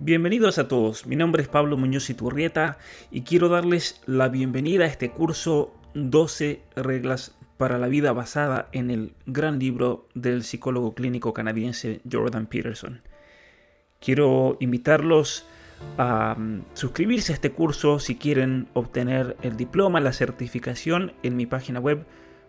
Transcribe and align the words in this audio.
Bienvenidos 0.00 0.58
a 0.58 0.68
todos, 0.68 1.06
mi 1.06 1.16
nombre 1.16 1.42
es 1.42 1.48
Pablo 1.48 1.76
Muñoz 1.76 2.08
Iturrieta 2.08 2.78
y 3.10 3.22
quiero 3.22 3.48
darles 3.48 4.00
la 4.06 4.28
bienvenida 4.28 4.84
a 4.84 4.86
este 4.86 5.10
curso 5.10 5.74
12 5.94 6.62
reglas 6.76 7.36
para 7.56 7.78
la 7.78 7.88
vida 7.88 8.12
basada 8.12 8.68
en 8.70 8.92
el 8.92 9.14
gran 9.26 9.58
libro 9.58 10.06
del 10.14 10.44
psicólogo 10.44 10.94
clínico 10.94 11.32
canadiense 11.32 12.00
Jordan 12.10 12.46
Peterson. 12.46 13.02
Quiero 13.98 14.56
invitarlos 14.60 15.46
a 15.96 16.36
mm, 16.38 16.66
suscribirse 16.74 17.32
a 17.32 17.34
este 17.34 17.50
curso 17.50 17.98
si 17.98 18.14
quieren 18.14 18.68
obtener 18.74 19.36
el 19.42 19.56
diploma, 19.56 20.00
la 20.00 20.12
certificación 20.12 21.12
en 21.24 21.36
mi 21.36 21.46
página 21.46 21.80
web 21.80 22.06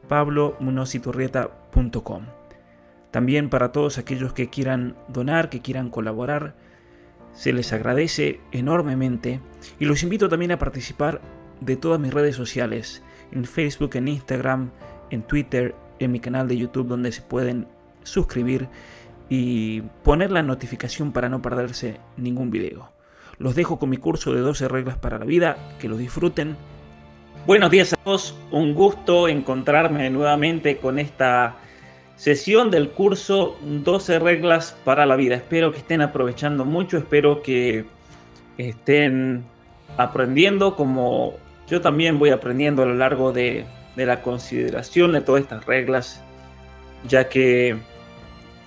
pablomunoziturrieta.com. 0.08 2.26
También 3.10 3.50
para 3.50 3.72
todos 3.72 3.98
aquellos 3.98 4.34
que 4.34 4.52
quieran 4.52 4.96
donar, 5.08 5.50
que 5.50 5.64
quieran 5.64 5.90
colaborar, 5.90 6.69
se 7.34 7.54
les 7.54 7.72
agradece 7.74 8.40
enormemente 8.52 9.40
y 9.80 9.86
los 9.86 10.04
invito 10.04 10.30
también 10.30 10.52
a 10.52 10.60
participar 10.60 11.22
de 11.62 11.76
todas 11.76 12.00
mis 12.00 12.14
redes 12.14 12.36
sociales, 12.36 13.04
en 13.32 13.46
Facebook, 13.46 13.96
en 13.96 14.08
Instagram, 14.08 14.72
en 15.10 15.24
Twitter, 15.24 15.76
en 16.00 16.12
mi 16.12 16.20
canal 16.20 16.48
de 16.48 16.58
YouTube 16.58 16.88
donde 16.88 17.12
se 17.12 17.22
pueden 17.22 17.68
suscribir 18.04 18.68
y 19.30 19.82
poner 20.04 20.32
la 20.32 20.44
notificación 20.44 21.12
para 21.12 21.30
no 21.30 21.42
perderse 21.42 22.00
ningún 22.18 22.50
video. 22.50 22.92
Los 23.38 23.56
dejo 23.56 23.80
con 23.80 23.90
mi 23.90 23.98
curso 23.98 24.34
de 24.34 24.42
12 24.42 24.68
reglas 24.68 24.98
para 24.98 25.20
la 25.20 25.26
vida, 25.26 25.76
que 25.80 25.88
lo 25.88 25.98
disfruten. 25.98 26.58
Buenos 27.46 27.72
días 27.72 27.94
a 27.94 27.96
todos, 27.98 28.38
un 28.52 28.74
gusto 28.74 29.28
encontrarme 29.28 30.10
nuevamente 30.10 30.78
con 30.78 31.00
esta 31.00 31.58
sesión 32.20 32.70
del 32.70 32.90
curso 32.90 33.58
12 33.62 34.20
reglas 34.20 34.76
para 34.84 35.06
la 35.06 35.16
vida. 35.16 35.36
Espero 35.36 35.72
que 35.72 35.78
estén 35.78 36.02
aprovechando 36.02 36.66
mucho, 36.66 36.98
espero 36.98 37.42
que 37.42 37.86
estén 38.58 39.46
aprendiendo 39.98 40.76
como 40.76 41.36
yo 41.70 41.80
también 41.80 42.20
voy 42.20 42.32
aprendiendo 42.32 42.84
a 42.84 42.88
lo 42.88 42.96
largo 42.96 43.32
de, 43.32 43.66
la 43.96 44.22
consideración 44.22 45.14
de 45.14 45.22
todas 45.22 45.44
estas 45.44 45.66
reglas, 45.66 46.22
ya 47.08 47.30
que 47.30 47.78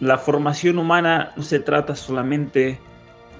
la 0.01 0.19
formación 0.19 0.79
humana 0.79 1.33
no 1.37 1.43
se 1.43 1.59
trata 1.59 1.95
solamente 1.95 2.79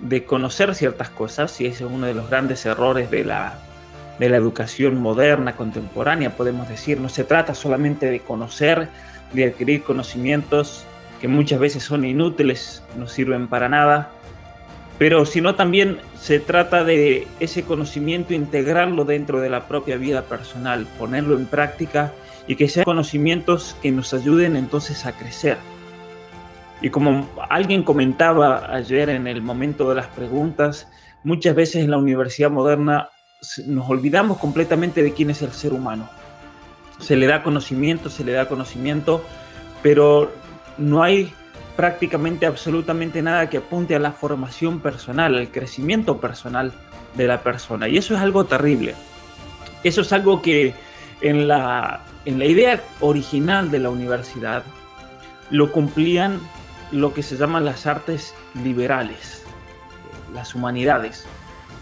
de 0.01 0.25
conocer 0.25 0.75
ciertas 0.75 1.11
cosas, 1.11 1.61
y 1.61 1.67
ese 1.67 1.85
es 1.85 1.91
uno 1.91 2.07
de 2.07 2.15
los 2.15 2.29
grandes 2.29 2.65
errores 2.67 3.11
de 3.11 3.25
la, 3.25 3.59
de 4.19 4.29
la 4.31 4.37
educación 4.37 5.01
moderna, 5.01 5.55
contemporánea, 5.55 6.37
podemos 6.37 6.69
decir, 6.69 6.99
no 6.99 7.11
se 7.11 7.25
trata 7.25 7.55
solamente 7.55 8.11
de 8.11 8.21
conocer, 8.21 8.89
de 9.33 9.47
adquirir 9.47 9.83
conocimientos 9.83 10.85
que 11.21 11.29
muchas 11.29 11.61
veces 11.61 11.85
son 11.85 12.05
inútiles, 12.05 12.83
no 12.99 13.07
sirven 13.07 13.47
para 13.47 13.69
nada, 13.69 14.11
pero 14.99 15.25
sino 15.25 15.55
también 15.55 15.99
se 16.19 16.41
trata 16.41 16.85
de 16.85 17.27
ese 17.41 17.63
conocimiento 17.63 18.35
integrarlo 18.35 19.05
dentro 19.05 19.41
de 19.41 19.49
la 19.49 19.69
propia 19.69 19.97
vida 19.97 20.23
personal, 20.23 20.87
ponerlo 20.99 21.37
en 21.37 21.47
práctica 21.47 22.13
y 22.47 22.57
que 22.57 22.69
sean 22.69 22.85
conocimientos 22.85 23.77
que 23.81 23.93
nos 23.93 24.13
ayuden 24.15 24.57
entonces 24.57 25.07
a 25.07 25.13
crecer. 25.13 25.59
Y 26.81 26.91
como 26.91 27.29
alguien 27.49 27.85
comentaba 27.85 28.75
ayer 28.75 29.09
en 29.09 29.29
el 29.29 29.43
momento 29.43 29.89
de 29.89 29.95
las 29.95 30.09
preguntas, 30.09 30.89
muchas 31.23 31.55
veces 31.55 31.85
en 31.85 31.93
la 31.93 31.99
universidad 31.99 32.51
moderna 32.51 33.09
nos 33.67 33.89
olvidamos 33.89 34.39
completamente 34.39 35.05
de 35.05 35.13
quién 35.13 35.31
es 35.31 35.43
el 35.43 35.53
ser 35.53 35.73
humano 35.73 36.09
se 37.03 37.17
le 37.17 37.27
da 37.27 37.43
conocimiento, 37.43 38.09
se 38.09 38.25
le 38.25 38.33
da 38.33 38.49
conocimiento, 38.49 39.25
pero 39.83 40.33
no 40.79 41.03
hay 41.03 41.33
prácticamente 41.77 42.47
absolutamente 42.47 43.23
nada 43.23 43.49
que 43.51 43.59
apunte 43.59 43.95
a 43.95 43.99
la 43.99 44.13
formación 44.13 44.81
personal, 44.81 45.35
al 45.35 45.51
crecimiento 45.51 46.19
personal 46.19 46.73
de 47.15 47.27
la 47.27 47.43
persona. 47.43 47.89
Y 47.89 47.99
eso 47.99 48.15
es 48.15 48.21
algo 48.21 48.45
terrible. 48.45 48.95
Eso 49.85 50.03
es 50.03 50.13
algo 50.13 50.43
que 50.43 50.75
en 51.21 51.49
la, 51.49 52.03
en 52.25 52.39
la 52.39 52.45
idea 52.45 52.83
original 53.01 53.71
de 53.71 53.79
la 53.79 53.91
universidad 53.91 54.65
lo 55.51 55.73
cumplían 55.73 56.41
lo 56.93 57.15
que 57.15 57.23
se 57.23 57.37
llaman 57.37 57.65
las 57.65 57.87
artes 57.87 58.35
liberales, 58.63 59.43
las 60.35 60.55
humanidades. 60.55 61.25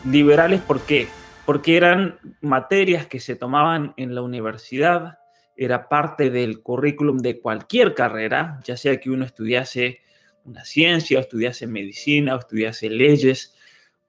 Liberales, 0.04 0.60
¿por 0.60 0.80
qué? 0.80 1.09
Porque 1.50 1.76
eran 1.76 2.20
materias 2.42 3.08
que 3.08 3.18
se 3.18 3.34
tomaban 3.34 3.92
en 3.96 4.14
la 4.14 4.22
universidad, 4.22 5.18
era 5.56 5.88
parte 5.88 6.30
del 6.30 6.62
currículum 6.62 7.18
de 7.18 7.40
cualquier 7.40 7.92
carrera, 7.92 8.60
ya 8.62 8.76
sea 8.76 9.00
que 9.00 9.10
uno 9.10 9.24
estudiase 9.24 9.98
una 10.44 10.64
ciencia, 10.64 11.18
estudiase 11.18 11.66
medicina, 11.66 12.36
estudiase 12.36 12.88
leyes, 12.88 13.56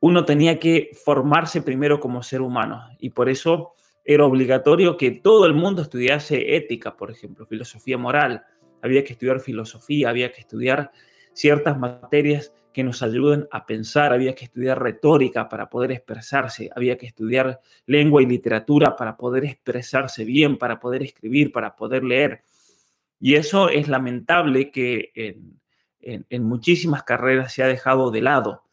uno 0.02 0.24
tenía 0.24 0.60
que 0.60 0.92
formarse 1.04 1.64
primero 1.64 2.00
como 2.00 2.22
ser 2.22 2.42
humano. 2.42 2.84
Y 3.00 3.10
por 3.10 3.28
eso 3.28 3.74
era 4.06 4.24
obligatorio 4.24 4.96
que 4.96 5.10
todo 5.10 5.48
el 5.48 5.56
mundo 5.56 5.82
estudiase 5.82 6.56
ética, 6.56 6.96
por 6.96 7.10
ejemplo, 7.10 7.48
filosofía 7.48 7.98
moral, 7.98 8.46
había 8.84 9.04
que 9.04 9.14
estudiar 9.14 9.40
filosofía, 9.40 10.10
había 10.10 10.32
que 10.32 10.42
estudiar 10.42 10.92
ciertas 11.34 11.76
materias 11.80 12.54
que 12.74 12.84
nos 12.84 13.04
ayuden 13.04 13.48
a 13.52 13.66
pensar, 13.66 14.14
había 14.14 14.36
que 14.36 14.46
estudiar 14.46 14.82
retórica 14.82 15.50
para 15.50 15.70
poder 15.70 15.92
expresarse, 15.92 16.70
había 16.76 16.98
que 16.98 17.08
estudiar 17.08 17.60
lengua 17.86 18.22
y 18.22 18.26
literatura 18.26 18.96
para 18.96 19.18
poder 19.18 19.46
expresarse 19.46 20.24
bien, 20.26 20.58
para 20.58 20.80
poder 20.80 21.04
escribir, 21.04 21.52
para 21.52 21.76
poder 21.76 22.04
leer. 22.04 22.44
Y 23.20 23.36
eso 23.36 23.70
es 23.70 23.88
lamentable 23.88 24.72
que 24.72 25.12
en, 26.02 26.44
muchísimas 26.44 27.04
carreras 27.04 27.54
se 27.54 27.64
ha 27.64 27.68
dejado 27.68 28.12
de 28.12 28.22
lado. 28.22 28.64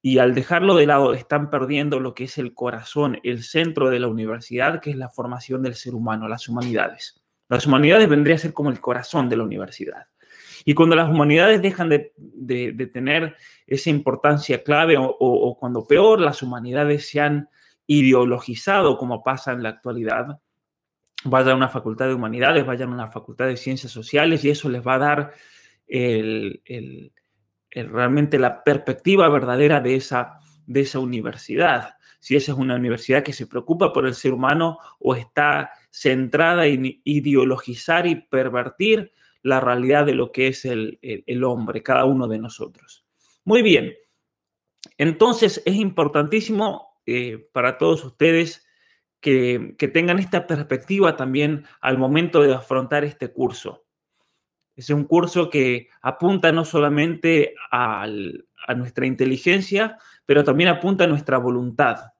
Y 0.00 0.18
al 0.18 0.34
dejarlo 0.34 0.76
de 0.76 0.86
lado 0.86 1.14
están 1.14 1.50
perdiendo 1.50 1.98
lo 1.98 2.14
que 2.14 2.24
es 2.24 2.38
el 2.38 2.54
corazón, 2.54 3.18
el 3.24 3.42
centro 3.42 3.90
de 3.90 3.98
la 3.98 4.06
universidad, 4.06 4.80
que 4.80 4.90
es 4.90 4.96
la 4.96 5.08
formación 5.08 5.62
del 5.62 5.74
ser 5.74 5.94
humano, 5.94 6.28
las 6.28 6.48
humanidades. 6.48 7.20
Las 7.48 7.66
humanidades 7.66 8.08
vendría 8.08 8.36
a 8.36 8.38
ser 8.38 8.52
como 8.52 8.70
el 8.70 8.80
corazón 8.80 9.28
de 9.28 9.36
la 9.36 9.44
universidad. 9.44 10.06
Y 10.68 10.74
cuando 10.74 10.96
las 10.96 11.08
humanidades 11.08 11.62
dejan 11.62 11.88
de, 11.88 12.90
tener 12.92 13.36
esa 13.68 13.88
importancia 13.88 14.64
clave 14.64 14.96
o, 14.98 15.56
cuando 15.60 15.86
peor 15.86 16.20
las 16.20 16.42
humanidades 16.42 17.08
se 17.08 17.20
han 17.20 17.48
ideologizado 17.86 18.98
como 18.98 19.22
pasa 19.22 19.52
en 19.52 19.62
la 19.62 19.68
actualidad, 19.68 20.40
vayan 21.22 21.52
a 21.52 21.54
una 21.54 21.68
facultad 21.68 22.08
de 22.08 22.14
humanidades, 22.14 22.66
vayan 22.66 22.90
a 22.90 22.94
una 22.94 23.06
facultad 23.06 23.46
de 23.46 23.56
ciencias 23.56 23.92
sociales 23.92 24.44
y 24.44 24.50
eso 24.50 24.68
les 24.68 24.84
va 24.84 24.94
a 24.94 24.98
dar 24.98 25.34
realmente 27.72 28.36
la 28.36 28.64
perspectiva 28.64 29.28
verdadera 29.28 29.80
de 29.80 29.94
esa, 29.94 30.40
de 30.66 30.80
esa 30.80 30.98
universidad. 30.98 31.94
Si 32.18 32.34
esa 32.34 32.50
es 32.50 32.58
una 32.58 32.74
universidad 32.74 33.22
que 33.22 33.32
se 33.32 33.46
preocupa 33.46 33.92
por 33.92 34.04
el 34.04 34.14
ser 34.14 34.32
humano 34.32 34.78
o 34.98 35.14
está 35.14 35.70
centrada 35.90 36.66
en 36.66 37.00
ideologizar 37.04 38.08
y 38.08 38.16
pervertir 38.16 39.12
la 39.46 39.60
realidad 39.60 40.04
de 40.04 40.14
lo 40.14 40.32
que 40.32 40.48
es 40.48 40.64
el, 40.64 40.98
hombre, 41.44 41.80
cada 41.80 42.04
uno 42.04 42.26
de 42.26 42.38
nosotros. 42.38 43.06
Muy 43.44 43.62
bien, 43.62 43.94
entonces 44.98 45.62
es 45.64 45.76
importantísimo 45.76 46.98
eh, 47.06 47.48
para 47.52 47.78
todos 47.78 48.04
ustedes 48.04 48.66
que, 49.20 49.76
tengan 49.94 50.18
esta 50.18 50.48
perspectiva 50.48 51.16
también 51.16 51.64
al 51.80 51.96
momento 51.96 52.42
de 52.42 52.54
afrontar 52.54 53.04
este 53.04 53.32
curso. 53.32 53.84
Es 54.74 54.90
un 54.90 55.04
curso 55.04 55.48
que 55.48 55.90
apunta 56.02 56.50
no 56.50 56.64
solamente 56.64 57.54
a 57.70 58.04
nuestra 58.76 59.06
inteligencia, 59.06 59.96
pero 60.26 60.42
también 60.42 60.70
apunta 60.70 61.04
a 61.04 61.06
nuestra 61.06 61.38
voluntad. 61.38 62.12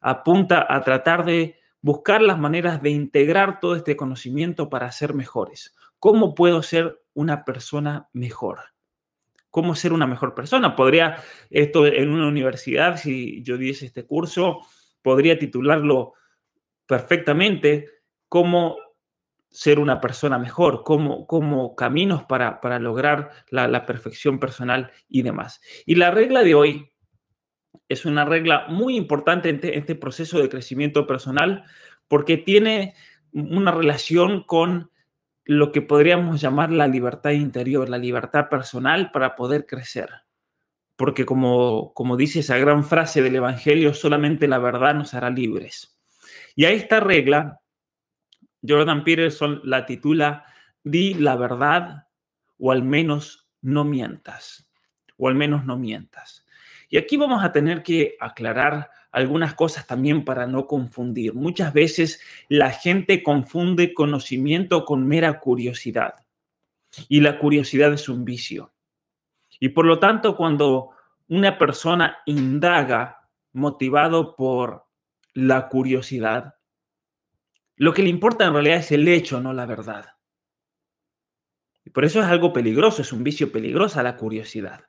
Apunta 0.00 0.66
a 0.68 0.80
tratar 0.80 1.26
de 1.26 1.58
buscar 1.82 2.22
las 2.22 2.38
maneras 2.38 2.80
de 2.80 2.90
integrar 2.90 3.60
todo 3.60 3.76
este 3.76 3.94
conocimiento 3.94 4.70
para 4.70 4.90
ser 4.90 5.12
mejores. 5.12 5.76
¿Cómo 6.02 6.34
puedo 6.34 6.64
ser 6.64 7.00
una 7.14 7.44
persona 7.44 8.08
mejor? 8.12 8.58
¿Cómo 9.50 9.76
ser 9.76 9.92
una 9.92 10.08
mejor 10.08 10.34
persona? 10.34 10.74
Podría, 10.74 11.22
esto 11.48 11.86
en 11.86 12.10
una 12.10 12.26
universidad, 12.26 12.96
si 12.96 13.40
yo 13.44 13.56
diese 13.56 13.86
este 13.86 14.04
curso, 14.04 14.66
podría 15.00 15.38
titularlo 15.38 16.14
perfectamente, 16.86 17.88
cómo 18.28 18.78
ser 19.48 19.78
una 19.78 20.00
persona 20.00 20.40
mejor, 20.40 20.82
cómo, 20.82 21.76
caminos 21.76 22.24
para, 22.24 22.58
lograr 22.80 23.30
la, 23.50 23.86
perfección 23.86 24.40
personal 24.40 24.90
y 25.08 25.22
demás. 25.22 25.60
Y 25.86 25.94
la 25.94 26.10
regla 26.10 26.42
de 26.42 26.56
hoy 26.56 26.92
es 27.88 28.04
una 28.06 28.24
regla 28.24 28.66
muy 28.68 28.96
importante 28.96 29.50
en 29.50 29.60
este 29.62 29.94
proceso 29.94 30.40
de 30.40 30.48
crecimiento 30.48 31.06
personal 31.06 31.62
porque 32.08 32.38
tiene 32.38 32.96
una 33.30 33.70
relación 33.70 34.42
con 34.42 34.90
lo 35.44 35.72
que 35.72 35.82
podríamos 35.82 36.40
llamar 36.40 36.70
la 36.70 36.86
libertad 36.86 37.30
interior, 37.30 37.88
la 37.88 37.98
libertad 37.98 38.48
personal 38.48 39.10
para 39.10 39.34
poder 39.34 39.66
crecer. 39.66 40.10
Porque 40.96 41.26
como, 41.26 41.92
como 41.94 42.16
dice 42.16 42.40
esa 42.40 42.58
gran 42.58 42.84
frase 42.84 43.22
del 43.22 43.36
Evangelio, 43.36 43.94
solamente 43.94 44.46
la 44.46 44.58
verdad 44.58 44.94
nos 44.94 45.14
hará 45.14 45.30
libres. 45.30 45.98
Y 46.54 46.66
a 46.66 46.70
esta 46.70 47.00
regla, 47.00 47.60
Jordan 48.66 49.02
Peterson 49.02 49.60
la 49.64 49.86
titula 49.86 50.44
Di 50.84 51.14
la 51.14 51.36
verdad 51.36 52.06
o 52.58 52.70
al 52.70 52.82
menos 52.82 53.48
no 53.60 53.84
mientas. 53.84 54.68
O 55.16 55.28
al 55.28 55.34
menos 55.34 55.64
no 55.64 55.76
mientas. 55.76 56.44
Y 56.88 56.98
aquí 56.98 57.16
vamos 57.16 57.42
a 57.42 57.52
tener 57.52 57.82
que 57.82 58.16
aclarar 58.20 58.90
algunas 59.12 59.54
cosas 59.54 59.86
también 59.86 60.24
para 60.24 60.46
no 60.46 60.66
confundir. 60.66 61.34
Muchas 61.34 61.72
veces 61.72 62.20
la 62.48 62.70
gente 62.70 63.22
confunde 63.22 63.94
conocimiento 63.94 64.84
con 64.84 65.06
mera 65.06 65.38
curiosidad. 65.38 66.14
Y 67.08 67.20
la 67.20 67.38
curiosidad 67.38 67.92
es 67.92 68.08
un 68.08 68.24
vicio. 68.24 68.72
Y 69.60 69.70
por 69.70 69.84
lo 69.84 69.98
tanto, 69.98 70.36
cuando 70.36 70.90
una 71.28 71.58
persona 71.58 72.18
indaga 72.26 73.28
motivado 73.52 74.34
por 74.34 74.86
la 75.34 75.68
curiosidad, 75.68 76.56
lo 77.76 77.92
que 77.92 78.02
le 78.02 78.08
importa 78.08 78.46
en 78.46 78.54
realidad 78.54 78.78
es 78.78 78.92
el 78.92 79.06
hecho, 79.08 79.40
no 79.40 79.52
la 79.52 79.66
verdad. 79.66 80.06
Y 81.84 81.90
por 81.90 82.04
eso 82.04 82.20
es 82.20 82.26
algo 82.26 82.52
peligroso, 82.52 83.02
es 83.02 83.12
un 83.12 83.24
vicio 83.24 83.52
peligroso 83.52 84.02
la 84.02 84.16
curiosidad. 84.16 84.86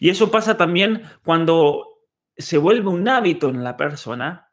Y 0.00 0.10
eso 0.10 0.30
pasa 0.30 0.56
también 0.56 1.02
cuando 1.24 1.91
se 2.42 2.58
vuelve 2.58 2.88
un 2.88 3.08
hábito 3.08 3.48
en 3.48 3.64
la 3.64 3.76
persona. 3.76 4.50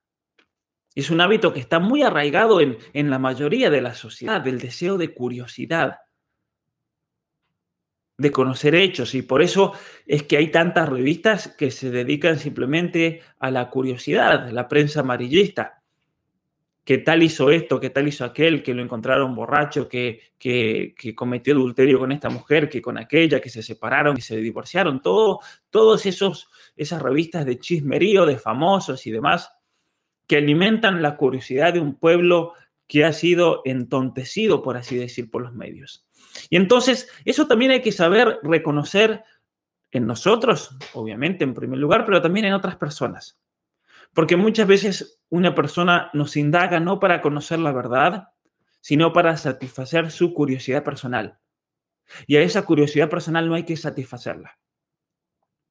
Es 0.96 1.10
un 1.10 1.22
hábito 1.22 1.54
que 1.54 1.60
está 1.60 1.80
muy 1.80 2.04
arraigado 2.04 2.62
en, 2.62 2.78
en 2.94 3.10
la 3.10 3.20
mayoría 3.20 3.70
de 3.70 3.82
la 3.82 3.94
sociedad, 3.94 4.42
del 4.42 4.60
deseo 4.60 4.98
de 4.98 5.14
curiosidad, 5.14 5.98
de 8.18 8.32
conocer 8.32 8.76
hechos. 8.76 9.16
Y 9.16 9.22
por 9.22 9.42
eso 9.42 9.74
es 10.06 10.24
que 10.24 10.38
hay 10.38 10.52
tantas 10.52 10.90
revistas 10.90 11.50
que 11.50 11.72
se 11.72 11.92
dedican 11.92 12.40
simplemente 12.40 13.22
a 13.40 13.52
la 13.52 13.70
curiosidad, 13.70 14.50
la 14.52 14.68
prensa 14.68 15.02
amarillista 15.02 15.80
que 16.90 16.98
tal 16.98 17.22
hizo 17.22 17.52
esto, 17.52 17.80
que 17.80 17.92
tal 17.92 18.08
hizo 18.08 18.26
aquel, 18.26 18.64
que 18.64 18.74
lo 18.74 18.82
encontraron 18.82 19.36
borracho, 19.36 19.88
que, 19.88 20.34
que, 20.40 20.96
cometió 21.16 21.54
adulterio 21.54 22.00
con 22.00 22.12
esta 22.12 22.32
mujer, 22.32 22.68
que 22.68 22.82
con 22.82 22.98
aquella, 22.98 23.40
que 23.40 23.52
se 23.52 23.62
separaron, 23.62 24.16
que 24.16 24.24
se 24.24 24.38
divorciaron, 24.38 25.00
todo, 25.00 25.40
todos 25.70 26.08
esos 26.08 26.50
esas 26.80 27.02
revistas 27.02 27.46
de 27.46 27.60
chismerío, 27.60 28.26
de 28.26 28.40
famosos 28.40 29.06
y 29.06 29.12
demás, 29.12 29.52
que 30.28 30.38
alimentan 30.38 31.02
la 31.02 31.18
curiosidad 31.18 31.74
de 31.74 31.80
un 31.80 31.96
pueblo 31.96 32.54
que 32.88 33.06
ha 33.06 33.14
sido 33.14 33.62
entontecido, 33.66 34.64
por 34.64 34.78
así 34.78 34.96
decir, 34.96 35.30
por 35.30 35.44
los 35.44 35.54
medios. 35.54 36.08
Y 36.50 36.56
entonces, 36.56 37.10
eso 37.26 37.48
también 37.48 37.72
hay 37.72 37.82
que 37.82 37.92
saber 37.92 38.40
reconocer 38.42 39.24
en 39.92 40.08
nosotros, 40.08 40.78
obviamente, 40.94 41.44
en 41.44 41.54
primer 41.54 41.80
lugar, 41.80 42.06
pero 42.06 42.22
también 42.22 42.46
en 42.46 42.54
otras 42.54 42.78
personas. 42.78 43.40
Porque 44.14 44.38
muchas 44.38 44.68
veces 44.68 45.22
una 45.30 45.54
persona 45.54 46.10
nos 46.14 46.38
indaga 46.38 46.80
no 46.80 47.00
para 47.00 47.22
conocer 47.22 47.60
la 47.60 47.72
verdad, 47.72 48.30
sino 48.82 49.14
para 49.14 49.38
satisfacer 49.38 50.10
su 50.10 50.34
curiosidad 50.34 50.84
personal. 50.84 51.40
Y 52.26 52.38
a 52.38 52.42
esa 52.42 52.64
curiosidad 52.66 53.10
personal 53.10 53.48
no 53.48 53.56
hay 53.56 53.64
que 53.64 53.78
satisfacerla. 53.78 54.58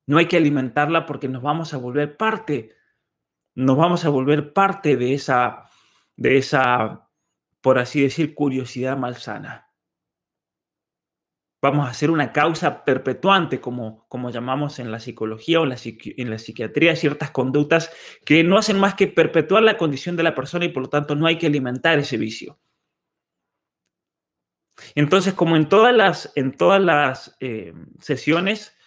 No 0.08 0.19
hay 0.19 0.26
que 0.26 0.37
alimentarla 0.37 1.06
porque 1.06 1.28
nos 1.28 1.43
vamos 1.43 1.72
a 1.72 1.76
volver 1.76 2.16
parte, 2.16 2.75
nos 3.55 3.76
vamos 3.76 4.05
a 4.05 4.08
volver 4.08 4.52
parte 4.52 4.96
de 4.96 5.14
esa, 5.14 5.70
de 6.16 6.38
esa, 6.38 7.08
por 7.60 7.78
así 7.78 8.02
decir, 8.02 8.34
curiosidad 8.34 8.96
malsana 8.96 9.69
vamos 11.60 11.87
a 11.87 11.90
hacer 11.90 12.10
una 12.10 12.32
causa 12.32 12.84
perpetuante, 12.84 13.60
como, 13.60 14.06
como 14.08 14.31
llamamos 14.31 14.78
en 14.78 14.90
la 14.90 15.00
psicología 15.00 15.60
o 15.60 15.64
en 15.64 15.70
la, 15.70 15.76
en 15.82 16.31
la 16.31 16.38
psiquiatría, 16.38 16.96
ciertas 16.96 17.31
conductas 17.31 17.90
que 18.25 18.44
no 18.44 18.58
hacen 18.58 18.78
más 18.78 18.94
que 18.94 19.08
perpetuar 19.08 19.62
la 19.62 19.76
condición 19.76 20.16
de 20.16 20.22
la 20.22 20.34
persona 20.34 20.64
y 20.64 20.69
por 20.69 20.84
lo 20.84 20.88
tanto 20.88 21.14
no 21.14 21.26
hay 21.26 21.38
que 21.38 21.46
alimentar 21.46 21.99
ese 21.99 22.16
vicio. 22.16 22.58
Entonces, 24.94 25.34
como 25.34 25.56
en 25.56 25.69
todas 25.69 25.94
las, 25.94 26.32
en 26.37 26.56
todas 26.56 26.81
las 26.81 27.37
eh, 27.40 27.75
sesiones, 28.00 28.77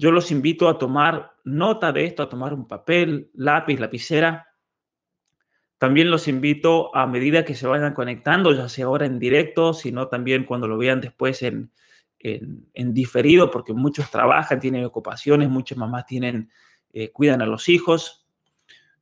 yo 0.00 0.12
los 0.12 0.30
invito 0.30 0.70
a 0.70 0.78
tomar 0.78 1.34
nota 1.44 1.92
de 1.92 2.06
esto, 2.06 2.22
a 2.22 2.28
tomar 2.30 2.54
un 2.54 2.66
papel, 2.66 3.30
lápiz, 3.34 3.78
lapicera. 3.78 4.48
También 5.76 6.10
los 6.10 6.26
invito 6.26 6.96
a 6.96 7.06
medida 7.06 7.44
que 7.44 7.54
se 7.54 7.66
vayan 7.66 7.92
conectando, 7.92 8.54
ya 8.54 8.70
sea 8.70 8.86
ahora 8.86 9.04
en 9.04 9.18
directo, 9.18 9.74
sino 9.74 10.08
también 10.08 10.44
cuando 10.44 10.66
lo 10.68 10.78
vean 10.78 11.02
después 11.02 11.42
en, 11.42 11.70
en, 12.18 12.94
diferido 12.94 13.50
porque 13.50 13.74
muchos 13.74 14.10
trabajan, 14.10 14.58
tienen 14.58 14.86
ocupaciones, 14.86 15.50
muchas 15.50 15.76
mamás 15.76 16.06
tienen, 16.06 16.50
eh, 16.94 17.10
cuidan 17.10 17.42
a 17.42 17.46
los 17.46 17.68
hijos. 17.68 18.26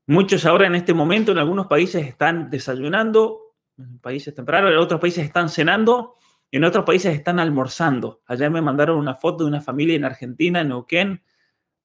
Muchos 0.04 0.46
ahora 0.46 0.66
en 0.66 0.74
este 0.74 0.94
momento 0.94 1.30
en 1.30 1.38
algunos 1.38 1.68
países 1.68 2.08
están 2.08 2.50
desayunando, 2.50 3.54
países 4.00 4.34
tempranos, 4.34 4.72
en 4.72 4.78
otros 4.78 5.00
países 5.00 5.24
están 5.24 5.48
cenando, 5.48 6.16
en 6.50 6.64
otros 6.64 6.84
países 6.84 7.14
están 7.14 7.38
almorzando. 7.38 8.22
Allá 8.26 8.48
me 8.50 8.62
mandaron 8.62 8.98
una 8.98 9.14
foto 9.14 9.44
de 9.44 9.50
una 9.50 9.60
familia 9.60 9.96
en 9.96 10.04
Argentina, 10.04 10.60
en 10.60 10.68
Neuquén, 10.68 11.22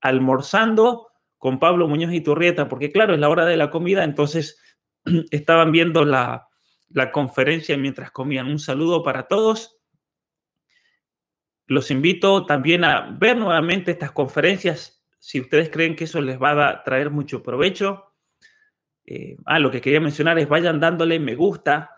almorzando 0.01 1.10
con 1.38 1.60
Pablo 1.60 1.88
Muñoz 1.88 2.13
y 2.13 2.21
Turrieta, 2.21 2.69
porque 2.69 2.92
claro, 2.92 3.13
es 3.13 3.19
la 3.19 3.30
hora 3.30 3.45
de 3.45 3.57
la 3.57 3.69
comida, 3.69 4.04
entonces 4.04 4.62
estaban 5.31 5.71
viendo 5.71 6.06
la, 6.06 6.48
la 6.89 7.12
conferencia 7.12 7.77
mientras 7.77 8.12
comían. 8.12 8.48
Un 8.48 8.60
saludo 8.60 9.04
para 9.04 9.27
todos 9.27 9.80
los 11.68 11.92
invito 11.92 12.45
también 12.45 12.83
a 12.83 13.15
ver 13.19 13.38
nuevamente 13.38 13.92
estas 13.92 14.12
conferencias 14.12 15.04
si 15.18 15.39
ustedes 15.39 15.69
creen 15.69 15.95
que 15.95 16.04
eso 16.04 16.21
les 16.21 16.42
va 16.42 16.69
a 16.69 16.83
traer 16.83 17.10
mucho 17.10 17.42
provecho. 17.42 18.13
Eh, 19.06 19.38
ah, 19.45 19.60
lo 19.60 19.71
que 19.71 19.80
quería 19.80 20.01
mencionar 20.01 20.38
es 20.39 20.50
vayan 20.50 20.80
dándole 20.80 21.19
me 21.19 21.36
gusta, 21.36 21.93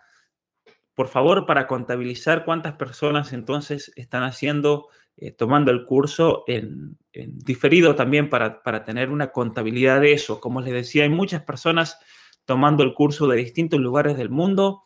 por 0.96 1.08
favor, 1.08 1.46
para 1.46 1.68
contabilizar 1.68 2.46
cuántas 2.46 2.74
personas 2.74 3.34
entonces 3.34 3.92
están 3.96 4.24
haciendo, 4.24 4.88
eh, 5.18 5.32
tomando 5.32 5.72
el 5.72 5.86
curso 5.86 6.44
en, 6.48 6.98
en 7.14 7.38
diferido 7.38 7.96
también 7.96 8.30
para, 8.30 8.64
para, 8.64 8.84
tener 8.84 9.10
una 9.12 9.32
contabilidad 9.32 10.02
de 10.02 10.14
eso. 10.14 10.42
Como 10.42 10.62
les 10.62 10.74
decía, 10.74 11.04
hay 11.04 11.10
muchas 11.10 11.44
personas 11.44 12.00
tomando 12.46 12.84
el 12.84 12.94
curso 12.94 13.28
de 13.28 13.38
distintos 13.38 13.80
lugares 13.80 14.18
del 14.18 14.30
mundo 14.30 14.84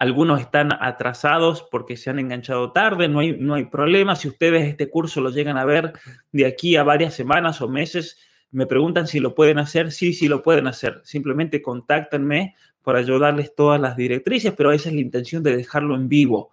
algunos 0.00 0.40
están 0.40 0.72
atrasados 0.72 1.66
porque 1.70 1.96
se 1.96 2.08
han 2.08 2.18
enganchado 2.18 2.72
tarde, 2.72 3.08
no 3.08 3.18
hay, 3.20 3.36
no 3.38 3.54
hay 3.54 3.66
problema. 3.66 4.16
Si 4.16 4.28
ustedes 4.28 4.66
este 4.66 4.88
curso 4.88 5.20
lo 5.20 5.30
llegan 5.30 5.58
a 5.58 5.64
ver 5.64 5.92
de 6.32 6.46
aquí 6.46 6.76
a 6.76 6.82
varias 6.82 7.14
semanas 7.14 7.60
o 7.60 7.68
meses, 7.68 8.18
me 8.50 8.66
preguntan 8.66 9.06
si 9.06 9.20
lo 9.20 9.34
pueden 9.34 9.58
hacer. 9.58 9.92
Sí, 9.92 10.12
sí 10.12 10.26
lo 10.26 10.42
pueden 10.42 10.66
hacer. 10.66 11.00
Simplemente 11.04 11.60
contáctenme 11.60 12.54
para 12.82 13.00
ayudarles 13.00 13.54
todas 13.54 13.80
las 13.80 13.96
directrices, 13.96 14.52
pero 14.56 14.72
esa 14.72 14.88
es 14.88 14.94
la 14.94 15.00
intención 15.00 15.42
de 15.42 15.56
dejarlo 15.56 15.94
en 15.94 16.08
vivo, 16.08 16.52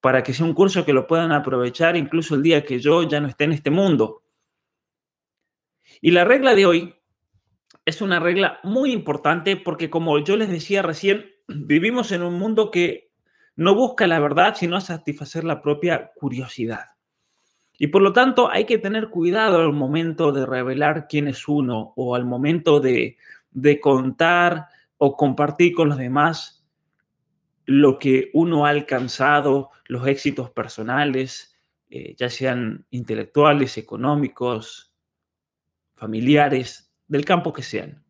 para 0.00 0.22
que 0.22 0.32
sea 0.32 0.46
un 0.46 0.54
curso 0.54 0.84
que 0.84 0.92
lo 0.92 1.06
puedan 1.06 1.32
aprovechar 1.32 1.96
incluso 1.96 2.34
el 2.34 2.42
día 2.42 2.64
que 2.64 2.78
yo 2.78 3.02
ya 3.02 3.20
no 3.20 3.28
esté 3.28 3.44
en 3.44 3.52
este 3.52 3.70
mundo. 3.70 4.22
Y 6.00 6.12
la 6.12 6.24
regla 6.24 6.54
de 6.54 6.66
hoy 6.66 6.94
es 7.84 8.00
una 8.00 8.20
regla 8.20 8.60
muy 8.62 8.92
importante 8.92 9.56
porque 9.56 9.90
como 9.90 10.18
yo 10.18 10.36
les 10.36 10.48
decía 10.48 10.82
recién, 10.82 11.30
vivimos 11.48 12.12
en 12.12 12.22
un 12.22 12.34
mundo 12.34 12.70
que 12.70 13.10
no 13.56 13.74
busca 13.74 14.06
la 14.06 14.20
verdad, 14.20 14.54
sino 14.56 14.80
satisfacer 14.80 15.44
la 15.44 15.60
propia 15.60 16.12
curiosidad. 16.16 16.86
Y 17.78 17.86
por 17.86 18.02
lo 18.02 18.12
tanto 18.12 18.50
hay 18.50 18.66
que 18.66 18.78
tener 18.78 19.08
cuidado 19.08 19.60
al 19.60 19.72
momento 19.72 20.32
de 20.32 20.44
revelar 20.44 21.06
quién 21.08 21.28
es 21.28 21.48
uno 21.48 21.92
o 21.96 22.14
al 22.14 22.26
momento 22.26 22.78
de, 22.78 23.16
contar 23.80 24.66
o 25.02 25.16
compartir 25.16 25.72
con 25.74 25.88
los 25.88 25.96
demás 25.96 26.68
lo 27.64 27.98
que 27.98 28.30
uno 28.34 28.66
ha 28.66 28.68
alcanzado, 28.68 29.70
los 29.86 30.06
éxitos 30.06 30.50
personales, 30.50 31.56
eh, 31.88 32.14
ya 32.18 32.28
sean 32.28 32.86
intelectuales, 32.90 33.78
económicos, 33.78 34.94
familiares, 35.94 36.92
del 37.06 37.24
campo 37.24 37.52
que 37.52 37.62
sean. 37.62 38.04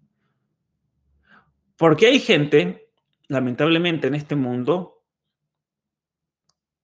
Porque 1.76 2.06
hay 2.06 2.18
gente 2.18 2.90
lamentablemente 3.30 4.09
en 4.09 4.16
este 4.16 4.35
mundo, 4.35 5.04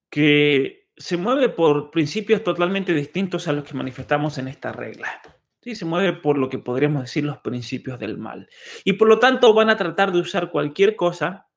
que 0.09 0.89
se 0.95 1.17
mueve 1.17 1.49
por 1.49 1.91
principios 1.91 2.41
totalmente 2.41 2.93
distintos 2.93 3.49
a 3.49 3.53
los 3.53 3.65
que 3.65 3.73
manifestamos 3.73 4.37
en 4.37 4.47
esta 4.47 4.71
regla. 4.71 5.21
¿Sí? 5.67 5.75
Se 5.75 5.85
mueve 5.85 6.13
por 6.13 6.37
lo 6.37 6.47
que 6.47 6.59
podríamos 6.59 7.01
decir 7.01 7.25
los 7.25 7.39
principios 7.39 7.99
del 7.99 8.17
mal. 8.17 8.49
Y 8.85 8.93
por 8.93 9.09
lo 9.09 9.19
tanto 9.19 9.53
van 9.53 9.69
a 9.69 9.75
tratar 9.75 10.13
de 10.13 10.19
usar 10.19 10.49
cualquier 10.49 10.95
cosa 10.95 11.49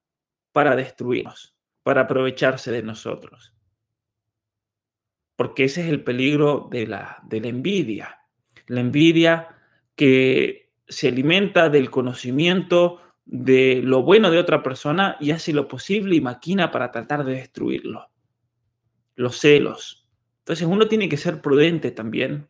para 0.50 0.74
destruirnos, 0.74 1.54
para 1.84 2.02
aprovecharse 2.02 2.72
de 2.72 2.82
nosotros. 2.82 3.54
Porque 5.36 5.64
ese 5.64 5.82
es 5.82 5.88
el 5.88 6.02
peligro 6.02 6.68
de 6.72 6.88
la, 6.88 7.18
de 7.22 7.40
la 7.40 7.48
envidia. 7.48 8.18
La 8.66 8.80
envidia 8.80 9.48
que 9.94 10.72
se 10.88 11.06
alimenta 11.06 11.68
del 11.68 11.88
conocimiento 11.88 13.00
de 13.24 13.80
lo 13.84 14.02
bueno 14.02 14.32
de 14.32 14.38
otra 14.38 14.60
persona 14.60 15.16
y 15.20 15.30
hace 15.30 15.52
lo 15.52 15.68
posible 15.68 16.16
y 16.16 16.20
maquina 16.20 16.72
para 16.72 16.90
tratar 16.90 17.24
de 17.24 17.34
destruirlo. 17.34 18.10
Los 19.14 19.38
celos. 19.38 20.08
Entonces 20.38 20.66
uno 20.66 20.88
tiene 20.88 21.08
que 21.08 21.16
ser 21.16 21.40
prudente 21.40 21.92
también 21.92 22.48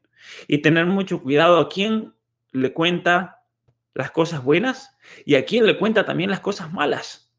y 0.48 0.58
tener 0.58 0.86
mucho 0.86 1.22
cuidado 1.22 1.58
a 1.58 1.68
quién 1.68 2.14
le 2.52 2.72
cuenta 2.72 3.44
las 3.94 4.10
cosas 4.10 4.42
buenas 4.42 4.96
y 5.24 5.34
a 5.34 5.44
quién 5.44 5.66
le 5.66 5.78
cuenta 5.78 6.04
también 6.04 6.30
las 6.30 6.40
cosas 6.40 6.72
malas. 6.72 7.32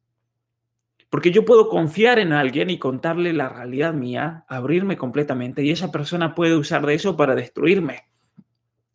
Porque 1.10 1.32
yo 1.32 1.44
puedo 1.44 1.68
confiar 1.68 2.20
en 2.20 2.32
alguien 2.32 2.70
y 2.70 2.80
contarle 2.80 3.34
la 3.34 3.50
realidad 3.50 3.94
mía, 3.94 4.46
abrirme 4.48 4.96
completamente 4.96 5.64
y 5.64 5.72
esa 5.72 5.92
persona 5.92 6.36
puede 6.36 6.56
usar 6.56 6.86
de 6.86 6.94
eso 6.94 7.18
para 7.18 7.36
destruirme. 7.36 8.06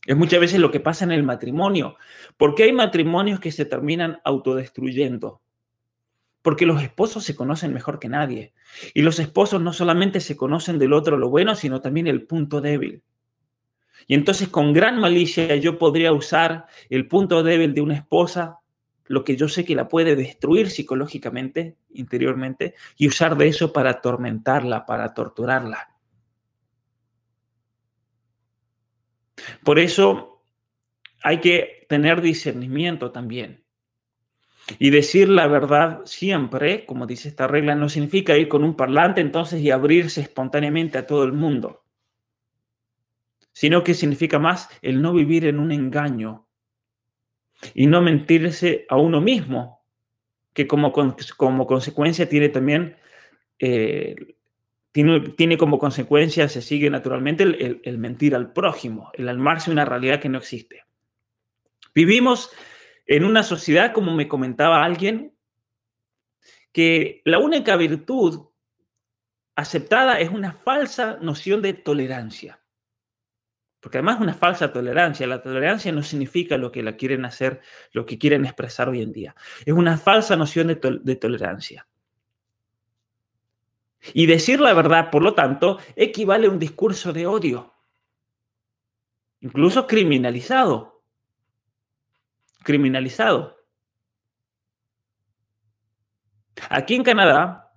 Es 0.07 0.17
muchas 0.17 0.41
veces 0.41 0.61
lo 0.61 0.71
que 0.71 0.81
pasa 0.81 1.05
en 1.05 1.13
el 1.13 1.25
matrimonio. 1.25 1.97
¿Por 2.37 2.55
qué 2.55 2.63
hay 2.65 2.73
matrimonios 2.73 3.41
que 3.41 3.53
se 3.53 3.65
terminan 3.65 4.21
autodestruyendo? 4.25 5.43
Porque 6.43 6.65
los 6.65 6.81
esposos 6.81 7.25
se 7.25 7.35
conocen 7.35 7.75
mejor 7.75 7.99
que 7.99 8.09
nadie. 8.09 8.55
Y 8.95 9.03
los 9.03 9.19
esposos 9.19 9.61
no 9.61 9.73
solamente 9.73 10.21
se 10.21 10.37
conocen 10.37 10.79
del 10.79 10.93
otro 10.93 11.19
lo 11.19 11.29
bueno, 11.29 11.57
sino 11.57 11.81
también 11.81 12.07
el 12.07 12.25
punto 12.25 12.61
débil. 12.61 13.03
Y 14.07 14.15
entonces 14.15 14.49
con 14.49 14.73
gran 14.73 15.01
malicia 15.01 15.57
yo 15.57 15.79
podría 15.79 16.13
usar 16.13 16.67
el 16.91 17.09
punto 17.09 17.43
débil 17.43 17.75
de 17.75 17.81
una 17.81 17.97
esposa, 17.97 18.61
lo 19.07 19.25
que 19.25 19.37
yo 19.37 19.49
sé 19.49 19.65
que 19.65 19.75
la 19.75 19.89
puede 19.89 20.17
destruir 20.17 20.71
psicológicamente, 20.71 21.77
interiormente, 21.91 22.75
y 22.97 23.09
usar 23.09 23.37
de 23.37 23.49
eso 23.49 23.73
para 23.73 23.91
atormentarla, 23.91 24.87
para 24.87 25.15
torturarla. 25.15 25.97
Por 29.63 29.79
eso 29.79 30.43
hay 31.23 31.41
que 31.41 31.87
tener 31.89 32.21
discernimiento 32.21 33.11
también. 33.11 33.65
Y 34.79 34.91
decir 34.91 35.29
la 35.29 35.47
verdad 35.47 36.03
siempre, 36.05 36.85
como 36.87 37.07
dice 37.07 37.29
esta 37.29 37.47
regla, 37.47 37.77
no 37.77 37.89
significa 37.89 38.37
ir 38.37 38.49
con 38.49 38.65
un 38.65 38.75
parlante 38.75 39.21
entonces 39.21 39.61
y 39.61 39.71
abrirse 39.71 40.21
espontáneamente 40.21 40.99
a 40.99 41.07
todo 41.07 41.23
el 41.25 41.33
mundo, 41.33 41.85
sino 43.57 43.83
que 43.83 43.95
significa 43.95 44.39
más 44.39 44.69
el 44.83 45.01
no 45.01 45.15
vivir 45.15 45.47
en 45.47 45.59
un 45.59 45.73
engaño 45.73 46.47
y 47.73 47.87
no 47.87 48.03
mentirse 48.03 48.85
a 48.91 48.99
uno 48.99 49.23
mismo, 49.23 49.83
que 50.53 50.67
como, 50.67 50.93
como 51.39 51.67
consecuencia 51.67 52.29
tiene 52.29 52.51
también 52.51 52.97
eh, 53.59 54.37
tiene, 54.93 55.57
como 55.57 55.79
consecuencia, 55.79 56.51
se 56.51 56.61
sigue 56.61 56.91
naturalmente 56.91 57.45
el, 57.45 57.97
mentir 57.97 58.35
al 58.35 58.53
prójimo, 58.53 59.11
el 59.15 59.27
almarse 59.27 59.71
una 59.71 59.87
realidad 59.87 60.21
que 60.21 60.29
no 60.29 60.37
existe. 60.37 60.85
Vivimos 61.95 62.51
en 63.07 63.25
una 63.25 63.43
sociedad, 63.43 63.95
como 63.95 64.15
me 64.15 64.29
comentaba 64.29 64.85
alguien, 64.85 65.35
que 66.73 67.23
la 67.25 67.39
única 67.39 67.75
virtud 67.77 68.49
aceptada 69.55 70.21
es 70.21 70.29
una 70.29 70.53
falsa 70.53 71.17
noción 71.23 71.63
de 71.63 71.73
tolerancia. 71.73 72.61
Porque 73.81 73.99
además 73.99 74.17
es 74.17 74.23
una 74.23 74.35
falsa 74.35 74.73
tolerancia. 74.73 75.27
La 75.27 75.43
tolerancia 75.43 75.93
no 75.93 76.03
significa 76.03 76.57
lo 76.57 76.73
que 76.73 76.83
la 76.83 76.97
quieren 76.97 77.25
hacer, 77.25 77.61
lo 77.93 78.05
que 78.05 78.19
quieren 78.19 78.45
expresar 78.45 78.89
hoy 78.89 79.03
en 79.03 79.13
día. 79.13 79.37
Es 79.65 79.75
una 79.75 79.97
falsa 79.97 80.37
noción 80.37 80.69
de 80.69 81.17
tolerancia. 81.17 81.87
Y 84.15 84.27
decir 84.27 84.61
la 84.61 84.73
verdad, 84.73 85.11
por 85.11 85.23
lo 85.23 85.35
tanto, 85.35 85.79
equivale 85.95 86.47
a 86.47 86.51
un 86.51 86.59
discurso 86.59 87.13
de 87.13 87.27
odio, 87.27 87.75
incluso 89.41 89.87
criminalizado. 89.87 91.03
Criminalizado. 92.63 93.57
Aquí 96.71 96.95
en 96.95 97.05
Canadá, 97.05 97.73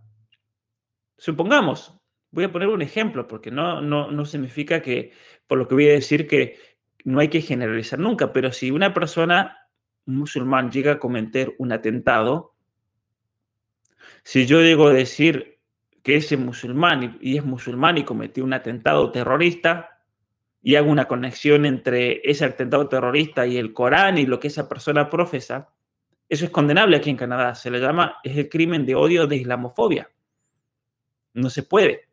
supongamos, 1.18 1.99
voy 2.32 2.44
a 2.44 2.52
poner 2.52 2.68
un 2.68 2.82
ejemplo, 2.82 3.28
porque 3.28 3.52
no, 3.52 3.82
no, 3.82 4.12
no 4.12 4.26
significa 4.26 4.82
que, 4.82 5.14
por 5.48 5.58
lo 5.58 5.68
que 5.68 5.76
voy 5.76 5.90
a 5.90 5.94
decir, 5.94 6.28
que 6.28 6.58
no 7.04 7.20
hay 7.20 7.30
que 7.30 7.42
generalizar 7.42 8.00
nunca, 8.00 8.34
pero 8.34 8.52
si 8.52 8.72
una 8.72 8.94
persona 8.94 9.58
musulmán 10.06 10.72
llega 10.72 10.94
a 10.94 11.00
cometer 11.00 11.54
un 11.58 11.72
atentado, 11.72 12.54
si 14.24 14.46
yo 14.46 14.62
llego 14.62 14.88
a 14.88 14.94
decir 14.94 15.60
que 16.04 16.16
es 16.16 16.38
musulmán 16.38 17.18
y 17.22 17.38
es 17.38 17.46
musulmán 17.46 17.98
y 17.98 18.04
cometió 18.04 18.44
un 18.44 18.54
atentado 18.54 19.12
terrorista 19.12 20.02
y 20.62 20.76
hago 20.76 20.90
una 20.90 21.06
conexión 21.06 21.66
entre 21.66 22.22
ese 22.30 22.46
atentado 22.46 22.88
terrorista 22.90 23.46
y 23.46 23.58
el 23.58 23.74
Corán 23.74 24.18
y 24.18 24.26
lo 24.26 24.40
que 24.40 24.48
esa 24.48 24.68
persona 24.68 25.10
profesa, 25.10 25.70
eso 26.28 26.46
es 26.46 26.52
condenable 26.52 26.98
aquí 26.98 27.10
en 27.10 27.18
Canadá. 27.18 27.56
Se 27.56 27.72
le 27.72 27.80
llama, 27.80 28.18
es 28.24 28.38
el 28.38 28.50
crimen 28.50 28.86
de 28.86 28.96
odio 28.96 29.28
de 29.28 29.38
islamofobia. 29.38 30.10
No 31.34 31.50
se 31.50 31.64
puede. 31.64 32.09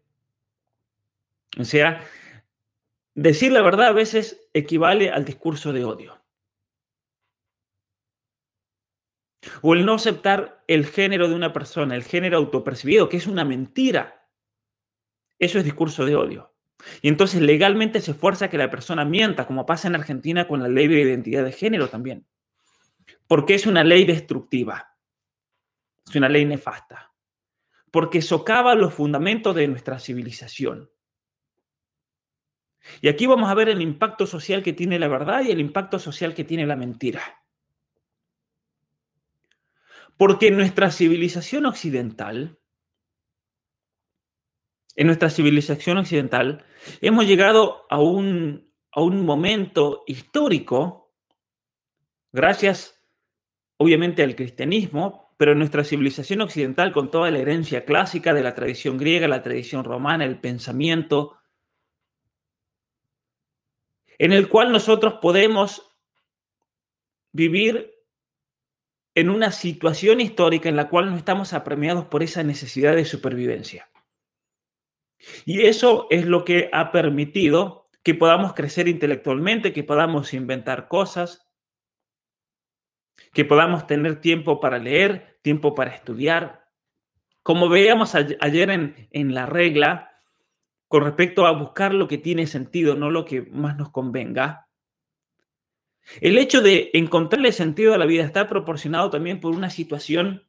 O 1.58 1.64
sea, 1.64 2.04
decir 3.14 3.52
la 3.52 3.62
verdad 3.62 3.88
a 3.88 3.92
veces 3.92 4.48
equivale 4.52 5.10
al 5.10 5.25
discurso 5.25 5.72
de 5.72 5.84
odio. 5.84 6.22
O 9.62 9.75
el 9.75 9.86
no 9.86 9.94
aceptar 9.94 10.64
el 10.66 10.86
género 10.86 11.28
de 11.28 11.34
una 11.34 11.52
persona, 11.52 11.94
el 11.94 12.02
género 12.02 12.36
autopercibido, 12.36 13.08
que 13.08 13.16
es 13.16 13.26
una 13.26 13.44
mentira. 13.44 14.28
Eso 15.38 15.58
es 15.58 15.64
discurso 15.64 16.04
de 16.04 16.16
odio. 16.16 16.52
Y 17.00 17.08
entonces 17.08 17.40
legalmente 17.40 18.00
se 18.00 18.14
fuerza 18.14 18.50
que 18.50 18.58
la 18.58 18.70
persona 18.70 19.04
mienta, 19.04 19.46
como 19.46 19.66
pasa 19.66 19.88
en 19.88 19.94
Argentina 19.94 20.46
con 20.46 20.62
la 20.62 20.68
ley 20.68 20.88
de 20.88 21.00
identidad 21.00 21.44
de 21.44 21.52
género 21.52 21.88
también. 21.88 22.26
Porque 23.26 23.54
es 23.54 23.66
una 23.66 23.84
ley 23.84 24.04
destructiva. 24.04 24.96
Es 26.06 26.14
una 26.16 26.28
ley 26.28 26.44
nefasta. 26.44 27.12
Porque 27.90 28.20
socava 28.20 28.75
los 28.75 28.94
fundamentos 28.94 29.54
de 29.54 29.68
nuestra 29.68 29.98
civilización. 29.98 30.90
Y 33.00 33.09
aquí 33.09 33.26
vamos 33.26 33.50
a 33.50 33.55
ver 33.55 33.69
el 33.69 33.83
impacto 33.83 34.26
social 34.26 34.62
que 34.62 34.73
tiene 34.73 34.99
la 34.99 35.09
verdad 35.09 35.43
y 35.45 35.50
el 35.50 35.61
impacto 35.61 35.99
social 35.99 36.35
que 36.35 36.45
tiene 36.45 36.66
la 36.66 36.76
mentira. 36.76 37.23
Porque 40.16 40.49
en 40.49 40.57
nuestra 40.57 40.90
civilización 40.90 41.66
occidental, 41.66 42.59
en 44.95 45.07
nuestra 45.07 45.28
civilización 45.28 45.99
occidental, 45.99 46.64
hemos 47.00 47.26
llegado 47.26 47.87
a 47.90 48.00
un, 48.00 48.73
a 48.93 49.02
un 49.02 49.26
momento 49.26 50.05
histórico, 50.07 51.12
gracias 52.33 52.97
obviamente 53.76 54.23
al 54.23 54.35
cristianismo, 54.35 55.35
pero 55.37 55.52
en 55.52 55.59
nuestra 55.59 55.85
civilización 55.85 56.40
occidental, 56.40 56.93
con 56.93 57.11
toda 57.11 57.31
la 57.31 57.38
herencia 57.38 57.85
clásica 57.85 58.33
de 58.33 58.43
la 58.43 58.55
tradición 58.55 58.97
griega, 58.97 59.28
la 59.28 59.43
tradición 59.43 59.85
romana, 59.85 60.25
el 60.25 60.40
pensamiento, 60.40 61.37
en 64.18 64.32
el 64.32 64.49
cual 64.49 64.73
nosotros 64.73 65.14
podemos 65.20 65.90
vivir 67.32 67.92
en 69.14 69.30
una 69.30 69.50
situación 69.50 70.20
histórica 70.20 70.68
en 70.68 70.76
la 70.76 70.88
cual 70.88 71.11
no 71.11 71.16
estamos 71.16 71.52
apremiados 71.52 72.06
por 72.06 72.23
esa 72.23 72.42
necesidad 72.42 72.94
de 72.94 73.04
supervivencia. 73.04 73.90
Y 75.44 75.62
eso 75.66 76.06
es 76.11 76.26
lo 76.26 76.44
que 76.44 76.68
ha 76.73 76.92
permitido 76.92 77.87
que 78.02 78.14
podamos 78.14 78.52
crecer 78.52 78.88
intelectualmente, 78.88 79.73
que 79.73 79.82
podamos 79.82 80.35
inventar 80.35 80.88
cosas, 80.88 81.46
que 83.32 83.44
podamos 83.44 83.87
tener 83.87 84.20
tiempo 84.20 84.61
para 84.61 84.78
leer, 84.78 85.38
tiempo 85.42 85.75
para 85.75 85.92
estudiar. 85.94 86.68
Como 87.42 87.68
veíamos 87.68 88.14
ayer 88.14 88.70
en, 88.70 89.08
en 89.11 89.35
la 89.35 89.46
regla, 89.46 90.15
con 90.88 91.05
respecto 91.05 91.47
a 91.47 91.52
buscar 91.52 91.95
lo 91.95 92.09
que 92.09 92.19
tiene 92.19 92.47
sentido, 92.47 92.95
no 92.95 93.11
lo 93.11 93.25
que 93.25 93.43
más 93.43 93.76
nos 93.76 93.90
convenga, 93.90 94.66
el 96.21 96.38
hecho 96.38 96.62
de 96.62 96.90
encontrarle 96.95 97.52
sentido 97.52 97.95
a 97.95 97.99
la 97.99 98.07
vida 98.07 98.25
está 98.25 98.47
proporcionado 98.47 99.11
también 99.11 99.40
por 99.40 99.55
una 99.55 99.71
situación 99.71 100.45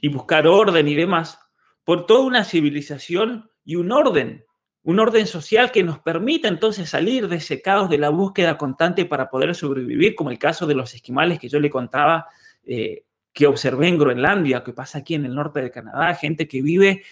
y 0.00 0.08
buscar 0.08 0.46
orden 0.46 0.86
y 0.88 0.94
demás, 0.94 1.38
por 1.84 2.06
toda 2.06 2.20
una 2.20 2.44
civilización 2.44 3.50
y 3.64 3.76
un 3.76 3.90
orden, 3.90 4.44
un 4.82 4.98
orden 4.98 5.26
social 5.26 5.70
que 5.70 5.82
nos 5.82 6.00
permita 6.00 6.48
entonces 6.48 6.90
salir 6.90 7.28
de 7.28 7.36
ese 7.36 7.62
caos 7.62 7.88
de 7.88 7.98
la 7.98 8.10
búsqueda 8.10 8.58
constante 8.58 9.06
para 9.06 9.30
poder 9.30 9.54
sobrevivir, 9.54 10.14
como 10.14 10.30
el 10.30 10.38
caso 10.38 10.66
de 10.66 10.74
los 10.74 10.94
esquimales 10.94 11.38
que 11.38 11.48
yo 11.48 11.58
le 11.60 11.70
contaba 11.70 12.26
eh, 12.64 13.04
que 13.32 13.46
observé 13.46 13.88
en 13.88 13.98
Groenlandia, 13.98 14.62
que 14.62 14.72
pasa 14.72 14.98
aquí 14.98 15.14
en 15.14 15.24
el 15.24 15.34
norte 15.34 15.62
de 15.62 15.70
Canadá, 15.70 16.14
gente 16.14 16.46
que 16.46 16.60
vive 16.60 17.02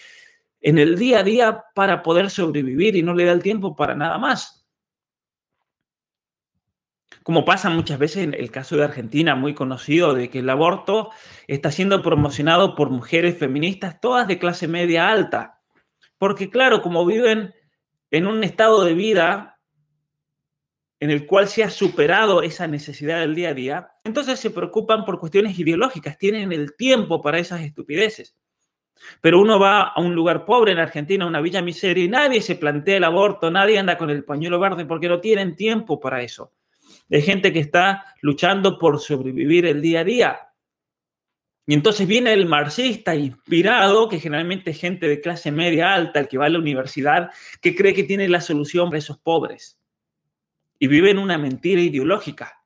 en 0.61 0.79
el 0.79 0.99
día 0.99 1.21
a 1.21 1.23
día 1.23 1.65
para 1.75 2.03
poder 2.03 2.31
sobrevivir 2.31 2.97
y 2.97 3.03
no 3.03 3.15
le 3.15 3.25
da 3.25 3.33
el 3.33 3.43
tiempo 3.43 3.75
para 3.75 3.95
nada 3.95 4.19
más 4.19 4.61
como 7.23 7.45
pasa 7.45 7.71
muchas 7.71 7.99
veces 7.99 8.25
en 8.25 8.35
el 8.35 8.51
caso 8.51 8.77
de 8.77 8.85
Argentina, 8.85 9.35
muy 9.35 9.55
conocido, 9.55 10.15
de 10.15 10.31
que 10.31 10.41
el 10.41 10.51
aborto 10.51 11.11
está 11.47 11.71
siendo 11.71 12.03
promocionado 12.03 12.75
por 12.75 12.91
mujeres 12.91 13.39
feministas, 13.39 14.01
todas 14.01 14.27
de 14.27 14.39
clase 14.39 14.69
media 14.69 15.11
alta. 15.11 15.61
Porque 16.19 16.51
claro, 16.51 16.83
como 16.83 17.05
viven 17.05 17.55
en 18.11 18.27
un 18.27 18.43
estado 18.43 18.85
de 18.85 18.95
vida 18.95 19.59
en 20.99 21.11
el 21.11 21.27
cual 21.27 21.49
se 21.49 21.65
ha 21.65 21.71
superado 21.71 22.43
esa 22.43 22.67
necesidad 22.67 23.21
del 23.21 23.35
día 23.35 23.51
a 23.51 23.55
día, 23.55 23.93
entonces 24.05 24.39
se 24.39 24.51
preocupan 24.51 25.05
por 25.05 25.19
cuestiones 25.19 25.59
ideológicas, 25.59 26.19
tienen 26.19 26.53
el 26.53 26.77
tiempo 26.77 27.23
para 27.23 27.39
esas 27.39 27.63
estupideces. 27.63 28.37
Pero 29.21 29.41
uno 29.41 29.59
va 29.59 29.89
a 29.89 30.01
un 30.01 30.15
lugar 30.15 30.45
pobre 30.45 30.73
en 30.73 30.79
Argentina, 30.79 31.27
una 31.27 31.41
villa 31.41 31.63
miseria, 31.63 32.05
y 32.05 32.09
nadie 32.09 32.41
se 32.41 32.57
plantea 32.57 32.99
el 32.99 33.05
aborto, 33.05 33.51
nadie 33.51 33.79
anda 33.79 33.99
con 33.99 34.11
el 34.11 34.25
pañuelo 34.25 34.59
verde 34.59 34.85
porque 34.85 35.09
no 35.09 35.21
tienen 35.21 35.57
tiempo 35.57 35.99
para 35.99 36.23
eso 36.23 36.53
de 37.11 37.21
gente 37.21 37.53
que 37.53 37.59
está 37.59 38.15
luchando 38.23 38.79
por 38.79 39.01
sobrevivir 39.01 39.67
el 39.67 39.83
día 39.83 40.01
a 40.01 40.05
día. 40.05 40.41
Y 41.67 41.75
entonces 41.75 42.07
viene 42.07 42.33
el 42.33 42.47
marxista 42.47 43.15
inspirado, 43.15 44.09
que 44.09 44.21
generalmente 44.21 44.71
es 44.71 44.81
gente 44.81 45.09
de 45.09 45.21
clase 45.21 45.51
media 45.51 45.93
alta, 45.93 46.21
el 46.21 46.29
que 46.29 46.39
va 46.39 46.47
a 46.47 46.49
la 46.49 46.59
universidad, 46.59 47.31
que 47.61 47.75
cree 47.75 47.95
que 47.95 48.05
tiene 48.05 48.29
la 48.29 48.41
solución 48.41 48.89
para 48.89 48.99
esos 48.99 49.19
pobres. 49.19 49.77
y 50.83 50.87
viven 50.87 51.19
una 51.19 51.37
mentira 51.37 51.83
ideológica. 51.83 52.65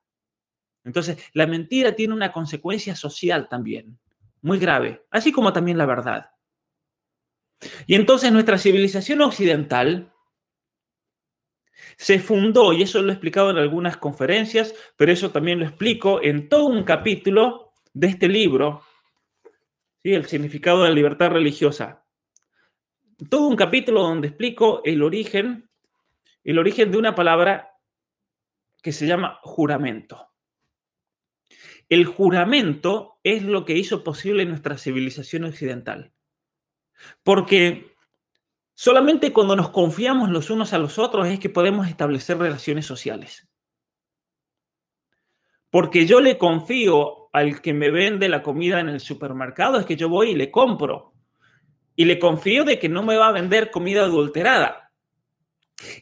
Entonces, 0.85 1.19
la 1.33 1.49
mentira 1.49 1.97
tiene 1.97 2.15
una 2.15 2.31
consecuencia 2.31 2.95
social 2.95 3.49
también, 3.49 3.99
muy 4.45 4.59
grave, 4.59 5.07
así 5.11 5.33
como 5.33 5.55
también 5.55 5.79
la 5.79 5.87
verdad. 5.87 6.31
Y 7.87 7.95
entonces 7.95 8.31
nuestra 8.31 8.59
civilización 8.59 9.23
occidental 9.23 10.13
se 11.97 12.19
fundó, 12.19 12.75
y 12.75 12.83
eso 12.83 13.01
lo 13.01 13.09
he 13.09 13.15
explicado 13.15 13.51
en 13.51 13.57
algunas 13.57 13.97
conferencias, 13.97 14.75
pero 14.97 15.13
eso 15.13 15.31
también 15.31 15.61
lo 15.61 15.65
explico 15.65 16.23
en 16.23 16.51
todo 16.51 16.67
un 16.67 16.85
capítulo 16.85 17.73
de 17.95 18.09
este 18.09 18.29
libro, 18.29 18.83
¿sí? 20.03 20.13
El 20.13 20.27
significado 20.27 20.83
de 20.83 20.91
la 20.91 20.95
libertad 20.95 21.31
religiosa. 21.31 22.05
Todo 23.31 23.47
un 23.47 23.57
capítulo 23.57 24.03
donde 24.03 24.29
explico 24.29 24.83
el 24.85 25.03
origen, 25.03 25.71
el 26.43 26.59
origen 26.59 26.91
de 26.91 26.99
una 26.99 27.15
palabra 27.15 27.79
que 28.83 28.93
se 28.93 29.07
llama 29.07 29.39
juramento. 29.43 30.29
El 31.89 32.05
juramento 32.05 33.14
es 33.25 33.43
lo 33.43 33.65
que 33.65 33.77
hizo 33.77 34.05
posible 34.05 34.45
nuestra 34.45 34.79
civilización 34.79 35.45
occidental. 35.45 36.13
Porque 37.23 37.97
solamente 38.75 39.33
cuando 39.33 39.57
nos 39.57 39.71
confiamos 39.71 40.31
los 40.31 40.51
unos 40.51 40.73
a 40.73 40.79
los 40.79 40.99
otros 40.99 41.27
es 41.27 41.41
que 41.41 41.49
podemos 41.49 41.89
establecer 41.89 42.39
relaciones 42.39 42.87
sociales. 42.87 43.49
Porque 45.71 46.07
yo 46.07 46.21
le 46.21 46.39
confío 46.39 47.31
al 47.33 47.61
que 47.61 47.73
me 47.73 47.91
vende 47.91 48.29
la 48.29 48.43
comida 48.43 48.79
en 48.79 48.89
el 48.89 49.01
supermercado, 49.01 49.81
es 49.81 49.87
que 49.87 49.97
yo 49.97 50.09
voy 50.09 50.31
y 50.31 50.35
le 50.37 50.51
compro. 50.51 51.15
Y 51.97 52.05
le 52.05 52.19
confío 52.19 52.65
de 52.65 52.79
que 52.79 52.89
no 52.89 53.03
me 53.03 53.17
va 53.17 53.29
a 53.29 53.33
vender 53.33 53.71
comida 53.71 54.05
adulterada. 54.05 54.93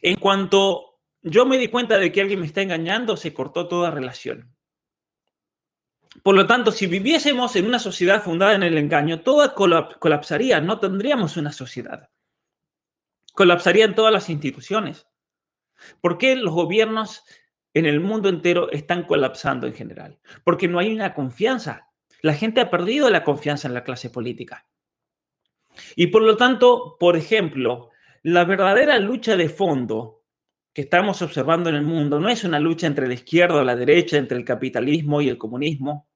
En 0.01 0.17
cuanto 0.17 0.99
yo 1.21 1.45
me 1.45 1.57
di 1.57 1.69
cuenta 1.69 1.97
de 1.97 2.11
que 2.11 2.21
alguien 2.21 2.41
me 2.41 2.45
está 2.45 2.61
engañando, 2.61 3.15
se 3.15 3.33
cortó 3.33 3.67
toda 3.67 3.89
relación. 3.89 4.53
Por 6.23 6.35
lo 6.35 6.47
tanto, 6.47 6.71
si 6.71 6.87
viviésemos 6.87 7.53
en 7.57 7.65
una 7.65 7.79
sociedad 7.79 8.23
fundada 8.23 8.55
en 8.55 8.63
el 8.63 8.77
engaño, 8.77 9.21
todo 9.21 9.53
colapsaría, 9.53 10.61
no 10.61 10.79
tendríamos 10.79 11.35
una 11.35 11.51
sociedad. 11.51 12.09
Colapsarían 13.33 13.93
todas 13.93 14.13
las 14.13 14.29
instituciones. 14.29 15.05
¿Por 15.99 16.17
qué 16.17 16.37
los 16.37 16.53
gobiernos 16.53 17.25
en 17.73 17.85
el 17.85 17.99
mundo 17.99 18.29
entero 18.29 18.71
están 18.71 19.03
colapsando 19.03 19.67
en 19.67 19.73
general? 19.73 20.19
Porque 20.45 20.69
no 20.69 20.79
hay 20.79 20.93
una 20.93 21.13
confianza. 21.13 21.89
La 22.21 22.33
gente 22.33 22.61
ha 22.61 22.71
perdido 22.71 23.09
la 23.09 23.25
confianza 23.25 23.67
en 23.67 23.73
la 23.73 23.83
clase 23.83 24.09
política. 24.09 24.65
Y 25.97 26.07
por 26.07 26.21
lo 26.21 26.37
tanto, 26.37 26.95
por 26.99 27.17
ejemplo, 27.17 27.89
la 28.21 28.45
verdadera 28.45 28.97
lucha 28.97 29.35
de 29.35 29.49
fondo 29.49 30.23
que 30.71 30.83
estamos 30.83 31.21
observando 31.21 31.69
en 31.69 31.75
el 31.75 31.83
mundo 31.83 32.21
no 32.21 32.29
es 32.29 32.45
una 32.45 32.61
lucha 32.61 32.87
entre 32.87 33.07
la 33.07 33.13
izquierda 33.13 33.55
o 33.55 33.63
la 33.63 33.75
derecha, 33.75 34.17
entre 34.17 34.37
el 34.37 34.45
capitalismo 34.45 35.21
y 35.21 35.27
el 35.27 35.37
comunismo, 35.37 36.07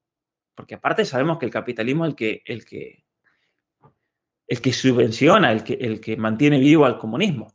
porque 0.57 0.73
aparte 0.73 1.05
sabemos 1.05 1.37
que 1.37 1.45
el 1.45 1.51
capitalismo 1.51 2.03
es 2.03 2.09
el 2.09 2.15
que, 2.15 2.41
el 2.43 2.65
que, 2.65 3.05
el 4.47 4.59
que 4.59 4.73
subvenciona, 4.73 5.51
el 5.51 5.63
que, 5.63 5.75
el 5.75 6.01
que 6.01 6.17
mantiene 6.17 6.57
vivo 6.57 6.85
al 6.85 6.97
comunismo. 6.97 7.53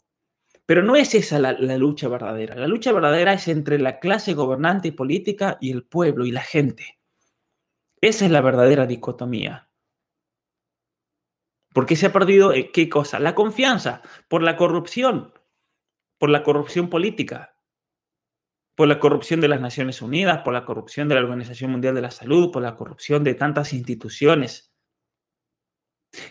Pero 0.67 0.85
no 0.85 0.95
es 0.95 1.13
esa 1.17 1.41
la, 1.41 1.53
la 1.53 1.77
lucha 1.77 2.09
verdadera. 2.09 2.55
La 2.55 2.69
lucha 2.69 2.93
verdadera 2.93 3.33
es 3.33 3.49
entre 3.49 3.81
la 3.81 3.99
clase 3.99 4.35
gobernante 4.35 4.87
y 4.87 4.93
política 4.93 5.59
y 5.61 5.73
el 5.73 5.83
pueblo 5.83 6.25
y 6.25 6.31
la 6.31 6.43
gente. 6.43 7.01
Esa 8.01 8.25
es 8.25 8.31
la 8.31 8.41
verdadera 8.41 8.87
dicotomía. 8.87 9.69
Porque 11.75 11.97
se 11.97 12.07
ha 12.07 12.13
perdido 12.13 12.53
eh, 12.53 12.71
qué 12.71 12.89
cosa? 12.89 13.19
La 13.19 13.35
confianza 13.35 14.01
por 14.29 14.45
la 14.45 14.57
corrupción, 14.57 15.35
por 16.19 16.31
la 16.31 16.45
corrupción 16.45 16.89
política, 16.89 17.52
por 18.75 18.89
la 18.89 18.99
corrupción 18.99 19.41
de 19.41 19.49
las 19.49 19.61
Naciones 19.61 20.03
Unidas, 20.03 20.43
por 20.43 20.55
la 20.55 20.65
corrupción 20.65 21.09
de 21.09 21.15
la 21.15 21.21
Organización 21.21 21.71
Mundial 21.71 21.95
de 21.95 22.03
la 22.03 22.11
Salud, 22.11 22.51
por 22.51 22.63
la 22.63 22.77
corrupción 22.77 23.23
de 23.25 23.35
tantas 23.35 23.73
instituciones. 23.73 24.73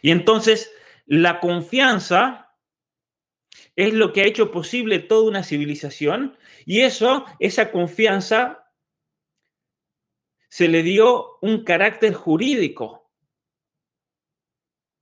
Y 0.02 0.12
entonces 0.12 0.74
la 1.06 1.40
confianza 1.40 2.56
es 3.76 3.94
lo 3.94 4.14
que 4.14 4.22
ha 4.22 4.28
hecho 4.28 4.52
posible 4.52 5.00
toda 5.00 5.28
una 5.28 5.44
civilización 5.44 6.38
y 6.66 6.82
eso, 6.82 7.26
esa 7.40 7.72
confianza, 7.72 8.62
se 10.50 10.68
le 10.68 10.84
dio 10.84 11.38
un 11.42 11.64
carácter 11.64 12.14
jurídico, 12.14 13.10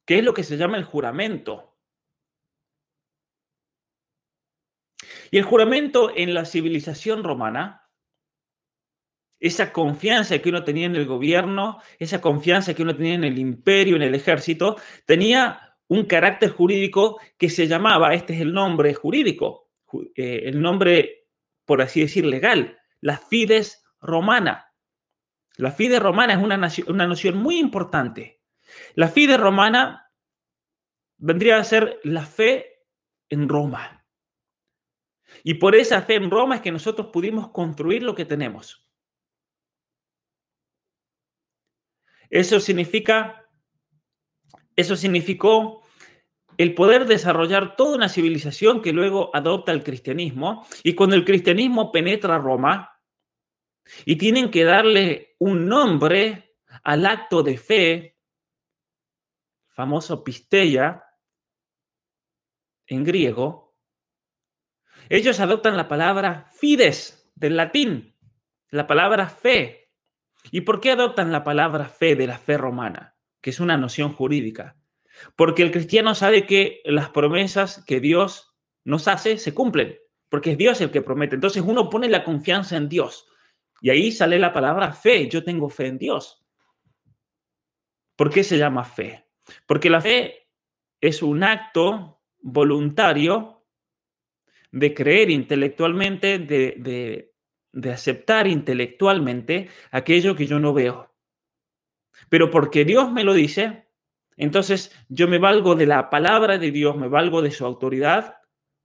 que 0.06 0.20
es 0.20 0.24
lo 0.24 0.34
que 0.34 0.44
se 0.44 0.58
llama 0.58 0.78
el 0.78 0.84
juramento. 0.84 1.69
Y 5.32 5.38
el 5.38 5.44
juramento 5.44 6.12
en 6.16 6.34
la 6.34 6.46
civilización 6.46 7.24
romana, 7.24 7.90
esa 9.40 9.72
confianza 9.72 10.40
que 10.40 10.50
uno 10.50 10.64
tenía 10.64 10.86
en 10.86 10.96
el 10.96 11.06
gobierno, 11.06 11.80
esa 11.98 12.20
confianza 12.20 12.74
que 12.74 12.84
uno 12.84 12.96
tenía 12.96 13.14
en 13.14 13.24
el 13.24 13.40
imperio, 13.40 13.96
en 13.96 14.02
el 14.02 14.16
ejército, 14.16 14.76
tenía 15.06 15.78
un 15.88 16.06
carácter 16.06 16.50
jurídico 16.52 17.20
que 17.38 17.50
se 17.50 17.68
llamaba, 17.68 18.14
este 18.14 18.34
es 18.34 18.42
el 18.42 18.54
nombre 18.54 18.94
jurídico, 18.94 19.72
eh, 20.16 20.44
el 20.46 20.62
nombre, 20.62 21.28
por 21.66 21.82
así 21.82 22.02
decir, 22.02 22.26
legal, 22.26 22.78
la 23.02 23.18
fides 23.18 23.84
romana. 24.02 24.74
La 25.58 25.72
fides 25.72 26.02
romana 26.02 26.34
es 26.34 26.40
una, 26.40 26.70
una 26.88 27.08
noción 27.08 27.38
muy 27.38 27.60
importante. 27.60 28.42
La 28.96 29.08
fides 29.08 29.40
romana 29.40 30.12
vendría 31.18 31.58
a 31.58 31.64
ser 31.64 32.00
la 32.04 32.26
fe 32.26 32.86
en 33.30 33.50
Roma. 33.50 33.99
Y 35.44 35.56
por 35.56 35.76
esa 35.76 36.02
fe 36.02 36.16
en 36.16 36.30
Roma 36.30 36.56
es 36.56 36.62
que 36.62 36.72
nosotros 36.72 37.08
pudimos 37.08 37.50
construir 37.50 38.04
lo 38.04 38.16
que 38.16 38.26
tenemos. 38.26 38.86
Eso 42.30 42.60
significa, 42.60 43.50
eso 44.76 44.96
significó 44.96 45.84
el 46.58 46.76
poder 46.76 47.06
desarrollar 47.06 47.76
toda 47.76 47.96
una 47.96 48.10
civilización 48.10 48.82
que 48.82 48.92
luego 48.92 49.32
adopta 49.34 49.72
el 49.72 49.84
cristianismo. 49.84 50.68
Y 50.84 50.94
cuando 50.94 51.16
el 51.16 51.26
cristianismo 51.26 51.92
penetra 51.92 52.38
Roma 52.38 53.02
y 54.06 54.18
tienen 54.18 54.52
que 54.52 54.66
darle 54.66 55.36
un 55.40 55.68
nombre 55.68 56.58
al 56.84 57.06
acto 57.06 57.44
de 57.44 57.58
fe, 57.58 58.18
famoso 59.70 60.24
pisteia 60.24 61.04
en 62.88 63.04
griego, 63.04 63.69
ellos 65.10 65.40
adoptan 65.40 65.76
la 65.76 65.88
palabra 65.88 66.46
fides 66.54 67.32
del 67.36 67.58
latín, 67.58 68.16
la 68.70 68.86
palabra 68.86 69.28
fe. 69.28 69.92
¿Y 70.52 70.62
por 70.62 70.80
qué 70.80 70.92
adoptan 70.92 71.32
la 71.32 71.44
palabra 71.44 71.86
fe 71.86 72.16
de 72.16 72.28
la 72.28 72.38
fe 72.38 72.58
romana, 72.58 73.16
que 73.42 73.50
es 73.50 73.60
una 73.60 73.76
noción 73.76 74.14
jurídica? 74.14 74.78
Porque 75.36 75.64
el 75.64 75.72
cristiano 75.72 76.16
sabe 76.16 76.46
que 76.46 76.82
las 76.86 77.10
promesas 77.10 77.84
que 77.86 78.00
Dios 78.00 78.56
nos 78.86 79.08
hace 79.08 79.38
se 79.38 79.54
cumplen, 79.54 79.98
porque 80.30 80.52
es 80.52 80.58
Dios 80.58 80.80
el 80.82 80.92
que 80.92 81.02
promete. 81.02 81.36
Entonces 81.36 81.64
uno 81.66 81.90
pone 81.90 82.08
la 82.08 82.24
confianza 82.24 82.78
en 82.78 82.88
Dios. 82.88 83.28
Y 83.82 83.90
ahí 83.90 84.12
sale 84.12 84.40
la 84.40 84.54
palabra 84.54 84.94
fe. 84.94 85.28
Yo 85.28 85.44
tengo 85.44 85.70
fe 85.70 85.88
en 85.88 85.98
Dios. 85.98 86.46
¿Por 88.16 88.30
qué 88.30 88.44
se 88.44 88.58
llama 88.58 88.84
fe? 88.84 89.26
Porque 89.66 89.90
la 89.90 90.02
fe 90.02 90.50
es 91.02 91.24
un 91.24 91.44
acto 91.44 92.22
voluntario 92.42 93.59
de 94.72 94.94
creer 94.94 95.30
intelectualmente, 95.30 96.40
de, 96.40 97.34
aceptar 97.92 98.48
intelectualmente 98.48 99.70
aquello 99.92 100.36
que 100.36 100.48
yo 100.48 100.60
no 100.60 100.74
veo. 100.74 101.14
Pero 102.30 102.52
porque 102.52 102.86
Dios 102.86 103.12
me 103.12 103.24
lo 103.24 103.34
dice, 103.34 103.88
entonces 104.36 104.92
yo 105.08 105.28
me 105.28 105.38
valgo 105.38 105.76
de 105.76 105.86
la 105.86 106.10
palabra 106.10 106.58
de 106.58 106.72
Dios, 106.72 106.98
me 106.98 107.08
valgo 107.08 107.42
de 107.42 107.52
su 107.52 107.66
autoridad, 107.66 108.36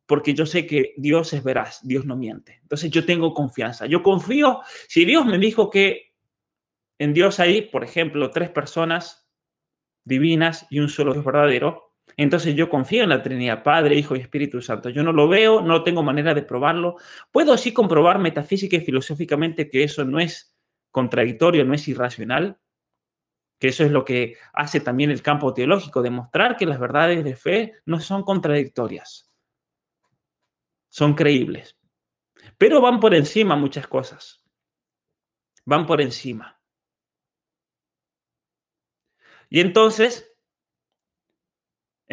porque 0.06 0.34
yo 0.34 0.46
sé 0.46 0.66
que 0.66 0.94
Dios 0.96 1.32
es 1.32 1.42
veraz, 1.42 1.80
Dios 1.82 2.04
no 2.04 2.16
miente. 2.16 2.58
Entonces 2.62 2.90
yo 2.90 3.04
tengo 3.04 3.32
confianza. 3.32 3.86
Yo 3.86 4.02
confío, 4.02 4.60
si 4.88 5.04
Dios 5.04 5.24
me 5.24 5.38
dijo 5.38 5.70
que 5.70 6.14
en 6.98 7.14
Dios 7.14 7.40
hay, 7.40 7.62
por 7.62 7.84
ejemplo, 7.84 8.30
tres 8.30 8.50
personas 8.50 9.28
divinas 10.04 10.66
y 10.70 10.80
un 10.80 10.88
solo 10.88 11.12
Dios 11.12 11.24
verdadero, 11.24 11.83
entonces 12.16 12.54
yo 12.54 12.68
confío 12.68 13.02
en 13.02 13.08
la 13.08 13.22
Trinidad, 13.22 13.62
Padre, 13.62 13.96
Hijo 13.96 14.14
y 14.14 14.20
Espíritu 14.20 14.60
Santo. 14.62 14.88
Yo 14.90 15.02
no 15.02 15.12
lo 15.12 15.28
veo, 15.28 15.60
no 15.60 15.82
tengo 15.82 16.02
manera 16.02 16.34
de 16.34 16.42
probarlo. 16.42 16.96
Puedo 17.32 17.52
así 17.52 17.72
comprobar 17.72 18.18
metafísica 18.18 18.76
y 18.76 18.80
filosóficamente 18.80 19.68
que 19.68 19.82
eso 19.82 20.04
no 20.04 20.20
es 20.20 20.56
contradictorio, 20.90 21.64
no 21.64 21.74
es 21.74 21.88
irracional, 21.88 22.58
que 23.58 23.68
eso 23.68 23.84
es 23.84 23.90
lo 23.90 24.04
que 24.04 24.36
hace 24.52 24.80
también 24.80 25.10
el 25.10 25.22
campo 25.22 25.52
teológico, 25.52 26.02
demostrar 26.02 26.56
que 26.56 26.66
las 26.66 26.78
verdades 26.78 27.24
de 27.24 27.34
fe 27.34 27.72
no 27.84 27.98
son 27.98 28.22
contradictorias, 28.22 29.32
son 30.88 31.14
creíbles. 31.14 31.76
Pero 32.58 32.80
van 32.80 33.00
por 33.00 33.14
encima 33.14 33.56
muchas 33.56 33.88
cosas, 33.88 34.44
van 35.64 35.86
por 35.86 36.00
encima. 36.00 36.60
Y 39.48 39.60
entonces 39.60 40.33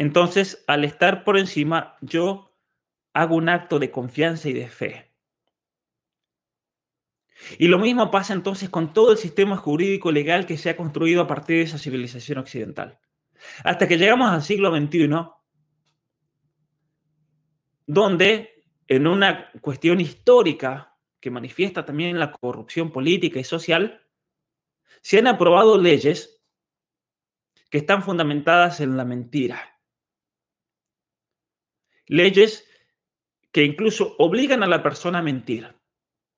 entonces, 0.02 0.64
al 0.66 0.84
estar 0.84 1.22
por 1.22 1.38
encima, 1.38 1.96
yo 2.00 2.52
hago 3.14 3.36
un 3.36 3.48
acto 3.48 3.78
de 3.78 3.92
confianza 3.92 4.48
y 4.48 4.52
de 4.52 4.66
fe. 4.66 5.12
Y 7.56 7.68
lo 7.68 7.78
mismo 7.78 8.10
pasa 8.10 8.32
entonces 8.32 8.68
con 8.68 8.92
todo 8.92 9.12
el 9.12 9.18
sistema 9.18 9.56
jurídico 9.56 10.10
legal 10.10 10.44
que 10.44 10.58
se 10.58 10.70
ha 10.70 10.76
construido 10.76 11.22
a 11.22 11.28
partir 11.28 11.58
de 11.58 11.62
esa 11.62 11.78
civilización 11.78 12.38
occidental. 12.38 12.98
Hasta 13.62 13.86
que 13.86 13.96
llegamos 13.96 14.28
al 14.28 14.42
siglo 14.42 14.76
XXI, 14.76 15.08
donde 17.86 18.64
en 18.88 19.06
una 19.06 19.52
cuestión 19.60 20.00
histórica 20.00 20.98
que 21.20 21.30
manifiesta 21.30 21.84
también 21.84 22.18
la 22.18 22.32
corrupción 22.32 22.90
política 22.90 23.38
y 23.38 23.44
social, 23.44 24.04
se 25.00 25.18
han 25.20 25.28
aprobado 25.28 25.78
leyes 25.78 26.42
que 27.70 27.78
están 27.78 28.02
fundamentadas 28.02 28.80
en 28.80 28.96
la 28.96 29.04
mentira. 29.04 29.71
Leyes 32.06 32.68
que 33.52 33.64
incluso 33.64 34.16
obligan 34.18 34.62
a 34.62 34.66
la 34.66 34.82
persona 34.82 35.18
a 35.18 35.22
mentir. 35.22 35.74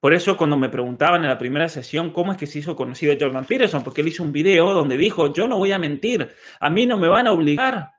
Por 0.01 0.13
eso 0.13 0.37
cuando 0.37 0.59
me 0.59 0.69
preguntaban 0.69 1.23
en 1.23 1.31
la 1.31 1.39
primera 1.39 1.69
sesión 1.69 2.11
cómo 2.11 2.33
es 2.33 2.37
que 2.37 2.47
se 2.47 2.59
hizo 2.59 2.77
conocido 2.77 3.15
Jordan 3.19 3.47
Peterson, 3.47 3.83
porque 3.83 4.03
él 4.03 4.09
hizo 4.09 4.23
un 4.23 4.33
video 4.33 4.75
donde 4.75 4.99
dijo, 4.99 5.33
yo 5.33 5.49
no 5.49 5.57
voy 5.57 5.73
a 5.73 5.79
mentir, 5.79 6.31
a 6.61 6.69
mí 6.69 6.85
no 6.85 6.99
me 6.99 7.09
van 7.09 7.27
a 7.27 7.33
obligar 7.33 7.75
a 7.75 7.93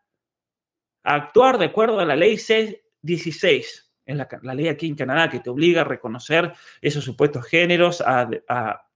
actuar 1.03 1.57
de 1.57 1.65
acuerdo 1.65 1.99
a 1.99 2.05
la 2.05 2.15
ley 2.15 2.35
C16, 2.35 3.85
en 4.05 4.17
la, 4.19 4.27
ley 4.53 4.67
aquí 4.67 4.87
en 4.87 4.95
Canadá 4.95 5.29
que 5.29 5.39
te 5.39 5.49
obliga 5.49 5.81
a 5.81 5.85
reconocer 5.85 6.53
esos 6.79 7.03
supuestos 7.03 7.43
géneros, 7.47 8.01
a, 8.01 8.29
a 8.47 8.87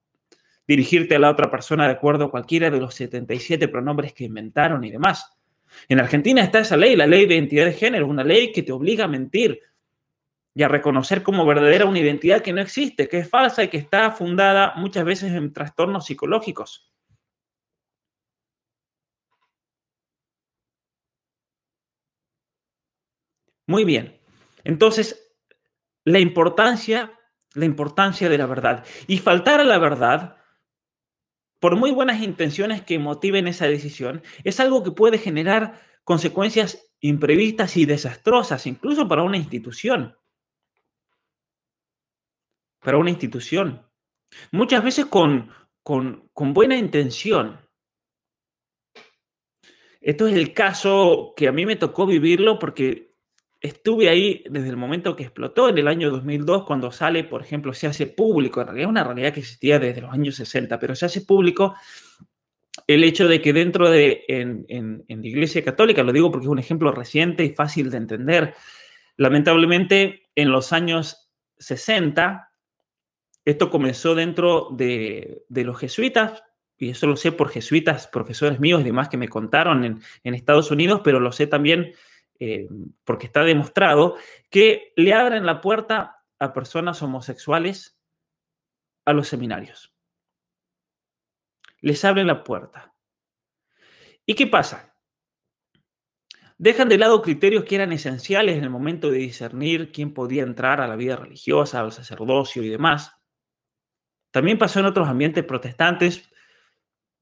dirigirte 0.67 1.15
a 1.15 1.19
la 1.19 1.31
otra 1.31 1.49
persona 1.49 1.87
de 1.87 1.93
acuerdo 1.93 2.25
a 2.25 2.31
cualquiera 2.31 2.69
de 2.69 2.79
los 2.79 2.93
77 2.93 3.69
pronombres 3.69 4.13
que 4.13 4.25
inventaron 4.25 4.83
y 4.83 4.91
demás. 4.91 5.38
En 5.87 5.99
Argentina 5.99 6.41
está 6.41 6.59
esa 6.59 6.77
ley, 6.77 6.95
la 6.95 7.07
ley 7.07 7.25
de 7.25 7.35
identidad 7.35 7.65
de 7.65 7.73
género, 7.73 8.07
una 8.07 8.23
ley 8.23 8.51
que 8.51 8.63
te 8.63 8.71
obliga 8.71 9.05
a 9.05 9.07
mentir, 9.07 9.61
y 10.59 10.63
a 10.63 10.67
reconocer 10.67 11.23
como 11.23 11.45
verdadera 11.45 11.85
una 11.85 11.99
identidad 11.99 12.41
que 12.41 12.53
no 12.53 12.61
existe, 12.61 13.07
que 13.07 13.19
es 13.19 13.29
falsa 13.29 13.63
y 13.63 13.69
que 13.69 13.77
está 13.77 14.11
fundada 14.11 14.73
muchas 14.75 15.05
veces 15.05 15.31
en 15.31 15.53
trastornos 15.53 16.05
psicológicos. 16.05 16.91
Muy 23.67 23.85
bien. 23.85 24.19
Entonces, 24.63 25.31
la 26.03 26.19
importancia, 26.19 27.13
la 27.53 27.65
importancia 27.65 28.27
de 28.27 28.37
la 28.37 28.45
verdad. 28.45 28.83
Y 29.07 29.19
faltar 29.19 29.61
a 29.61 29.63
la 29.63 29.77
verdad, 29.77 30.38
por 31.59 31.75
muy 31.75 31.91
buenas 31.91 32.21
intenciones 32.21 32.81
que 32.81 32.99
motiven 32.99 33.47
esa 33.47 33.67
decisión, 33.67 34.23
es 34.43 34.59
algo 34.59 34.83
que 34.83 34.91
puede 34.91 35.17
generar 35.17 35.81
consecuencias 36.03 36.91
imprevistas 36.99 37.77
y 37.77 37.85
desastrosas, 37.85 38.65
incluso 38.65 39.07
para 39.07 39.23
una 39.23 39.37
institución 39.37 40.15
para 42.81 42.97
una 42.97 43.09
institución. 43.09 43.85
Muchas 44.51 44.83
veces 44.83 45.05
con, 45.05 45.51
con, 45.83 46.29
buena 46.53 46.77
intención. 46.77 47.59
Esto 50.01 50.27
es 50.27 50.35
el 50.35 50.53
caso 50.53 51.33
que 51.35 51.47
a 51.47 51.51
mí 51.51 51.65
me 51.65 51.75
tocó 51.75 52.05
vivirlo 52.05 52.57
porque 52.57 53.08
estuve 53.61 54.09
ahí 54.09 54.43
desde 54.49 54.69
el 54.69 54.77
momento 54.77 55.15
que 55.15 55.23
explotó 55.23 55.69
en 55.69 55.77
el 55.77 55.87
año 55.87 56.09
2002, 56.09 56.65
cuando 56.65 56.91
sale, 56.91 57.23
por 57.23 57.41
ejemplo, 57.41 57.73
se 57.73 57.87
hace 57.87 58.07
público, 58.07 58.61
en 58.61 58.67
realidad 58.67 58.87
es 58.87 58.91
una 58.91 59.03
realidad 59.03 59.33
que 59.33 59.41
existía 59.41 59.79
desde 59.79 60.01
los 60.01 60.11
años 60.11 60.35
60, 60.35 60.79
pero 60.79 60.95
se 60.95 61.05
hace 61.05 61.21
público 61.21 61.75
el 62.87 63.03
hecho 63.03 63.27
de 63.27 63.41
que 63.41 63.53
dentro 63.53 63.89
de, 63.89 64.23
en, 64.27 64.65
en, 64.69 65.03
en 65.07 65.21
la 65.21 65.27
Iglesia 65.27 65.63
Católica, 65.63 66.03
lo 66.03 66.13
digo 66.13 66.31
porque 66.31 66.45
es 66.45 66.51
un 66.51 66.59
ejemplo 66.59 66.91
reciente 66.91 67.43
y 67.43 67.49
fácil 67.49 67.91
de 67.91 67.97
entender, 67.97 68.53
lamentablemente 69.17 70.29
en 70.35 70.49
los 70.51 70.71
años 70.71 71.29
60, 71.59 72.49
esto 73.45 73.69
comenzó 73.69 74.15
dentro 74.15 74.69
de, 74.71 75.43
los 75.49 75.77
jesuitas, 75.77 76.43
y 76.77 76.91
eso 76.91 77.07
lo 77.07 77.15
sé 77.15 77.31
por 77.31 77.49
jesuitas, 77.49 78.07
profesores 78.07 78.59
míos 78.59 78.81
y 78.81 78.85
demás 78.85 79.09
que 79.09 79.17
me 79.17 79.27
contaron 79.27 79.83
en, 79.83 80.33
Estados 80.33 80.71
Unidos, 80.71 81.01
pero 81.03 81.19
lo 81.19 81.31
sé 81.31 81.47
también 81.47 81.93
eh, 82.39 82.67
porque 83.03 83.25
está 83.25 83.43
demostrado, 83.43 84.15
que 84.49 84.93
le 84.95 85.13
abren 85.13 85.45
la 85.45 85.61
puerta 85.61 86.23
a 86.39 86.53
personas 86.53 87.01
homosexuales 87.01 87.99
a 89.05 89.13
los 89.13 89.27
seminarios. 89.27 89.93
Les 91.81 92.03
abren 92.05 92.27
la 92.27 92.43
puerta. 92.43 92.93
¿Y 94.25 94.35
qué 94.35 94.47
pasa? 94.47 94.95
Dejan 96.57 96.89
de 96.89 96.97
lado 96.97 97.21
criterios 97.21 97.63
que 97.63 97.75
eran 97.75 97.91
esenciales 97.91 98.57
en 98.57 98.63
el 98.63 98.69
momento 98.69 99.09
de 99.09 99.17
discernir 99.17 99.91
quién 99.91 100.13
podía 100.13 100.43
entrar 100.43 100.81
a 100.81 100.87
la 100.87 100.95
vida 100.95 101.15
religiosa, 101.15 101.79
al 101.79 101.91
sacerdocio 101.91 102.63
y 102.63 102.69
demás. 102.69 103.15
También 104.31 104.57
pasó 104.57 104.79
en 104.79 104.85
otros 104.85 105.07
ambientes 105.07 105.43
protestantes, 105.45 106.29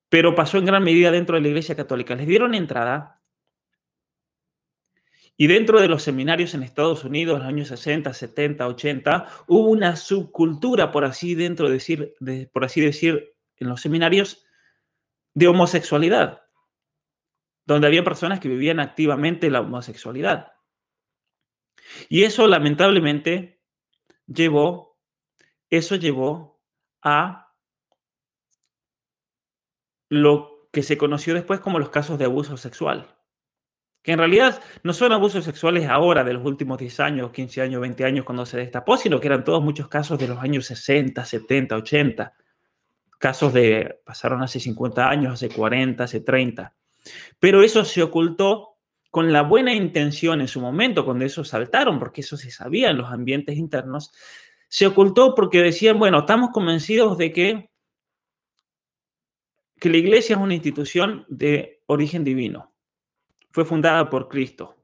pero 0.10 0.36
pasó 0.36 0.58
en 0.58 0.66
gran 0.66 0.84
medida 0.84 1.12
dentro 1.12 1.36
de 1.36 1.42
la 1.42 1.48
Iglesia 1.50 1.76
Católica. 1.76 2.16
Les 2.16 2.28
dieron 2.28 2.56
entrada 2.56 3.17
y 5.38 5.45
dentro 5.45 5.80
de 5.80 5.88
los 5.88 6.02
seminarios 6.02 6.56
en 6.56 6.63
Estados 6.63 7.04
Unidos, 7.04 7.36
en 7.36 7.39
los 7.39 7.47
años 7.47 7.67
60, 7.67 8.12
70, 8.12 8.67
80, 8.67 9.28
hubo 9.47 9.69
una 9.69 9.95
subcultura, 9.95 10.91
por 10.91 11.06
así, 11.06 11.36
dentro 11.36 11.69
decir, 11.69 12.15
por 12.52 12.65
así 12.65 12.82
decir, 12.82 13.36
en 13.58 13.69
los 13.69 13.80
seminarios, 13.82 14.43
de 15.36 15.47
homosexualidad, 15.47 16.41
donde 17.67 17.86
había 17.86 18.04
personas 18.04 18.39
que 18.39 18.50
vivían 18.50 18.80
activamente 18.80 19.52
la 19.52 19.62
homosexualidad. 19.62 20.54
Y 22.10 22.23
eso 22.23 22.47
lamentablemente 22.47 23.62
llevó, 24.26 25.00
eso 25.69 25.95
llevó 25.95 26.60
a 27.04 27.54
lo 30.10 30.67
que 30.71 30.82
se 30.82 30.97
conoció 30.97 31.36
después 31.36 31.60
como 31.60 31.78
los 31.78 31.89
casos 31.89 32.17
de 32.17 32.26
abuso 32.26 32.58
sexual, 32.58 33.17
que 34.02 34.14
en 34.14 34.20
realidad 34.20 34.62
no 34.84 34.94
son 34.94 35.12
abusos 35.12 35.44
sexuales 35.44 35.88
ahora, 35.88 36.24
de 36.24 36.34
los 36.34 36.46
últimos 36.46 36.78
10 36.78 37.00
años, 37.02 37.32
15 37.32 37.62
años, 37.62 37.82
20 37.82 38.06
años 38.06 38.26
cuando 38.26 38.46
se 38.46 38.58
destapó, 38.58 38.98
sino 38.98 39.20
que 39.20 39.28
eran 39.28 39.44
todos 39.44 39.62
muchos 39.62 39.88
casos 39.88 40.18
de 40.18 40.28
los 40.28 40.40
años 40.40 40.66
60, 40.66 41.26
70, 41.26 41.76
80, 41.76 42.34
casos 43.18 43.54
de, 43.54 44.00
pasaron 44.06 44.42
hace 44.44 44.60
50 44.60 45.10
años, 45.10 45.34
hace 45.34 45.50
40, 45.50 46.04
hace 46.04 46.22
30. 46.22 46.74
Pero 47.40 47.64
eso 47.64 47.84
se 47.84 48.02
ocultó 48.04 48.78
con 49.10 49.32
la 49.32 49.42
buena 49.42 49.74
intención 49.74 50.42
en 50.42 50.48
su 50.48 50.62
momento, 50.62 51.06
cuando 51.06 51.26
eso 51.26 51.44
saltaron, 51.44 52.00
porque 52.00 52.22
eso 52.22 52.38
se 52.38 52.52
sabía 52.52 52.90
en 52.90 52.98
los 52.98 53.12
ambientes 53.12 53.58
internos, 53.58 54.12
se 54.68 54.86
ocultó 54.86 55.34
porque 55.34 55.62
decían, 55.62 55.98
bueno, 55.98 56.20
estamos 56.20 56.52
convencidos 56.52 57.18
de 57.18 57.32
que, 57.32 57.70
que 59.80 59.90
la 59.90 59.98
iglesia 59.98 60.36
es 60.36 60.42
una 60.42 60.54
institución 60.54 61.26
de 61.30 61.82
origen 61.88 62.24
divino. 62.24 62.74
Fue 63.52 63.66
fundada 63.66 64.10
por 64.10 64.28
Cristo. 64.28 64.76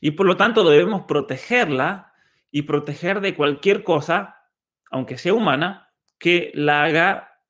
Y 0.00 0.12
por 0.12 0.26
lo 0.26 0.36
tanto 0.36 0.68
debemos 0.68 1.02
protegerla 1.02 2.12
y 2.50 2.62
proteger 2.62 3.20
de 3.20 3.34
cualquier 3.34 3.84
cosa, 3.84 4.48
aunque 4.90 5.16
sea 5.16 5.34
humana, 5.34 5.92
que 6.18 6.52
la 6.54 6.84
haga 6.84 7.40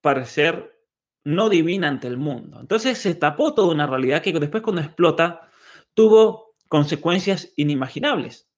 parecer 0.00 0.74
no 1.24 1.48
divina 1.48 1.88
ante 1.88 2.06
el 2.06 2.18
mundo. 2.18 2.60
Entonces 2.60 2.98
se 2.98 3.14
tapó 3.14 3.54
toda 3.54 3.72
una 3.72 3.86
realidad 3.86 4.22
que 4.22 4.32
después 4.32 4.62
cuando 4.62 4.82
explota 4.82 5.48
tuvo 5.94 6.52
consecuencias 6.68 7.52
inimaginables. 7.56 8.50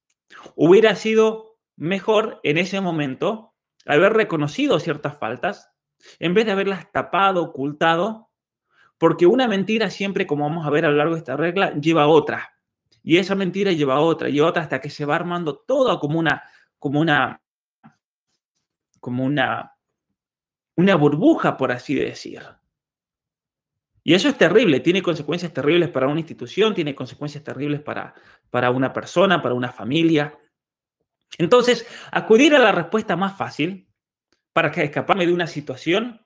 Hubiera 0.55 0.97
sido 0.97 1.59
mejor 1.77 2.41
en 2.43 2.59
ese 2.59 2.81
momento 2.81 3.55
haber 3.87 4.15
reconocido 4.15 4.81
ciertas 4.81 5.19
faltas 5.19 5.71
en 6.19 6.35
vez 6.35 6.47
de 6.47 6.53
haberlas 6.53 6.91
tapado, 6.93 7.43
ocultado, 7.43 8.26
porque 8.99 9.27
una 9.27 9.49
mentira 9.49 9.91
siempre, 9.91 10.27
como 10.27 10.45
vamos 10.45 10.67
a 10.67 10.71
ver 10.71 10.85
a 10.87 10.91
lo 10.91 10.97
largo 10.97 11.15
de 11.15 11.19
esta 11.19 11.37
regla, 11.37 11.75
lleva 11.75 12.05
a 12.05 12.09
otra. 12.09 12.55
Y 13.03 13.19
esa 13.19 13.35
mentira 13.35 13.73
lleva 13.73 13.95
a 13.95 14.01
otra, 14.01 14.29
y 14.29 14.41
otra 14.41 14.63
hasta 14.63 14.81
que 14.81 14.91
se 14.91 15.05
va 15.05 15.17
armando 15.17 15.57
todo 15.57 15.99
como 16.01 16.19
una, 16.19 16.43
como 16.79 17.01
una, 17.01 17.43
como 19.01 19.25
una, 19.25 19.77
una 20.77 20.97
burbuja, 20.97 21.57
por 21.57 21.73
así 21.73 21.95
decir. 21.95 22.43
Y 24.03 24.15
eso 24.15 24.29
es 24.29 24.39
terrible, 24.39 24.81
tiene 24.81 25.03
consecuencias 25.03 25.53
terribles 25.53 25.89
para 25.91 26.09
una 26.09 26.21
institución, 26.21 26.75
tiene 26.75 26.95
consecuencias 26.95 27.43
terribles 27.45 27.81
para, 27.81 28.15
para 28.51 28.71
una 28.71 28.93
persona, 28.93 29.43
para 29.43 29.55
una 29.55 29.73
familia. 29.73 30.39
Entonces, 31.39 31.87
acudir 32.13 32.55
a 32.55 32.59
la 32.59 32.73
respuesta 32.73 33.17
más 33.17 33.37
fácil 33.37 33.89
para 34.53 34.69
escaparme 34.69 35.27
de 35.27 35.33
una 35.33 35.47
situación 35.47 36.26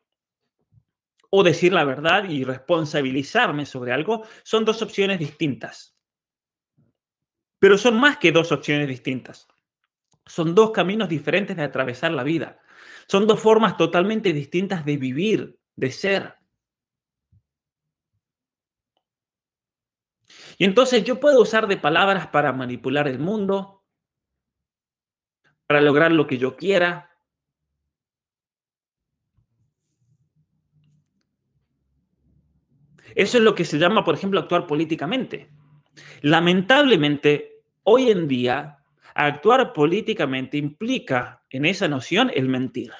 o 1.30 1.44
decir 1.44 1.72
la 1.72 1.84
verdad 1.84 2.24
y 2.28 2.44
responsabilizarme 2.44 3.64
sobre 3.64 3.92
algo 3.92 4.24
son 4.42 4.64
dos 4.64 4.82
opciones 4.82 5.18
distintas. 5.18 5.96
Pero 7.58 7.78
son 7.78 7.98
más 7.98 8.18
que 8.18 8.32
dos 8.32 8.52
opciones 8.52 8.88
distintas. 8.88 9.46
Son 10.26 10.54
dos 10.54 10.72
caminos 10.72 11.08
diferentes 11.08 11.56
de 11.56 11.62
atravesar 11.62 12.12
la 12.12 12.24
vida. 12.24 12.60
Son 13.06 13.26
dos 13.26 13.40
formas 13.40 13.76
totalmente 13.76 14.32
distintas 14.32 14.84
de 14.84 14.96
vivir, 14.96 15.58
de 15.76 15.90
ser. 15.90 16.34
Y 20.58 20.64
entonces 20.64 21.04
yo 21.04 21.20
puedo 21.20 21.40
usar 21.40 21.66
de 21.66 21.76
palabras 21.76 22.28
para 22.28 22.52
manipular 22.52 23.08
el 23.08 23.18
mundo, 23.18 23.84
para 25.66 25.80
lograr 25.80 26.12
lo 26.12 26.26
que 26.26 26.38
yo 26.38 26.56
quiera, 26.56 27.09
Eso 33.14 33.38
es 33.38 33.44
lo 33.44 33.54
que 33.54 33.64
se 33.64 33.78
llama, 33.78 34.04
por 34.04 34.14
ejemplo, 34.14 34.40
actuar 34.40 34.66
políticamente. 34.66 35.50
Lamentablemente, 36.22 37.62
hoy 37.82 38.10
en 38.10 38.28
día, 38.28 38.78
actuar 39.14 39.72
políticamente 39.72 40.56
implica 40.56 41.42
en 41.50 41.64
esa 41.64 41.88
noción 41.88 42.30
el 42.34 42.48
mentir. 42.48 42.92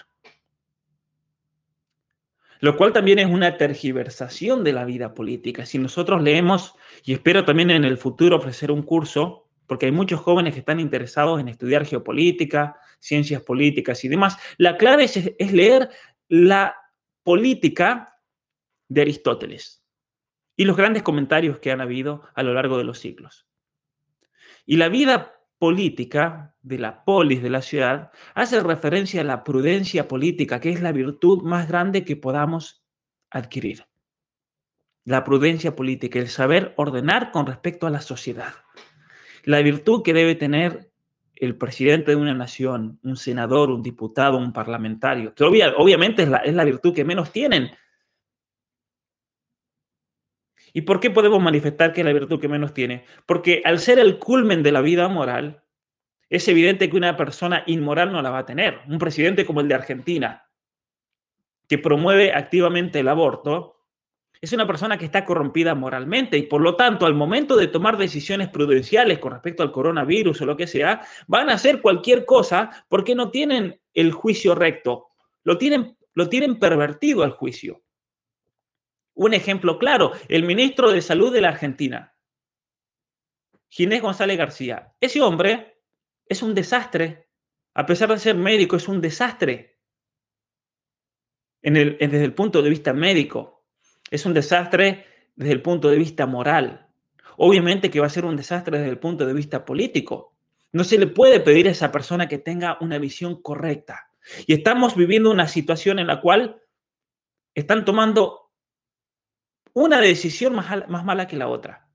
Lo 2.61 2.77
cual 2.77 2.93
también 2.93 3.19
es 3.19 3.27
una 3.27 3.57
tergiversación 3.57 4.65
de 4.65 4.73
la 4.75 4.85
vida 4.85 5.15
política. 5.15 5.65
Si 5.65 5.79
nosotros 5.79 6.23
leemos, 6.23 6.75
y 7.05 7.15
espero 7.15 7.45
también 7.45 7.71
en 7.71 7.85
el 7.85 7.97
futuro 7.97 8.37
ofrecer 8.37 8.71
un 8.71 8.83
curso, 8.83 9.49
porque 9.67 9.87
hay 9.87 9.93
muchos 9.93 10.21
jóvenes 10.21 10.53
que 10.53 10.61
están 10.61 10.81
interesados 10.81 11.41
en 11.41 11.49
estudiar 11.49 11.87
geopolítica, 11.87 12.77
ciencias 12.99 13.43
políticas 13.43 14.05
y 14.05 14.09
demás, 14.09 14.37
la 14.59 14.77
clave 14.77 15.05
es, 15.05 15.33
leer 15.53 15.89
la 16.29 16.77
política 17.23 18.19
de 18.89 19.03
Aristóteles 19.03 19.80
y 20.61 20.67
los 20.67 20.77
grandes 20.77 21.03
comentarios 21.03 21.59
que 21.59 21.73
han 21.73 21.81
habido 21.81 22.23
a 22.35 22.43
lo 22.43 22.53
largo 22.53 22.77
de 22.77 22.85
los 22.85 22.99
siglos. 22.99 23.47
Y 24.67 24.77
la 24.77 24.91
vida 24.91 25.41
política 25.57 26.55
de 26.61 26.77
la 26.77 27.03
polis, 27.03 27.43
de 27.43 27.49
la 27.49 27.63
ciudad, 27.63 28.11
hace 28.35 28.61
referencia 28.61 29.23
a 29.23 29.25
la 29.25 29.43
prudencia 29.43 30.07
política, 30.07 30.61
que 30.61 30.69
es 30.69 30.83
la 30.83 30.93
virtud 30.93 31.45
más 31.45 31.67
grande 31.67 32.05
que 32.05 32.15
podamos 32.15 32.85
adquirir. 33.31 33.87
La 35.07 35.25
prudencia 35.25 35.75
política, 35.75 36.19
el 36.19 36.29
saber 36.29 36.75
ordenar 36.77 37.31
con 37.31 37.47
respecto 37.47 37.87
a 37.87 37.91
la 37.91 38.03
sociedad. 38.03 38.53
La 39.45 39.63
virtud 39.63 40.03
que 40.03 40.13
debe 40.13 40.35
tener 40.35 40.91
el 41.37 41.57
presidente 41.57 42.11
de 42.11 42.17
una 42.19 42.35
nación, 42.35 43.01
un 43.03 43.17
senador, 43.17 43.71
un 43.71 43.83
diputado, 43.83 44.37
un 44.37 44.53
parlamentario, 44.53 45.35
que 45.35 45.43
obviamente 45.43 46.25
es 46.25 46.29
la, 46.29 46.37
es 46.41 46.53
la 46.53 46.65
virtud 46.65 46.93
que 46.93 47.07
menos 47.07 47.33
tienen. 47.33 47.71
¿Y 50.73 50.83
por 50.83 51.01
qué 51.01 51.11
podemos 51.11 51.43
manifestar 51.43 51.93
que 51.93 52.01
es 52.01 52.05
la 52.05 52.13
virtud 52.13 52.41
que 52.41 52.49
menos 52.49 52.75
tiene? 52.75 53.05
Porque 53.27 53.63
al 53.65 53.79
ser 53.79 53.99
el 53.99 54.19
culmen 54.19 54.63
de 54.63 54.73
la 54.73 54.81
vida 54.81 55.09
moral, 55.09 55.63
es 56.29 56.47
evidente 56.47 56.89
que 56.89 56.97
una 56.97 57.17
persona 57.17 57.65
inmoral 57.67 58.13
no 58.13 58.23
la 58.23 58.31
va 58.31 58.39
a 58.39 58.47
tener. 58.47 58.81
Un 58.89 58.99
presidente 58.99 59.45
como 59.45 59.61
el 59.61 59.69
de 59.69 59.75
Argentina, 59.75 60.49
que 61.69 61.79
promueve 61.79 62.33
activamente 62.33 63.01
el 63.01 63.09
aborto, 63.09 63.81
es 64.41 64.53
una 64.53 64.67
persona 64.67 64.97
que 64.97 65.05
está 65.05 65.25
corrompida 65.25 65.75
moralmente 65.75 66.39
y 66.39 66.43
por 66.43 66.63
lo 66.63 66.75
tanto 66.75 67.05
al 67.05 67.15
momento 67.15 67.57
de 67.57 67.67
tomar 67.67 67.99
decisiones 67.99 68.49
prudenciales 68.49 69.19
con 69.19 69.33
respecto 69.33 69.63
al 69.63 69.73
coronavirus 69.73 70.41
o 70.41 70.47
lo 70.47 70.57
que 70.57 70.67
sea, 70.67 71.03
van 71.27 71.51
a 71.51 71.55
hacer 71.55 71.83
cualquier 71.83 72.25
cosa 72.25 72.71
porque 72.89 73.15
no 73.15 73.31
tienen 73.31 73.81
el 73.93 74.13
juicio 74.13 74.55
recto, 74.55 75.09
lo 75.45 75.59
tienen, 75.59 75.97
lo 76.15 76.29
tienen 76.29 76.59
pervertido 76.59 77.23
al 77.23 77.33
juicio. 77.33 77.83
Un 79.21 79.35
ejemplo 79.35 79.79
claro, 79.79 80.13
el 80.29 80.45
ministro 80.45 80.91
de 80.91 81.03
Salud 81.03 81.31
de 81.31 81.43
la 81.43 81.51
Argentina, 81.51 82.17
Ginés 83.69 84.01
González 84.01 84.39
García. 84.39 84.95
Ese 84.99 85.21
hombre 85.21 85.83
es 86.25 86.43
un 86.43 86.55
desastre. 86.55 87.29
A 87.75 87.85
pesar 87.85 88.09
de 88.09 88.19
ser 88.19 88.35
médico, 88.35 88.77
es 88.77 88.89
un 88.89 89.03
desastre. 89.03 89.79
En 91.61 91.77
el, 91.77 91.99
desde 91.99 92.25
el 92.25 92.33
punto 92.33 92.63
de 92.63 92.71
vista 92.71 92.95
médico. 92.95 93.67
Es 94.11 94.25
un 94.25 94.33
desastre 94.33 95.05
desde 95.37 95.53
el 95.53 95.61
punto 95.61 95.91
de 95.91 95.99
vista 95.99 96.25
moral. 96.25 96.89
Obviamente 97.37 97.91
que 97.91 98.01
va 98.01 98.07
a 98.07 98.09
ser 98.09 98.25
un 98.25 98.37
desastre 98.37 98.79
desde 98.79 98.91
el 98.91 98.99
punto 98.99 99.27
de 99.27 99.35
vista 99.35 99.67
político. 99.67 100.35
No 100.73 100.83
se 100.83 100.97
le 100.97 101.09
puede 101.09 101.41
pedir 101.41 101.69
a 101.69 101.73
esa 101.73 101.93
persona 101.93 102.27
que 102.27 102.39
tenga 102.39 102.79
una 102.81 102.97
visión 102.97 103.43
correcta. 103.43 104.13
Y 104.47 104.55
estamos 104.55 104.97
viviendo 104.97 105.31
una 105.31 105.47
situación 105.47 105.99
en 105.99 106.07
la 106.07 106.23
cual 106.23 106.63
están 107.55 107.85
tomando 107.85 108.50
una 109.75 110.01
decisión 110.01 110.55
más, 110.55 110.89
más 110.89 111.05
mala 111.05 111.27
que 111.27 111.37
la 111.37 111.49
otra. 111.49 111.89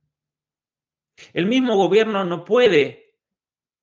El 1.34 1.46
mismo 1.46 1.76
gobierno 1.76 2.26
no 2.26 2.44
puede, 2.46 3.18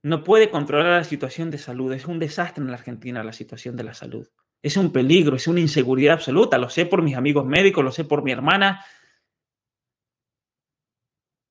no 0.03 0.23
puede 0.25 0.51
controlar 0.51 0.99
la 0.99 1.05
situación 1.05 1.51
de 1.51 1.59
salud. 1.59 1.93
Es 1.93 2.07
un 2.07 2.19
desastre 2.19 2.63
en 2.63 2.71
la 2.71 2.77
Argentina 2.77 3.25
la 3.25 3.33
situación 3.33 3.77
de 3.77 3.85
la 3.85 3.95
salud. 3.95 4.29
Es 4.63 4.77
un 4.77 4.93
peligro, 4.93 5.37
es 5.37 5.49
una 5.49 5.61
inseguridad 5.61 6.15
absoluta. 6.15 6.59
Lo 6.59 6.69
sé 6.69 6.87
por 6.87 7.03
mis 7.03 7.17
amigos 7.17 7.45
médicos, 7.45 7.85
lo 7.85 7.91
sé 7.91 8.05
por 8.05 8.23
mi 8.23 8.33
hermana, 8.33 8.85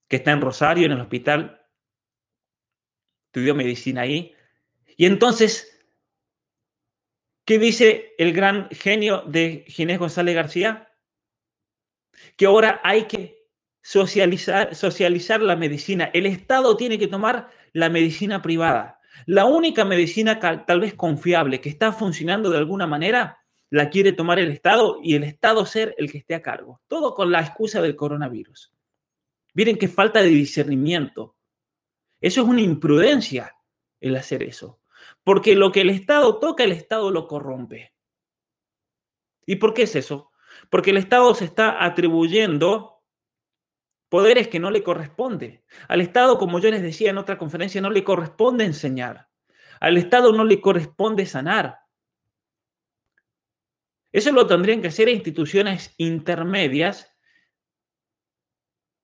que 0.08 0.18
está 0.18 0.32
en 0.32 0.42
Rosario, 0.42 0.86
en 0.86 0.94
el 0.94 1.02
hospital. 1.02 1.68
Estudió 3.28 3.56
medicina 3.56 4.02
ahí. 4.02 4.36
Y 4.98 5.06
entonces, 5.06 5.82
¿qué 7.46 7.58
dice 7.58 8.14
el 8.18 8.34
gran 8.34 8.70
genio 8.70 9.24
de 9.24 9.66
Ginés 9.68 10.00
González 10.00 10.36
García? 10.36 10.91
Que 12.36 12.46
ahora 12.46 12.80
hay 12.84 13.04
que 13.04 13.48
socializar, 13.82 15.42
la 15.42 15.56
medicina. 15.56 16.12
El 16.14 16.26
Estado 16.26 16.78
tiene 16.78 17.00
que 17.00 17.08
tomar 17.08 17.50
la 17.74 17.90
medicina 17.90 18.42
privada. 18.42 19.00
La 19.26 19.46
única 19.46 19.86
medicina 19.86 20.40
tal 20.40 20.80
vez 20.80 20.94
confiable 20.94 21.62
que 21.62 21.70
está 21.70 21.92
funcionando 21.92 22.50
de 22.50 22.58
alguna 22.58 22.88
manera 22.88 23.40
la 23.70 23.90
quiere 23.90 24.12
tomar 24.12 24.40
el 24.40 24.52
Estado 24.52 25.00
y 25.02 25.16
el 25.16 25.24
Estado 25.24 25.66
ser 25.66 25.96
el 25.98 26.12
que 26.12 26.20
esté 26.20 26.36
a 26.36 26.42
cargo. 26.42 26.82
Todo 26.88 27.14
con 27.14 27.32
la 27.32 27.42
excusa 27.42 27.82
del 27.82 27.96
coronavirus. 27.96 28.74
Miren 29.54 29.78
qué 29.78 29.88
falta 29.88 30.22
de 30.22 30.30
discernimiento. 30.30 31.36
Eso 32.20 32.42
es 32.42 32.48
una 32.48 32.62
imprudencia 32.62 33.56
el 34.00 34.16
hacer 34.16 34.44
eso. 34.44 34.80
Porque 35.24 35.56
lo 35.56 35.72
que 35.72 35.82
el 35.82 35.90
Estado 35.90 36.40
toca, 36.40 36.64
el 36.64 36.72
Estado 36.72 37.12
lo 37.12 37.28
corrompe. 37.28 37.94
¿Y 39.46 39.56
por 39.58 39.74
qué 39.74 39.84
es 39.84 39.96
eso? 39.96 40.31
Porque 40.70 40.92
el 40.92 40.98
Estado 40.98 41.34
se 41.34 41.46
está 41.46 41.84
atribuyendo 41.84 43.04
poderes 44.10 44.48
que 44.50 44.60
no 44.60 44.72
le 44.72 44.84
corresponde. 44.84 45.64
Al 45.88 46.02
Estado, 46.02 46.38
como 46.38 46.60
yo 46.60 46.70
les 46.70 46.82
decía 46.82 47.10
en 47.10 47.18
otra 47.18 47.38
conferencia, 47.38 47.82
no 47.82 47.90
le 47.90 48.04
corresponde 48.04 48.66
enseñar. 48.66 49.30
Al 49.80 49.98
Estado 49.98 50.34
no 50.34 50.44
le 50.44 50.60
corresponde 50.60 51.26
sanar. 51.26 51.80
Eso 54.12 54.32
lo 54.34 54.46
tendrían 54.46 54.82
que 54.82 54.90
hacer 54.90 55.08
instituciones 55.08 55.94
intermedias 55.98 57.16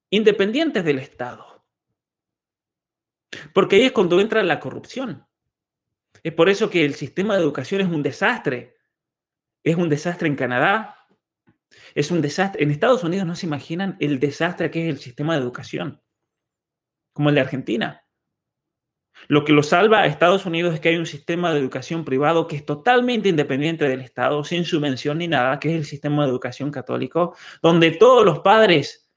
independientes 0.10 0.84
del 0.84 1.00
Estado. 1.00 1.66
Porque 3.54 3.78
ahí 3.78 3.84
es 3.84 3.92
cuando 3.92 4.20
entra 4.20 4.44
la 4.44 4.60
corrupción. 4.60 5.26
Es 6.24 6.34
por 6.34 6.50
eso 6.50 6.70
que 6.70 6.84
el 6.84 6.96
sistema 6.96 7.36
de 7.36 7.42
educación 7.42 7.82
es 7.82 7.88
un 7.88 8.04
desastre. 8.04 8.78
Es 9.64 9.76
un 9.76 9.90
desastre 9.90 10.28
en 10.28 10.36
Canadá, 10.36 10.97
es 11.96 12.12
un 12.12 12.22
desastre. 12.22 12.64
En 12.64 12.72
Estados 12.72 13.04
Unidos 13.04 13.28
no 13.28 13.36
se 13.36 13.46
imaginan 13.46 13.98
el 14.00 14.20
desastre 14.20 14.72
que 14.72 14.88
es 14.88 14.90
el 14.90 15.00
sistema 15.00 15.36
de 15.36 15.42
educación, 15.42 16.02
como 17.14 17.30
el 17.30 17.36
de 17.36 17.42
Argentina. 17.42 18.04
Lo 19.28 19.44
que 19.44 19.54
lo 19.54 19.64
salva 19.64 20.02
a 20.02 20.06
Estados 20.06 20.46
Unidos 20.46 20.74
es 20.74 20.80
que 20.80 20.90
hay 20.90 20.98
un 20.98 21.06
sistema 21.06 21.52
de 21.52 21.60
educación 21.60 22.06
privado 22.06 22.48
que 22.48 22.56
es 22.56 22.66
totalmente 22.66 23.30
independiente 23.30 23.88
del 23.88 24.02
Estado, 24.02 24.44
sin 24.44 24.64
subvención 24.64 25.18
ni 25.18 25.28
nada, 25.28 25.60
que 25.60 25.70
es 25.70 25.76
el 25.76 25.86
sistema 25.86 26.24
de 26.24 26.30
educación 26.30 26.72
católico, 26.72 27.36
donde 27.62 27.92
todos 27.92 28.24
los 28.24 28.40
padres 28.40 29.10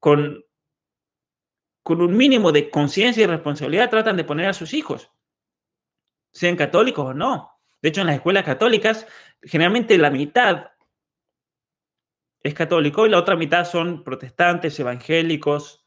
con, 0.00 0.44
con 1.82 2.00
un 2.00 2.16
mínimo 2.16 2.50
de 2.50 2.70
conciencia 2.70 3.24
y 3.24 3.26
responsabilidad 3.26 3.90
tratan 3.90 4.16
de 4.16 4.24
poner 4.24 4.46
a 4.46 4.54
sus 4.54 4.72
hijos, 4.72 5.10
sean 6.32 6.56
católicos 6.56 7.06
o 7.06 7.14
no. 7.14 7.52
De 7.82 7.90
hecho, 7.90 8.00
en 8.00 8.08
las 8.08 8.16
escuelas 8.16 8.44
católicas, 8.44 9.06
generalmente 9.42 9.96
la 9.98 10.10
mitad 10.10 10.70
es 12.46 12.54
católico 12.54 13.06
y 13.06 13.10
la 13.10 13.18
otra 13.18 13.36
mitad 13.36 13.64
son 13.64 14.04
protestantes, 14.04 14.78
evangélicos, 14.78 15.84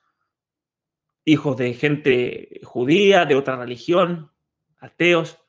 hijos 1.25 1.57
de 1.57 1.73
gente 1.73 2.59
judía, 2.63 3.25
de 3.25 3.35
otra 3.35 3.55
religión, 3.55 4.31
ateos. 4.79 5.39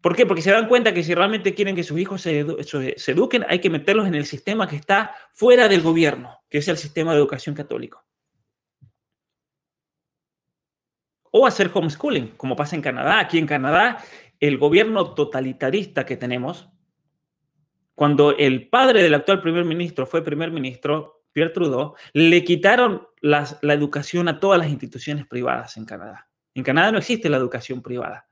¿Por 0.00 0.16
qué? 0.16 0.24
Porque 0.24 0.42
se 0.42 0.50
dan 0.50 0.66
cuenta 0.66 0.94
que 0.94 1.02
si 1.02 1.14
realmente 1.14 1.54
quieren 1.54 1.76
que 1.76 1.82
sus 1.82 1.98
hijos 1.98 2.22
se, 2.22 2.40
eduquen, 2.40 3.44
hay 3.48 3.60
que 3.60 3.68
meterlos 3.68 4.06
en 4.06 4.14
el 4.14 4.24
sistema 4.24 4.66
que 4.66 4.76
está 4.76 5.14
fuera 5.32 5.68
del 5.68 5.82
gobierno, 5.82 6.40
que 6.48 6.58
es 6.58 6.68
el 6.68 6.78
sistema 6.78 7.12
de 7.12 7.18
educación 7.18 7.54
católico. 7.54 8.02
O 11.30 11.46
hacer 11.46 11.70
homeschooling, 11.72 12.28
como 12.36 12.56
pasa 12.56 12.76
en 12.76 12.82
Canadá. 12.82 13.20
Aquí 13.20 13.38
en 13.38 13.46
Canadá, 13.46 14.02
el 14.40 14.56
gobierno 14.56 15.14
totalitarista 15.14 16.06
que 16.06 16.16
tenemos, 16.16 16.70
cuando 17.94 18.36
el 18.36 18.68
padre 18.68 19.02
del 19.02 19.14
actual 19.14 19.40
primer 19.40 19.64
ministro 19.64 20.06
fue 20.06 20.24
primer 20.24 20.50
ministro, 20.50 21.24
Pierre 21.32 21.52
Trudeau, 21.52 21.94
le 22.12 22.44
quitaron 22.44 23.06
la 23.20 23.46
educación 23.62 24.28
a 24.28 24.40
todas 24.40 24.58
las 24.58 24.68
instituciones 24.68 25.26
privadas 25.26 25.76
en 25.76 25.84
Canadá. 25.84 26.30
En 26.54 26.64
Canadá 26.64 26.92
no 26.92 26.98
existe 26.98 27.28
la 27.28 27.36
educación 27.36 27.82
privada. 27.82 28.28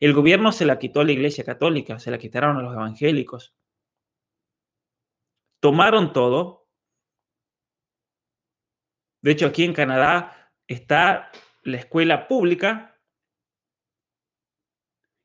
El 0.00 0.12
gobierno 0.12 0.52
se 0.52 0.64
la 0.64 0.78
quitó 0.78 1.00
a 1.00 1.04
la 1.04 1.12
Iglesia 1.12 1.44
Católica, 1.44 1.98
se 1.98 2.10
la 2.10 2.18
quitaron 2.18 2.56
a 2.56 2.62
los 2.62 2.72
evangélicos. 2.72 3.54
Tomaron 5.60 6.12
todo. 6.12 6.68
De 9.20 9.32
hecho, 9.32 9.46
aquí 9.46 9.64
en 9.64 9.74
Canadá 9.74 10.52
está 10.68 11.32
la 11.62 11.78
escuela 11.78 12.28
pública 12.28 12.96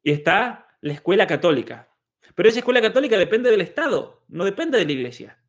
y 0.01 0.11
está 0.11 0.67
la 0.81 0.93
escuela 0.93 1.27
católica. 1.27 1.92
Pero 2.35 2.49
esa 2.49 2.59
escuela 2.59 2.81
católica 2.81 3.17
depende 3.17 3.51
del 3.51 3.61
Estado, 3.61 4.23
no 4.27 4.45
depende 4.45 4.77
de 4.77 4.85
la 4.85 4.91
iglesia. 4.91 5.39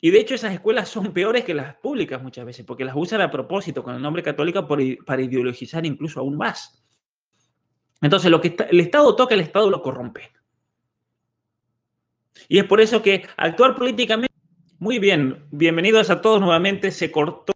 Y 0.00 0.10
de 0.10 0.20
hecho 0.20 0.34
esas 0.34 0.54
escuelas 0.54 0.88
son 0.88 1.12
peores 1.12 1.44
que 1.44 1.54
las 1.54 1.74
públicas 1.76 2.22
muchas 2.22 2.44
veces, 2.44 2.64
porque 2.64 2.84
las 2.84 2.96
usan 2.96 3.20
a 3.20 3.30
propósito 3.30 3.82
con 3.82 3.94
el 3.94 4.02
nombre 4.02 4.22
católica 4.22 4.66
para 4.66 5.22
ideologizar 5.22 5.84
incluso 5.84 6.20
aún 6.20 6.36
más. 6.36 6.82
Entonces 8.00 8.30
lo 8.30 8.40
que 8.40 8.56
el 8.70 8.80
Estado 8.80 9.14
toca, 9.14 9.34
el 9.34 9.40
Estado 9.40 9.68
lo 9.70 9.82
corrompe. 9.82 10.30
Y 12.48 12.58
es 12.58 12.64
por 12.64 12.80
eso 12.80 13.02
que 13.02 13.26
actuar 13.36 13.74
políticamente... 13.74 14.30
Muy 14.78 14.98
bien, 14.98 15.44
bienvenidos 15.50 16.08
a 16.08 16.22
todos 16.22 16.40
nuevamente. 16.40 16.90
Se 16.90 17.12
cortó, 17.12 17.52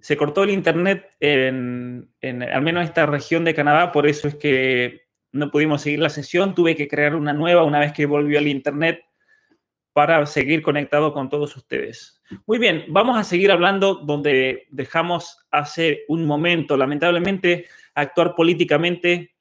se 0.00 0.16
cortó 0.16 0.44
el 0.44 0.50
Internet 0.50 1.14
en, 1.20 2.10
en 2.22 2.42
al 2.42 2.62
menos 2.62 2.84
esta 2.84 3.04
región 3.04 3.44
de 3.44 3.54
Canadá, 3.54 3.92
por 3.92 4.06
eso 4.06 4.28
es 4.28 4.34
que 4.36 5.07
no 5.38 5.50
pudimos 5.50 5.82
seguir 5.82 6.00
la 6.00 6.10
sesión. 6.10 6.54
Tuve 6.54 6.76
que 6.76 6.88
crear 6.88 7.14
una 7.14 7.32
nueva 7.32 7.64
una 7.64 7.80
vez 7.80 7.92
que 7.92 8.06
volvió 8.06 8.38
al 8.38 8.48
Internet 8.48 9.04
para 9.92 10.24
seguir 10.26 10.62
conectado 10.62 11.12
con 11.12 11.28
todos 11.28 11.56
ustedes. 11.56 12.22
Muy 12.46 12.58
bien, 12.58 12.84
vamos 12.88 13.18
a 13.18 13.24
seguir 13.24 13.50
hablando 13.50 13.94
donde 13.94 14.66
dejamos 14.70 15.46
hace 15.50 16.04
un 16.08 16.24
momento. 16.24 16.76
Lamentablemente, 16.76 17.66
actuar 17.94 18.34
políticamente, 18.34 19.34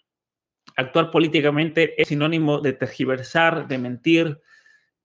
actuar 0.76 1.12
políticamente 1.12 2.02
es 2.02 2.08
sinónimo 2.08 2.60
de 2.60 2.74
tergiversar, 2.74 3.68
de 3.68 3.78
mentir, 3.78 4.42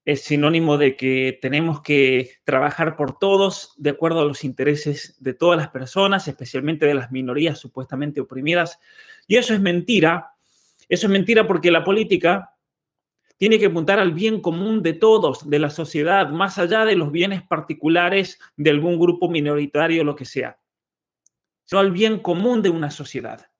es 0.05 0.22
sinónimo 0.22 0.78
de 0.78 0.96
que 0.96 1.38
tenemos 1.40 1.81
que 1.83 2.31
trabajar 2.44 2.96
por 2.96 3.18
todos 3.18 3.74
de 3.76 3.90
acuerdo 3.90 4.20
a 4.20 4.24
los 4.24 4.44
intereses 4.44 5.16
de 5.20 5.35
todas 5.35 5.57
las 5.59 5.68
personas, 5.68 6.26
especialmente 6.26 6.87
de 6.87 6.94
las 6.94 7.12
minorías 7.12 7.59
supuestamente 7.59 8.20
oprimidas. 8.20 8.81
Y 9.28 9.37
eso 9.37 9.55
es 9.55 9.61
mentira. 9.61 10.33
Eso 10.92 11.07
es 11.07 11.11
mentira 11.11 11.46
porque 11.46 11.70
la 11.70 11.85
política 11.85 12.55
tiene 13.38 13.59
que 13.59 13.64
apuntar 13.64 13.98
al 13.98 14.12
bien 14.12 14.42
común 14.42 14.83
de 14.83 14.92
todos, 14.92 15.48
de 15.48 15.59
la 15.59 15.70
sociedad, 15.70 16.28
más 16.28 16.59
allá 16.59 16.85
de 16.85 16.96
los 16.96 17.11
bienes 17.11 17.42
particulares 17.42 18.38
de 18.59 18.68
algún 18.68 18.98
grupo 18.98 19.31
minoritario, 19.31 20.05
lo 20.05 20.14
que 20.14 20.26
sea, 20.26 20.61
sino 21.64 21.81
al 21.81 21.92
bien 21.92 22.18
común 22.18 22.61
de 22.61 22.68
una 22.68 22.90
sociedad. 22.90 23.50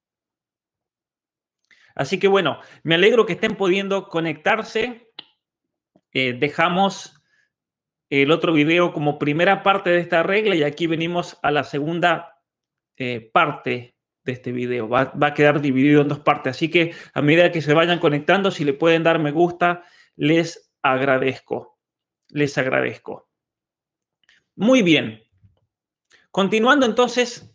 Así 1.95 2.18
que 2.18 2.29
bueno, 2.29 2.61
me 2.83 2.97
alegro 2.97 3.25
que 3.25 3.33
estén 3.33 3.57
pudiendo 3.57 4.09
conectarse. 4.11 5.11
Eh, 6.12 6.35
dejamos 6.35 7.18
el 8.11 8.31
otro 8.31 8.53
video 8.53 8.92
como 8.92 9.18
primera 9.18 9.62
parte 9.62 9.88
de 9.88 10.01
esta 10.01 10.23
regla 10.23 10.55
y 10.55 10.64
aquí 10.64 10.87
venimos 10.87 11.38
a 11.42 11.51
la 11.51 11.64
segunda 11.64 12.42
eh, 12.99 13.31
parte 13.33 13.97
de 14.25 14.33
este 14.33 14.53
video. 14.53 14.89
Va, 14.89 15.13
a 15.21 15.35
quedar 15.35 15.61
dividido 15.61 16.03
en 16.03 16.09
dos 16.09 16.21
partes. 16.21 16.57
Así 16.57 16.71
que 16.71 16.95
a 17.13 17.23
medida 17.23 17.53
que 17.53 17.63
se 17.63 17.75
vayan 17.75 17.99
conectando, 17.99 18.51
si 18.51 18.65
le 18.65 18.73
pueden 18.73 19.03
dar 19.03 19.19
me 19.19 19.31
gusta, 19.33 19.85
les 20.17 20.73
agradezco. 20.83 21.79
Les 22.29 22.57
agradezco. 22.59 23.29
Muy 24.55 24.83
bien. 24.83 25.23
Continuando 26.31 26.87
entonces 26.87 27.49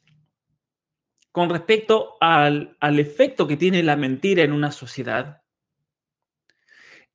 con 1.31 1.49
respecto 1.49 2.17
al, 2.19 2.75
al 2.79 2.99
efecto 2.99 3.47
que 3.47 3.57
tiene 3.57 3.83
la 3.83 3.95
mentira 3.95 4.43
en 4.43 4.53
una 4.53 4.71
sociedad, 4.71 5.43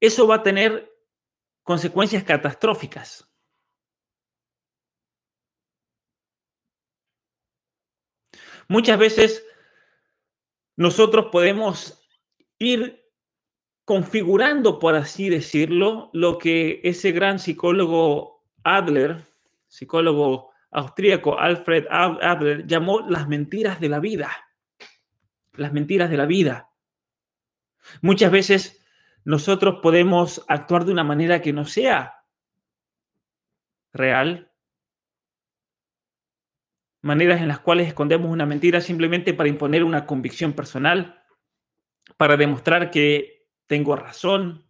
eso 0.01 0.27
va 0.27 0.37
a 0.37 0.43
tener 0.43 0.93
consecuencias 1.63 2.25
catastróficas. 2.25 3.32
Muchas 8.73 8.99
veces 8.99 9.47
nosotros 10.77 11.27
podemos 11.31 12.09
ir 12.59 13.05
configurando, 13.85 14.79
por 14.79 14.95
así 14.95 15.29
decirlo, 15.29 16.09
lo 16.15 16.39
que 16.39 16.81
ese 16.83 17.13
gran 17.13 17.39
psicólogo 17.39 18.47
Adler, 18.65 19.27
psicólogo 19.69 20.53
austríaco 20.71 21.39
Alfred 21.39 21.85
Adler, 21.91 22.67
llamó 22.67 23.01
las 23.03 23.29
mentiras 23.29 23.79
de 23.79 23.91
la 23.91 24.01
vida. 24.01 24.31
Las 25.53 25.75
mentiras 25.75 26.09
de 26.09 26.17
la 26.17 26.25
vida. 26.25 26.71
Muchas 28.01 28.33
veces 28.33 28.83
nosotros 29.23 29.81
podemos 29.83 30.47
actuar 30.49 30.87
de 30.87 30.93
una 30.93 31.05
manera 31.05 31.43
que 31.43 31.53
no 31.53 31.67
sea 31.67 32.25
real, 33.93 34.51
maneras 37.03 37.41
en 37.41 37.49
las 37.49 37.59
cuales 37.59 37.89
escondemos 37.89 38.31
una 38.31 38.47
mentira 38.47 38.81
simplemente 38.81 39.35
para 39.35 39.49
imponer 39.49 39.85
una 39.85 40.07
convicción 40.07 40.53
personal, 40.53 41.23
para 42.17 42.37
demostrar 42.37 42.91
que 42.91 43.49
tengo 43.67 43.97
razón 43.97 44.67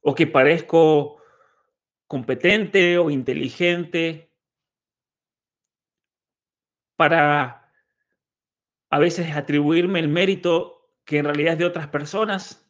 o 0.00 0.14
que 0.14 0.26
parezco 0.26 1.22
competente 2.06 2.98
o 2.98 3.10
inteligente, 3.10 4.32
para 6.96 7.70
a 8.90 8.98
veces 8.98 9.36
atribuirme 9.36 10.00
el 10.00 10.08
mérito 10.08 10.90
que 11.04 11.18
en 11.18 11.26
realidad 11.26 11.52
es 11.52 11.58
de 11.60 11.64
otras 11.64 11.88
personas. 11.88 12.68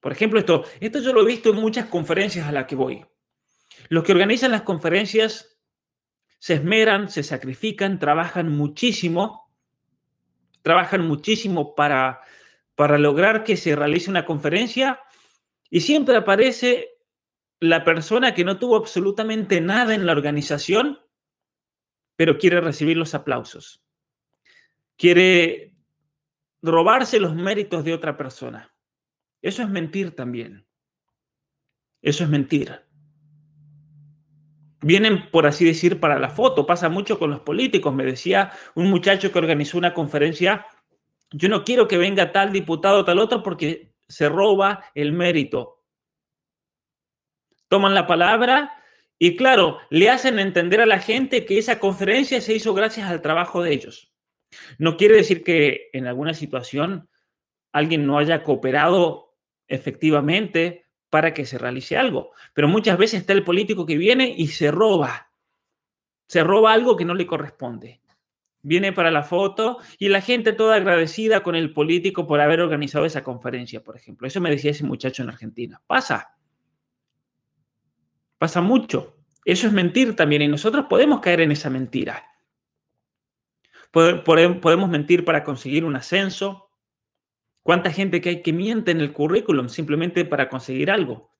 Por 0.00 0.12
ejemplo, 0.12 0.40
esto, 0.40 0.64
esto 0.80 1.00
yo 1.00 1.12
lo 1.12 1.22
he 1.22 1.26
visto 1.26 1.50
en 1.50 1.56
muchas 1.56 1.86
conferencias 1.86 2.46
a 2.46 2.52
las 2.52 2.66
que 2.66 2.74
voy. 2.74 3.04
Los 3.88 4.02
que 4.02 4.12
organizan 4.12 4.50
las 4.50 4.62
conferencias 4.62 5.57
se 6.38 6.54
esmeran, 6.54 7.10
se 7.10 7.22
sacrifican, 7.22 7.98
trabajan 7.98 8.50
muchísimo, 8.50 9.50
trabajan 10.62 11.06
muchísimo 11.06 11.74
para, 11.74 12.20
para 12.74 12.98
lograr 12.98 13.44
que 13.44 13.56
se 13.56 13.74
realice 13.74 14.10
una 14.10 14.24
conferencia 14.24 15.00
y 15.70 15.80
siempre 15.80 16.16
aparece 16.16 16.90
la 17.60 17.84
persona 17.84 18.34
que 18.34 18.44
no 18.44 18.58
tuvo 18.58 18.76
absolutamente 18.76 19.60
nada 19.60 19.94
en 19.94 20.06
la 20.06 20.12
organización, 20.12 21.00
pero 22.16 22.38
quiere 22.38 22.60
recibir 22.60 22.96
los 22.96 23.14
aplausos. 23.14 23.82
Quiere 24.96 25.74
robarse 26.62 27.20
los 27.20 27.34
méritos 27.34 27.84
de 27.84 27.94
otra 27.94 28.16
persona. 28.16 28.72
Eso 29.42 29.62
es 29.62 29.68
mentir 29.68 30.14
también. 30.14 30.66
Eso 32.00 32.24
es 32.24 32.30
mentir 32.30 32.87
vienen, 34.80 35.30
por 35.30 35.46
así 35.46 35.64
decir, 35.64 36.00
para 36.00 36.18
la 36.18 36.30
foto. 36.30 36.66
Pasa 36.66 36.88
mucho 36.88 37.18
con 37.18 37.30
los 37.30 37.40
políticos. 37.40 37.94
Me 37.94 38.04
decía 38.04 38.52
un 38.74 38.88
muchacho 38.90 39.32
que 39.32 39.38
organizó 39.38 39.78
una 39.78 39.94
conferencia, 39.94 40.66
yo 41.30 41.48
no 41.48 41.64
quiero 41.64 41.88
que 41.88 41.98
venga 41.98 42.32
tal 42.32 42.52
diputado 42.52 43.00
o 43.00 43.04
tal 43.04 43.18
otro 43.18 43.42
porque 43.42 43.92
se 44.08 44.28
roba 44.28 44.84
el 44.94 45.12
mérito. 45.12 45.84
Toman 47.68 47.94
la 47.94 48.06
palabra 48.06 48.82
y 49.18 49.36
claro, 49.36 49.78
le 49.90 50.10
hacen 50.10 50.38
entender 50.38 50.80
a 50.80 50.86
la 50.86 51.00
gente 51.00 51.44
que 51.44 51.58
esa 51.58 51.80
conferencia 51.80 52.40
se 52.40 52.54
hizo 52.54 52.72
gracias 52.72 53.10
al 53.10 53.20
trabajo 53.20 53.62
de 53.62 53.72
ellos. 53.72 54.14
No 54.78 54.96
quiere 54.96 55.16
decir 55.16 55.44
que 55.44 55.90
en 55.92 56.06
alguna 56.06 56.34
situación 56.34 57.10
alguien 57.72 58.06
no 58.06 58.18
haya 58.18 58.42
cooperado 58.42 59.36
efectivamente 59.66 60.86
para 61.10 61.34
que 61.34 61.46
se 61.46 61.58
realice 61.58 61.96
algo. 61.96 62.32
Pero 62.54 62.68
muchas 62.68 62.98
veces 62.98 63.20
está 63.20 63.32
el 63.32 63.44
político 63.44 63.86
que 63.86 63.96
viene 63.96 64.34
y 64.36 64.48
se 64.48 64.70
roba. 64.70 65.30
Se 66.26 66.44
roba 66.44 66.72
algo 66.72 66.96
que 66.96 67.04
no 67.04 67.14
le 67.14 67.26
corresponde. 67.26 68.00
Viene 68.60 68.92
para 68.92 69.10
la 69.10 69.22
foto 69.22 69.78
y 69.98 70.08
la 70.08 70.20
gente 70.20 70.52
toda 70.52 70.76
agradecida 70.76 71.42
con 71.42 71.54
el 71.54 71.72
político 71.72 72.26
por 72.26 72.40
haber 72.40 72.60
organizado 72.60 73.06
esa 73.06 73.22
conferencia, 73.22 73.82
por 73.82 73.96
ejemplo. 73.96 74.26
Eso 74.26 74.40
me 74.40 74.50
decía 74.50 74.72
ese 74.72 74.84
muchacho 74.84 75.22
en 75.22 75.30
Argentina. 75.30 75.80
Pasa. 75.86 76.36
Pasa 78.36 78.60
mucho. 78.60 79.16
Eso 79.44 79.66
es 79.66 79.72
mentir 79.72 80.14
también 80.14 80.42
y 80.42 80.48
nosotros 80.48 80.86
podemos 80.90 81.20
caer 81.20 81.40
en 81.40 81.52
esa 81.52 81.70
mentira. 81.70 82.24
Podemos 83.90 84.90
mentir 84.90 85.24
para 85.24 85.42
conseguir 85.42 85.84
un 85.86 85.96
ascenso, 85.96 86.67
¿Cuánta 87.68 87.92
gente 87.92 88.22
que 88.22 88.30
hay 88.30 88.42
que 88.42 88.54
miente 88.54 88.92
en 88.92 89.02
el 89.02 89.12
currículum 89.12 89.68
simplemente 89.68 90.24
para 90.24 90.48
conseguir 90.48 90.90
algo? 90.90 91.36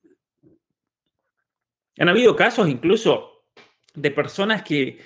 Han 1.98 2.10
habido 2.10 2.36
casos 2.36 2.68
incluso 2.68 3.46
de 3.94 4.10
personas 4.10 4.62
que, 4.62 4.98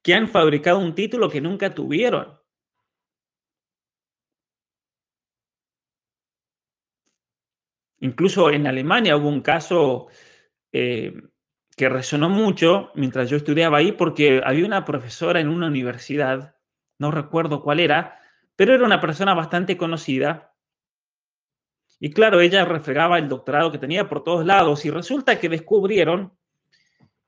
que 0.00 0.14
han 0.14 0.26
fabricado 0.26 0.78
un 0.78 0.94
título 0.94 1.28
que 1.28 1.42
nunca 1.42 1.74
tuvieron. 1.74 2.40
Incluso 7.98 8.50
en 8.50 8.66
Alemania 8.66 9.18
hubo 9.18 9.28
un 9.28 9.42
caso 9.42 10.06
eh, 10.72 11.12
que 11.76 11.90
resonó 11.90 12.30
mucho 12.30 12.90
mientras 12.94 13.28
yo 13.28 13.36
estudiaba 13.36 13.76
ahí 13.76 13.92
porque 13.92 14.40
había 14.42 14.64
una 14.64 14.86
profesora 14.86 15.40
en 15.40 15.50
una 15.50 15.66
universidad, 15.66 16.56
no 16.98 17.10
recuerdo 17.10 17.62
cuál 17.62 17.80
era, 17.80 18.18
pero 18.56 18.72
era 18.72 18.86
una 18.86 19.02
persona 19.02 19.34
bastante 19.34 19.76
conocida 19.76 20.49
y 22.00 22.10
claro, 22.10 22.40
ella 22.40 22.64
refregaba 22.64 23.18
el 23.18 23.28
doctorado 23.28 23.70
que 23.70 23.78
tenía 23.78 24.08
por 24.08 24.24
todos 24.24 24.46
lados 24.46 24.86
y 24.86 24.90
resulta 24.90 25.38
que 25.38 25.50
descubrieron 25.50 26.32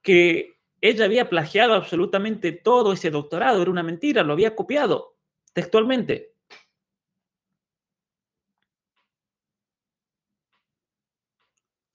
que 0.01 0.57
ella 0.81 1.05
había 1.05 1.29
plagiado 1.29 1.75
absolutamente 1.75 2.53
todo 2.53 2.95
ese 2.95 3.11
doctorado, 3.11 3.61
era 3.61 3.71
una 3.71 3.83
mentira, 3.83 4.23
lo 4.23 4.33
había 4.33 4.57
copiado 4.57 5.19
textualmente. 5.53 6.33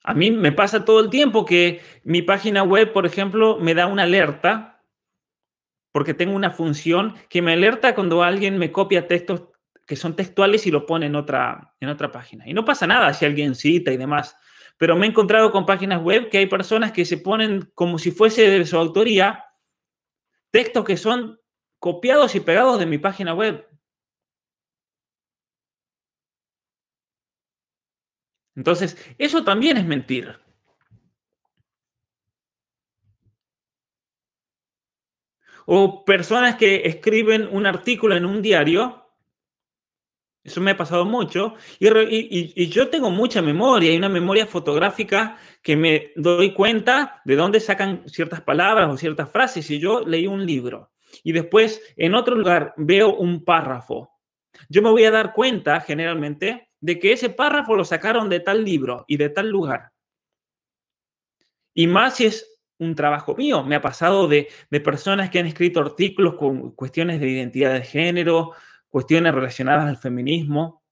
A 0.04 0.14
mí 0.14 0.30
me 0.30 0.52
pasa 0.52 0.84
todo 0.84 1.00
el 1.00 1.10
tiempo 1.10 1.44
que 1.44 1.82
mi 2.04 2.22
página 2.22 2.62
web, 2.62 2.92
por 2.92 3.04
ejemplo, 3.04 3.58
me 3.58 3.74
da 3.74 3.88
una 3.88 4.04
alerta 4.04 4.82
porque 5.92 6.14
tengo 6.14 6.34
una 6.36 6.52
función 6.52 7.14
que 7.28 7.42
me 7.42 7.54
alerta 7.54 7.94
cuando 7.94 8.22
alguien 8.22 8.56
me 8.56 8.70
copia 8.70 9.08
textos 9.08 9.48
que 9.88 9.96
son 9.96 10.14
textuales 10.14 10.66
y 10.66 10.70
lo 10.70 10.84
pone 10.84 11.06
en 11.06 11.16
otra, 11.16 11.74
en 11.80 11.88
otra 11.88 12.12
página. 12.12 12.46
Y 12.46 12.52
no 12.52 12.62
pasa 12.62 12.86
nada 12.86 13.14
si 13.14 13.24
alguien 13.24 13.54
cita 13.54 13.90
y 13.90 13.96
demás. 13.96 14.36
Pero 14.76 14.94
me 14.96 15.06
he 15.06 15.08
encontrado 15.08 15.50
con 15.50 15.64
páginas 15.64 16.02
web 16.02 16.28
que 16.28 16.36
hay 16.36 16.46
personas 16.46 16.92
que 16.92 17.06
se 17.06 17.16
ponen 17.16 17.72
como 17.74 17.98
si 17.98 18.10
fuese 18.10 18.50
de 18.50 18.66
su 18.66 18.76
autoría 18.76 19.46
textos 20.50 20.84
que 20.84 20.98
son 20.98 21.40
copiados 21.78 22.34
y 22.34 22.40
pegados 22.40 22.78
de 22.78 22.84
mi 22.84 22.98
página 22.98 23.32
web. 23.32 23.66
Entonces, 28.54 28.98
eso 29.16 29.42
también 29.42 29.78
es 29.78 29.86
mentir. 29.86 30.38
O 35.64 36.04
personas 36.04 36.56
que 36.56 36.82
escriben 36.84 37.48
un 37.50 37.64
artículo 37.66 38.16
en 38.16 38.26
un 38.26 38.42
diario, 38.42 39.07
eso 40.48 40.60
me 40.60 40.72
ha 40.72 40.76
pasado 40.76 41.04
mucho, 41.04 41.54
y, 41.78 42.66
yo 42.68 42.88
tengo 42.88 43.10
mucha 43.10 43.40
memoria, 43.40 43.90
hay 43.90 43.96
una 43.96 44.08
memoria 44.08 44.46
fotográfica 44.46 45.38
que 45.62 45.76
me 45.76 46.12
doy 46.16 46.52
cuenta 46.52 47.22
de 47.24 47.36
dónde 47.36 47.60
sacan 47.60 48.02
ciertas 48.06 48.40
palabras 48.40 48.88
o 48.90 48.96
ciertas 48.96 49.30
frases. 49.30 49.66
Si 49.66 49.78
yo 49.78 50.00
leí 50.00 50.26
un 50.26 50.44
libro 50.44 50.90
y 51.22 51.32
después 51.32 51.80
en 51.96 52.14
otro 52.14 52.34
lugar 52.34 52.74
veo 52.76 53.14
un 53.14 53.44
párrafo, 53.44 54.10
yo 54.68 54.82
me 54.82 54.90
voy 54.90 55.04
a 55.04 55.10
dar 55.10 55.32
cuenta 55.32 55.80
generalmente 55.80 56.70
de 56.80 56.98
que 56.98 57.12
ese 57.12 57.30
párrafo 57.30 57.76
lo 57.76 57.84
sacaron 57.84 58.28
de 58.28 58.40
tal 58.40 58.64
libro 58.64 59.04
y 59.08 59.16
de 59.16 59.28
tal 59.30 59.48
lugar. 59.48 59.92
Y 61.74 61.86
más 61.86 62.16
si 62.16 62.26
es 62.26 62.58
un 62.78 62.94
trabajo 62.94 63.34
mío. 63.36 63.62
Me 63.64 63.74
ha 63.74 63.80
pasado 63.80 64.28
de, 64.28 64.48
personas 64.84 65.30
que 65.30 65.38
han 65.38 65.46
escrito 65.46 65.80
artículos 65.80 66.34
con 66.34 66.72
cuestiones 66.72 67.20
de 67.20 67.28
identidad 67.28 67.74
de 67.74 67.82
género, 67.82 68.52
cuestiones 68.88 69.34
relacionadas 69.34 69.88
al 69.88 69.96
feminismo, 69.96 70.82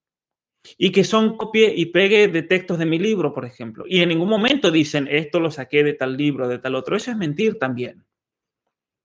y 0.79 0.91
que 0.91 1.05
son 1.05 1.37
copie 1.37 1.73
y 1.75 1.87
pegue 1.87 2.29
de 2.29 2.43
textos 2.43 2.79
de 2.79 2.87
mi 2.87 2.99
libro, 2.99 3.33
por 3.33 3.45
ejemplo. 3.45 3.85
Y 3.87 4.01
en 4.01 4.09
ningún 4.09 4.29
momento 4.29 4.71
dicen, 4.71 5.07
esto 5.11 5.41
lo 5.41 5.51
saqué 5.51 5.85
de 5.85 5.95
tal 5.95 6.17
libro, 6.17 6.49
de 6.49 6.59
tal 6.59 6.75
otro. 6.75 6.97
Eso 6.97 7.11
es 7.11 7.17
mentir 7.17 7.59
también. 7.59 8.05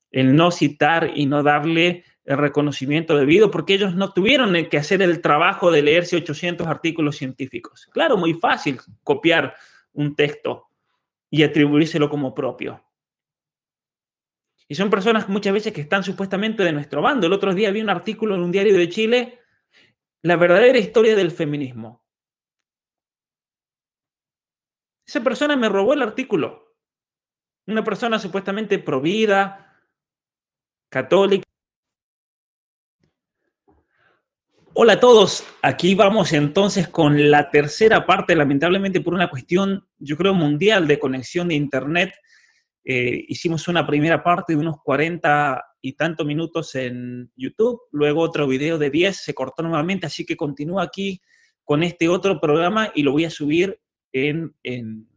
El 0.09 0.35
no 0.35 0.51
citar 0.51 1.11
y 1.15 1.25
no 1.25 1.43
darle 1.43 2.03
el 2.25 2.37
reconocimiento 2.37 3.17
debido 3.17 3.49
porque 3.49 3.73
ellos 3.73 3.95
no 3.95 4.11
tuvieron 4.13 4.53
que 4.69 4.77
hacer 4.77 5.01
el 5.01 5.21
trabajo 5.21 5.71
de 5.71 5.81
leerse 5.81 6.17
800 6.17 6.67
artículos 6.67 7.17
científicos. 7.17 7.87
Claro, 7.91 8.17
muy 8.17 8.33
fácil 8.33 8.79
copiar 9.03 9.55
un 9.93 10.15
texto 10.15 10.67
y 11.29 11.43
atribuírselo 11.43 12.09
como 12.09 12.33
propio. 12.33 12.83
Y 14.71 14.75
son 14.75 14.89
personas 14.89 15.27
muchas 15.27 15.51
veces 15.51 15.73
que 15.73 15.81
están 15.81 16.01
supuestamente 16.01 16.63
de 16.63 16.71
nuestro 16.71 17.01
bando. 17.01 17.27
El 17.27 17.33
otro 17.33 17.53
día 17.53 17.71
vi 17.71 17.81
un 17.81 17.89
artículo 17.89 18.35
en 18.35 18.41
un 18.41 18.53
diario 18.53 18.77
de 18.77 18.87
Chile, 18.87 19.41
la 20.21 20.37
verdadera 20.37 20.77
historia 20.77 21.13
del 21.13 21.31
feminismo. 21.31 22.05
Esa 25.05 25.21
persona 25.21 25.57
me 25.57 25.67
robó 25.67 25.91
el 25.93 26.01
artículo. 26.01 26.73
Una 27.67 27.83
persona 27.83 28.17
supuestamente 28.17 28.79
provida, 28.79 29.77
católica. 30.87 31.43
Hola 34.71 34.93
a 34.93 34.99
todos, 35.01 35.43
aquí 35.61 35.95
vamos 35.95 36.31
entonces 36.31 36.87
con 36.87 37.29
la 37.29 37.51
tercera 37.51 38.05
parte, 38.05 38.37
lamentablemente 38.37 39.01
por 39.01 39.15
una 39.15 39.29
cuestión, 39.29 39.85
yo 39.99 40.15
creo, 40.15 40.33
mundial 40.33 40.87
de 40.87 40.97
conexión 40.97 41.49
de 41.49 41.55
Internet. 41.55 42.13
Eh, 42.83 43.25
hicimos 43.27 43.67
una 43.67 43.85
primera 43.85 44.23
parte 44.23 44.53
de 44.53 44.59
unos 44.59 44.77
40 44.83 45.63
y 45.81 45.93
tantos 45.93 46.25
minutos 46.25 46.73
en 46.75 47.31
YouTube, 47.35 47.81
luego 47.91 48.21
otro 48.21 48.47
video 48.47 48.77
de 48.77 48.89
10 48.89 49.15
se 49.15 49.33
cortó 49.33 49.63
nuevamente, 49.63 50.07
así 50.07 50.25
que 50.25 50.35
continúo 50.35 50.79
aquí 50.79 51.21
con 51.63 51.83
este 51.83 52.09
otro 52.09 52.39
programa 52.39 52.91
y 52.95 53.03
lo 53.03 53.11
voy 53.11 53.25
a 53.25 53.29
subir 53.29 53.79
en, 54.11 54.55
en, 54.63 55.07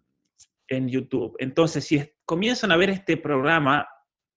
YouTube. 0.69 1.37
Entonces, 1.39 1.85
si 1.85 2.03
comienzan 2.25 2.73
a 2.73 2.77
ver 2.77 2.91
este 2.91 3.17
programa 3.17 3.87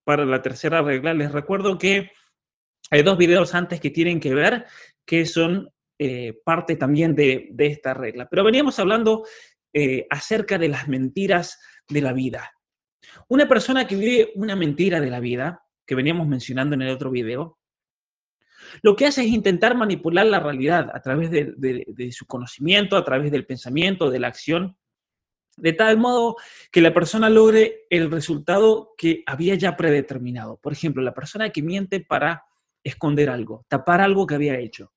para 0.04 0.24
la 0.24 0.42
tercera 0.44 0.84
regla, 0.84 1.16
les 1.16 1.32
recuerdo 1.32 1.80
que 1.80 2.12
hay 2.92 3.02
dos 3.02 3.18
videos 3.18 3.56
antes 3.56 3.82
que 3.82 3.90
tienen 3.90 4.20
que 4.20 4.36
ver 4.36 4.66
que 5.04 5.26
son 5.26 5.70
eh, 5.98 6.40
parte 6.44 6.76
también 6.76 7.16
de, 7.16 7.54
esta 7.58 7.96
regla. 7.96 8.28
Pero 8.30 8.44
veníamos 8.44 8.78
hablando 8.78 9.26
eh, 9.74 10.06
acerca 10.12 10.60
de 10.60 10.68
las 10.68 10.88
mentiras 10.88 11.60
de 11.90 12.02
la 12.02 12.14
vida. 12.14 12.52
Una 13.28 13.48
persona 13.48 13.88
que 13.88 13.96
vive 13.96 14.32
una 14.36 14.56
mentira 14.56 15.00
de 15.00 15.10
la 15.10 15.20
vida, 15.20 15.66
que 15.86 15.96
veníamos 15.96 16.28
mencionando 16.28 16.76
en 16.76 16.82
el 16.82 16.90
otro 16.90 17.12
video, 17.12 17.58
lo 18.82 18.96
que 18.96 19.06
hace 19.06 19.22
es 19.22 19.28
intentar 19.28 19.76
manipular 19.76 20.26
la 20.26 20.40
realidad 20.40 20.90
a 20.94 21.02
través 21.02 21.32
de, 21.32 22.12
su 22.12 22.26
conocimiento, 22.26 22.98
a 22.98 23.04
través 23.04 23.32
del 23.32 23.46
pensamiento, 23.46 24.10
de 24.10 24.20
la 24.20 24.28
acción, 24.28 24.78
de 25.56 25.74
tal 25.74 25.98
modo 25.98 26.36
que 26.72 26.82
la 26.82 26.94
persona 26.94 27.30
logre 27.30 27.86
el 27.90 28.12
resultado 28.12 28.94
que 28.98 29.24
había 29.26 29.56
ya 29.56 29.76
predeterminado. 29.76 30.58
Por 30.58 30.74
ejemplo, 30.74 31.02
la 31.02 31.14
persona 31.14 31.50
que 31.50 31.64
miente 31.64 32.00
para 32.00 32.46
esconder 32.84 33.30
algo, 33.30 33.66
tapar 33.68 34.02
algo 34.02 34.28
que 34.28 34.36
había 34.36 34.60
hecho. 34.60 34.94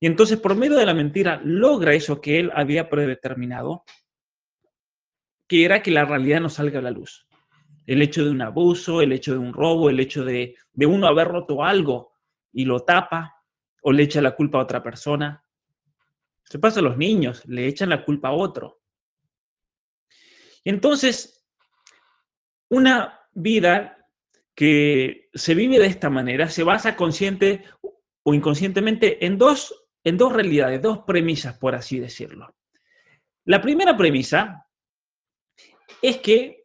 Y 0.00 0.06
entonces 0.06 0.38
por 0.38 0.56
medio 0.56 0.78
de 0.78 0.86
la 0.86 0.94
mentira 0.94 1.40
logra 1.44 1.94
eso 1.94 2.20
que 2.20 2.40
él 2.40 2.50
había 2.54 2.88
predeterminado, 2.88 3.84
que 5.46 5.64
era 5.64 5.82
que 5.82 5.90
la 5.90 6.06
realidad 6.06 6.40
no 6.40 6.48
salga 6.48 6.78
a 6.78 6.82
la 6.82 6.90
luz. 6.90 7.26
El 7.86 8.02
hecho 8.02 8.24
de 8.24 8.30
un 8.30 8.42
abuso, 8.42 9.00
el 9.00 9.12
hecho 9.12 9.32
de 9.32 9.38
un 9.38 9.52
robo, 9.52 9.90
el 9.90 10.00
hecho 10.00 10.24
de, 10.24 10.56
uno 10.74 11.06
haber 11.06 11.28
roto 11.28 11.64
algo 11.64 12.12
y 12.52 12.64
lo 12.64 12.80
tapa 12.80 13.42
o 13.82 13.92
le 13.92 14.02
echa 14.04 14.20
la 14.20 14.34
culpa 14.34 14.58
a 14.58 14.62
otra 14.62 14.82
persona. 14.82 15.44
Se 16.44 16.58
pasa 16.58 16.80
a 16.80 16.82
los 16.82 16.96
niños, 16.96 17.44
le 17.46 17.66
echan 17.66 17.88
la 17.88 18.04
culpa 18.04 18.28
a 18.28 18.32
otro. 18.32 18.80
Y 20.62 20.70
entonces, 20.70 21.46
una 22.68 23.20
vida 23.32 24.06
que 24.54 25.30
se 25.32 25.54
vive 25.54 25.78
de 25.78 25.86
esta 25.86 26.10
manera 26.10 26.48
se 26.48 26.62
basa 26.62 26.96
consciente 26.96 27.64
o 28.22 28.34
inconscientemente 28.34 29.24
en 29.24 29.38
dos 29.38 29.74
en 30.04 30.16
dos 30.16 30.32
realidades, 30.32 30.80
dos 30.80 31.00
premisas, 31.00 31.58
por 31.58 31.74
así 31.74 31.98
decirlo. 31.98 32.54
La 33.44 33.60
primera 33.60 33.96
premisa 33.96 34.66
es 36.00 36.18
que 36.18 36.59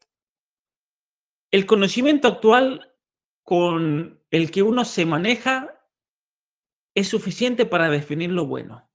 el 1.56 1.66
conocimiento 1.66 2.28
actual 2.28 2.94
con 3.44 4.22
el 4.30 4.52
que 4.52 4.62
uno 4.62 4.84
se 4.86 5.06
maneja 5.06 5.82
es 6.94 7.08
suficiente 7.08 7.66
para 7.66 7.90
definir 7.90 8.32
lo 8.32 8.46
bueno, 8.46 8.90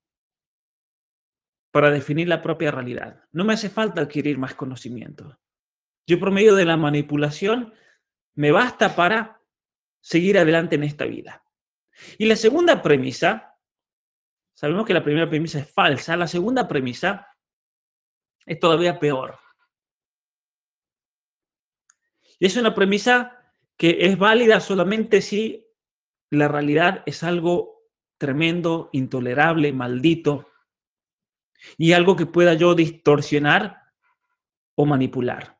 para 1.72 1.90
definir 1.90 2.28
la 2.28 2.42
propia 2.42 2.70
realidad. 2.70 3.24
No 3.32 3.44
me 3.44 3.54
hace 3.54 3.70
falta 3.70 4.02
adquirir 4.02 4.38
más 4.38 4.54
conocimiento. 4.54 5.38
Yo 6.06 6.18
por 6.20 6.30
medio 6.30 6.54
de 6.54 6.64
la 6.64 6.76
manipulación 6.76 7.72
me 8.34 8.52
basta 8.52 8.94
para 8.94 9.42
seguir 10.00 10.38
adelante 10.38 10.74
en 10.74 10.84
esta 10.84 11.04
vida. 11.04 11.44
Y 12.18 12.26
la 12.26 12.36
segunda 12.36 12.82
premisa 12.82 13.50
Sabemos 14.60 14.84
que 14.84 14.92
la 14.92 15.02
primera 15.02 15.26
premisa 15.26 15.58
es 15.58 15.72
falsa. 15.72 16.18
La 16.18 16.26
segunda 16.26 16.68
premisa 16.68 17.34
es 18.44 18.60
todavía 18.60 18.98
peor. 18.98 19.38
Y 22.40 22.46
es 22.46 22.56
una 22.56 22.74
premisa 22.74 23.36
que 23.76 23.98
es 24.00 24.18
válida 24.18 24.60
solamente 24.60 25.22
si 25.22 25.66
la 26.30 26.48
realidad 26.48 27.02
es 27.06 27.22
algo 27.22 27.84
tremendo, 28.18 28.88
intolerable, 28.92 29.72
maldito, 29.72 30.46
y 31.76 31.92
algo 31.92 32.16
que 32.16 32.26
pueda 32.26 32.54
yo 32.54 32.74
distorsionar 32.74 33.76
o 34.74 34.86
manipular. 34.86 35.58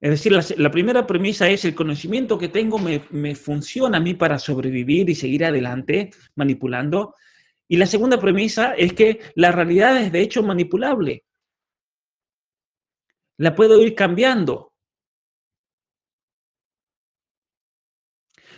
Es 0.00 0.10
decir, 0.10 0.58
la, 0.58 0.70
primera 0.70 1.06
premisa 1.06 1.48
es 1.48 1.64
el 1.64 1.74
conocimiento 1.74 2.38
que 2.38 2.48
tengo 2.48 2.78
me, 2.78 3.06
me, 3.10 3.34
funciona 3.34 3.96
a 3.96 4.00
mí 4.00 4.12
para 4.12 4.38
sobrevivir 4.38 5.08
y 5.08 5.14
seguir 5.14 5.44
adelante 5.46 6.10
manipulando. 6.34 7.14
Y 7.66 7.78
la 7.78 7.86
segunda 7.86 8.20
premisa 8.20 8.74
es 8.74 8.92
que 8.92 9.20
la 9.34 9.52
realidad 9.52 10.00
es 10.00 10.12
de 10.12 10.20
hecho 10.20 10.42
manipulable. 10.42 11.24
La 13.38 13.54
puedo 13.54 13.82
ir 13.82 13.94
cambiando. 13.94 14.75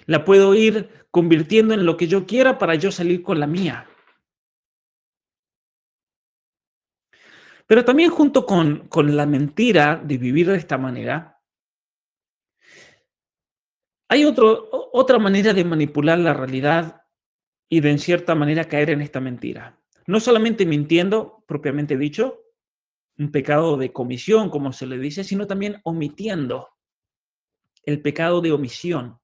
La 0.09 0.25
puedo 0.25 0.55
ir 0.55 1.07
convirtiendo 1.11 1.75
en 1.75 1.85
lo 1.85 1.99
que 1.99 2.09
yo 2.09 2.25
quiera 2.25 2.57
para 2.57 2.75
yo 2.77 2.91
salir 2.91 3.23
con 3.23 3.39
la 3.39 3.47
mía. 3.47 3.87
Pero 7.67 7.85
también 7.85 8.11
junto 8.11 8.47
con, 8.47 8.89
con 8.89 9.15
la 9.15 9.27
mentira 9.27 9.97
de 10.03 10.17
vivir 10.17 10.49
de 10.49 10.57
esta 10.57 10.79
manera, 10.79 11.43
hay 14.09 14.25
otro, 14.25 14.71
otra 14.95 15.19
manera 15.19 15.53
de 15.53 15.65
manipular 15.65 16.19
la 16.19 16.33
realidad 16.33 17.03
y 17.69 17.81
de 17.81 17.91
en 17.91 17.99
cierta 17.99 18.35
manera 18.35 18.65
caer 18.65 18.89
en 18.89 19.03
esta 19.03 19.21
mentira. 19.21 19.79
No 20.07 20.21
solamente 20.21 20.65
mintiendo, 20.65 21.45
propiamente 21.47 21.99
dicho, 21.99 22.45
un 23.19 23.31
pecado 23.31 23.77
de 23.77 23.93
comisión, 23.93 24.49
como 24.49 24.73
se 24.73 24.87
le 24.87 24.99
dice, 24.99 25.23
sino 25.23 25.47
también 25.47 25.83
omitiendo 25.85 26.71
el 27.83 28.01
pecado 28.01 28.41
de 28.41 28.53
omisión. 28.53 29.21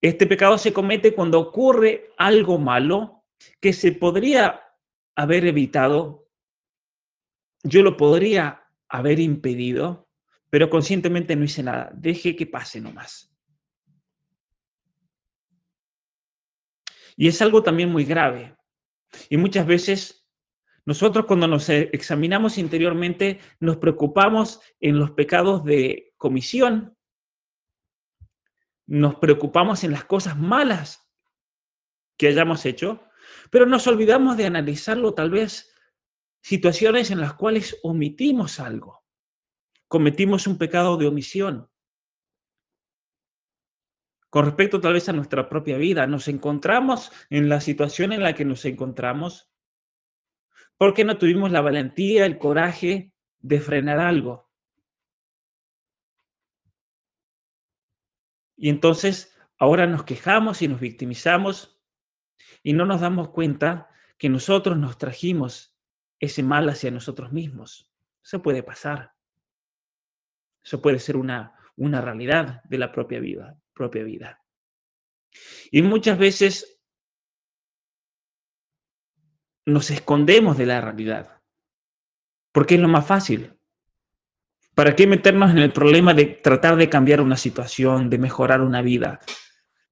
Este 0.00 0.26
pecado 0.26 0.58
se 0.58 0.72
comete 0.72 1.14
cuando 1.14 1.40
ocurre 1.40 2.10
algo 2.16 2.58
malo 2.58 3.24
que 3.60 3.72
se 3.72 3.92
podría 3.92 4.62
haber 5.14 5.46
evitado, 5.46 6.28
yo 7.62 7.82
lo 7.82 7.96
podría 7.96 8.64
haber 8.88 9.18
impedido, 9.18 10.08
pero 10.50 10.70
conscientemente 10.70 11.34
no 11.34 11.44
hice 11.44 11.62
nada. 11.62 11.90
Deje 11.94 12.36
que 12.36 12.46
pase 12.46 12.80
nomás. 12.80 13.32
Y 17.16 17.28
es 17.28 17.40
algo 17.40 17.62
también 17.62 17.90
muy 17.90 18.04
grave. 18.04 18.54
Y 19.30 19.36
muchas 19.38 19.66
veces 19.66 20.26
nosotros 20.84 21.26
cuando 21.26 21.48
nos 21.48 21.68
examinamos 21.68 22.58
interiormente 22.58 23.40
nos 23.58 23.78
preocupamos 23.78 24.60
en 24.80 24.98
los 24.98 25.10
pecados 25.12 25.64
de 25.64 26.14
comisión, 26.16 26.95
nos 28.86 29.16
preocupamos 29.16 29.84
en 29.84 29.92
las 29.92 30.04
cosas 30.04 30.36
malas 30.36 31.10
que 32.16 32.28
hayamos 32.28 32.64
hecho, 32.64 33.02
pero 33.50 33.66
nos 33.66 33.86
olvidamos 33.86 34.36
de 34.36 34.46
analizarlo 34.46 35.14
tal 35.14 35.30
vez 35.30 35.74
situaciones 36.42 37.10
en 37.10 37.20
las 37.20 37.34
cuales 37.34 37.78
omitimos 37.82 38.60
algo, 38.60 39.04
cometimos 39.88 40.46
un 40.46 40.58
pecado 40.58 40.96
de 40.96 41.08
omisión. 41.08 41.70
Con 44.30 44.44
respecto 44.44 44.80
tal 44.80 44.92
vez 44.92 45.08
a 45.08 45.12
nuestra 45.12 45.48
propia 45.48 45.76
vida, 45.76 46.06
nos 46.06 46.28
encontramos 46.28 47.10
en 47.30 47.48
la 47.48 47.60
situación 47.60 48.12
en 48.12 48.22
la 48.22 48.34
que 48.34 48.44
nos 48.44 48.64
encontramos 48.64 49.50
porque 50.78 51.04
no 51.04 51.16
tuvimos 51.16 51.50
la 51.50 51.62
valentía, 51.62 52.26
el 52.26 52.38
coraje 52.38 53.12
de 53.38 53.60
frenar 53.60 53.98
algo. 53.98 54.45
Y 58.56 58.70
entonces 58.70 59.36
ahora 59.58 59.86
nos 59.86 60.04
quejamos 60.04 60.62
y 60.62 60.68
nos 60.68 60.80
victimizamos 60.80 61.80
y 62.62 62.72
no 62.72 62.86
nos 62.86 63.00
damos 63.00 63.30
cuenta 63.30 63.88
que 64.18 64.28
nosotros 64.28 64.76
nos 64.78 64.98
trajimos 64.98 65.76
ese 66.18 66.42
mal 66.42 66.68
hacia 66.68 66.90
nosotros 66.90 67.32
mismos. 67.32 67.92
Eso 68.24 68.42
puede 68.42 68.62
pasar. 68.62 69.12
Eso 70.64 70.80
puede 70.82 70.98
ser 70.98 71.16
una, 71.16 71.54
una 71.76 72.00
realidad 72.00 72.62
de 72.64 72.78
la 72.78 72.90
propia 72.90 73.20
vida, 73.20 73.60
propia 73.72 74.02
vida. 74.02 74.42
Y 75.70 75.82
muchas 75.82 76.18
veces 76.18 76.80
nos 79.66 79.90
escondemos 79.90 80.56
de 80.56 80.66
la 80.66 80.80
realidad, 80.80 81.42
porque 82.52 82.76
es 82.76 82.80
lo 82.80 82.88
más 82.88 83.06
fácil. 83.06 83.55
¿Para 84.76 84.94
qué 84.94 85.06
meternos 85.06 85.52
en 85.52 85.58
el 85.58 85.72
problema 85.72 86.12
de 86.12 86.26
tratar 86.26 86.76
de 86.76 86.90
cambiar 86.90 87.22
una 87.22 87.38
situación, 87.38 88.10
de 88.10 88.18
mejorar 88.18 88.60
una 88.60 88.82
vida? 88.82 89.20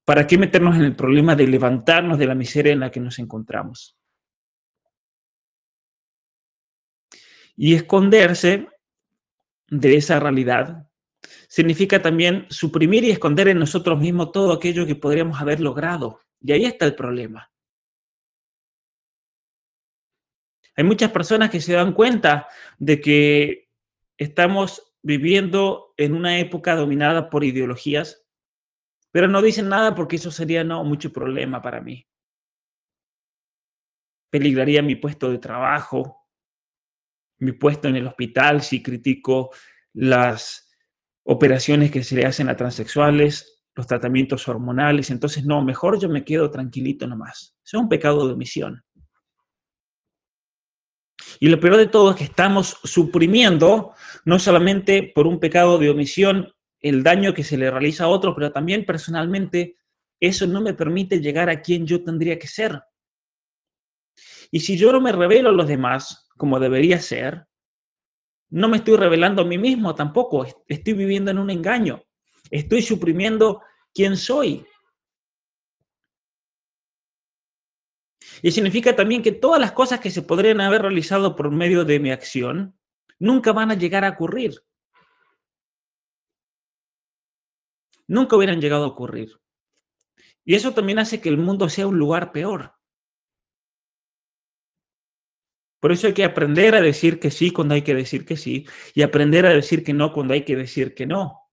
¿Para 0.04 0.26
qué 0.26 0.36
meternos 0.36 0.76
en 0.76 0.82
el 0.82 0.94
problema 0.94 1.34
de 1.34 1.46
levantarnos 1.46 2.18
de 2.18 2.26
la 2.26 2.34
miseria 2.34 2.74
en 2.74 2.80
la 2.80 2.90
que 2.90 3.00
nos 3.00 3.18
encontramos? 3.18 3.96
Y 7.56 7.72
esconderse 7.72 8.68
de 9.68 9.96
esa 9.96 10.20
realidad 10.20 10.86
significa 11.48 12.02
también 12.02 12.46
suprimir 12.50 13.04
y 13.04 13.10
esconder 13.10 13.48
en 13.48 13.60
nosotros 13.60 13.98
mismos 13.98 14.32
todo 14.32 14.52
aquello 14.52 14.84
que 14.84 14.96
podríamos 14.96 15.40
haber 15.40 15.60
logrado. 15.60 16.20
Y 16.42 16.52
ahí 16.52 16.66
está 16.66 16.84
el 16.84 16.94
problema. 16.94 17.50
Hay 20.76 20.84
muchas 20.84 21.10
personas 21.10 21.48
que 21.48 21.62
se 21.62 21.72
dan 21.72 21.94
cuenta 21.94 22.48
de 22.78 23.00
que 23.00 23.63
estamos 24.18 24.94
viviendo 25.02 25.94
en 25.96 26.14
una 26.14 26.38
época 26.38 26.76
dominada 26.76 27.28
por 27.30 27.44
ideologías, 27.44 28.26
pero 29.10 29.28
no 29.28 29.42
dicen 29.42 29.68
nada 29.68 29.94
porque 29.94 30.16
eso 30.16 30.30
sería 30.30 30.64
no 30.64 30.82
mucho 30.84 31.12
problema 31.12 31.62
para 31.62 31.80
mí. 31.80 32.06
Peligraría 34.30 34.82
mi 34.82 34.96
puesto 34.96 35.30
de 35.30 35.38
trabajo, 35.38 36.26
mi 37.38 37.52
puesto 37.52 37.88
en 37.88 37.96
el 37.96 38.06
hospital 38.06 38.62
si 38.62 38.82
critico 38.82 39.50
las 39.92 40.70
operaciones 41.24 41.90
que 41.90 42.02
se 42.02 42.16
le 42.16 42.26
hacen 42.26 42.48
a 42.48 42.56
transexuales, 42.56 43.64
los 43.74 43.86
tratamientos 43.86 44.48
hormonales. 44.48 45.10
Entonces, 45.10 45.44
no, 45.44 45.62
mejor 45.62 46.00
yo 46.00 46.08
me 46.08 46.24
quedo 46.24 46.50
tranquilito 46.50 47.06
nomás. 47.06 47.56
Es 47.64 47.74
un 47.74 47.88
pecado 47.88 48.26
de 48.26 48.34
omisión. 48.34 48.84
Y 51.44 51.48
lo 51.48 51.60
peor 51.60 51.76
de 51.76 51.88
todo 51.88 52.12
es 52.12 52.16
que 52.16 52.24
estamos 52.24 52.78
suprimiendo, 52.84 53.92
no 54.24 54.38
solamente 54.38 55.12
por 55.14 55.26
un 55.26 55.38
pecado 55.38 55.76
de 55.76 55.90
omisión, 55.90 56.50
el 56.80 57.02
daño 57.02 57.34
que 57.34 57.44
se 57.44 57.58
le 57.58 57.70
realiza 57.70 58.04
a 58.04 58.08
otro, 58.08 58.34
pero 58.34 58.50
también 58.50 58.86
personalmente 58.86 59.76
eso 60.18 60.46
no 60.46 60.62
me 60.62 60.72
permite 60.72 61.20
llegar 61.20 61.50
a 61.50 61.60
quien 61.60 61.86
yo 61.86 62.02
tendría 62.02 62.38
que 62.38 62.48
ser. 62.48 62.80
Y 64.50 64.60
si 64.60 64.78
yo 64.78 64.90
no 64.90 65.02
me 65.02 65.12
revelo 65.12 65.50
a 65.50 65.52
los 65.52 65.68
demás 65.68 66.30
como 66.34 66.58
debería 66.58 66.98
ser, 66.98 67.46
no 68.48 68.70
me 68.70 68.78
estoy 68.78 68.96
revelando 68.96 69.42
a 69.42 69.44
mí 69.44 69.58
mismo 69.58 69.94
tampoco, 69.94 70.46
estoy 70.66 70.94
viviendo 70.94 71.30
en 71.30 71.36
un 71.36 71.50
engaño, 71.50 72.02
estoy 72.50 72.80
suprimiendo 72.80 73.60
quién 73.92 74.16
soy. 74.16 74.64
Y 78.44 78.50
significa 78.50 78.94
también 78.94 79.22
que 79.22 79.32
todas 79.32 79.58
las 79.58 79.72
cosas 79.72 80.00
que 80.00 80.10
se 80.10 80.20
podrían 80.20 80.60
haber 80.60 80.82
realizado 80.82 81.34
por 81.34 81.50
medio 81.50 81.86
de 81.86 81.98
mi 81.98 82.10
acción 82.10 82.78
nunca 83.18 83.54
van 83.54 83.70
a 83.70 83.74
llegar 83.74 84.04
a 84.04 84.10
ocurrir. 84.10 84.62
Nunca 88.06 88.36
hubieran 88.36 88.60
llegado 88.60 88.84
a 88.84 88.88
ocurrir. 88.88 89.40
Y 90.44 90.56
eso 90.56 90.74
también 90.74 90.98
hace 90.98 91.22
que 91.22 91.30
el 91.30 91.38
mundo 91.38 91.70
sea 91.70 91.86
un 91.86 91.98
lugar 91.98 92.32
peor. 92.32 92.74
Por 95.80 95.92
eso 95.92 96.08
hay 96.08 96.12
que 96.12 96.24
aprender 96.24 96.74
a 96.74 96.82
decir 96.82 97.18
que 97.18 97.30
sí 97.30 97.50
cuando 97.50 97.72
hay 97.72 97.80
que 97.80 97.94
decir 97.94 98.26
que 98.26 98.36
sí 98.36 98.66
y 98.92 99.00
aprender 99.00 99.46
a 99.46 99.54
decir 99.54 99.82
que 99.82 99.94
no 99.94 100.12
cuando 100.12 100.34
hay 100.34 100.44
que 100.44 100.54
decir 100.54 100.94
que 100.94 101.06
no. 101.06 101.48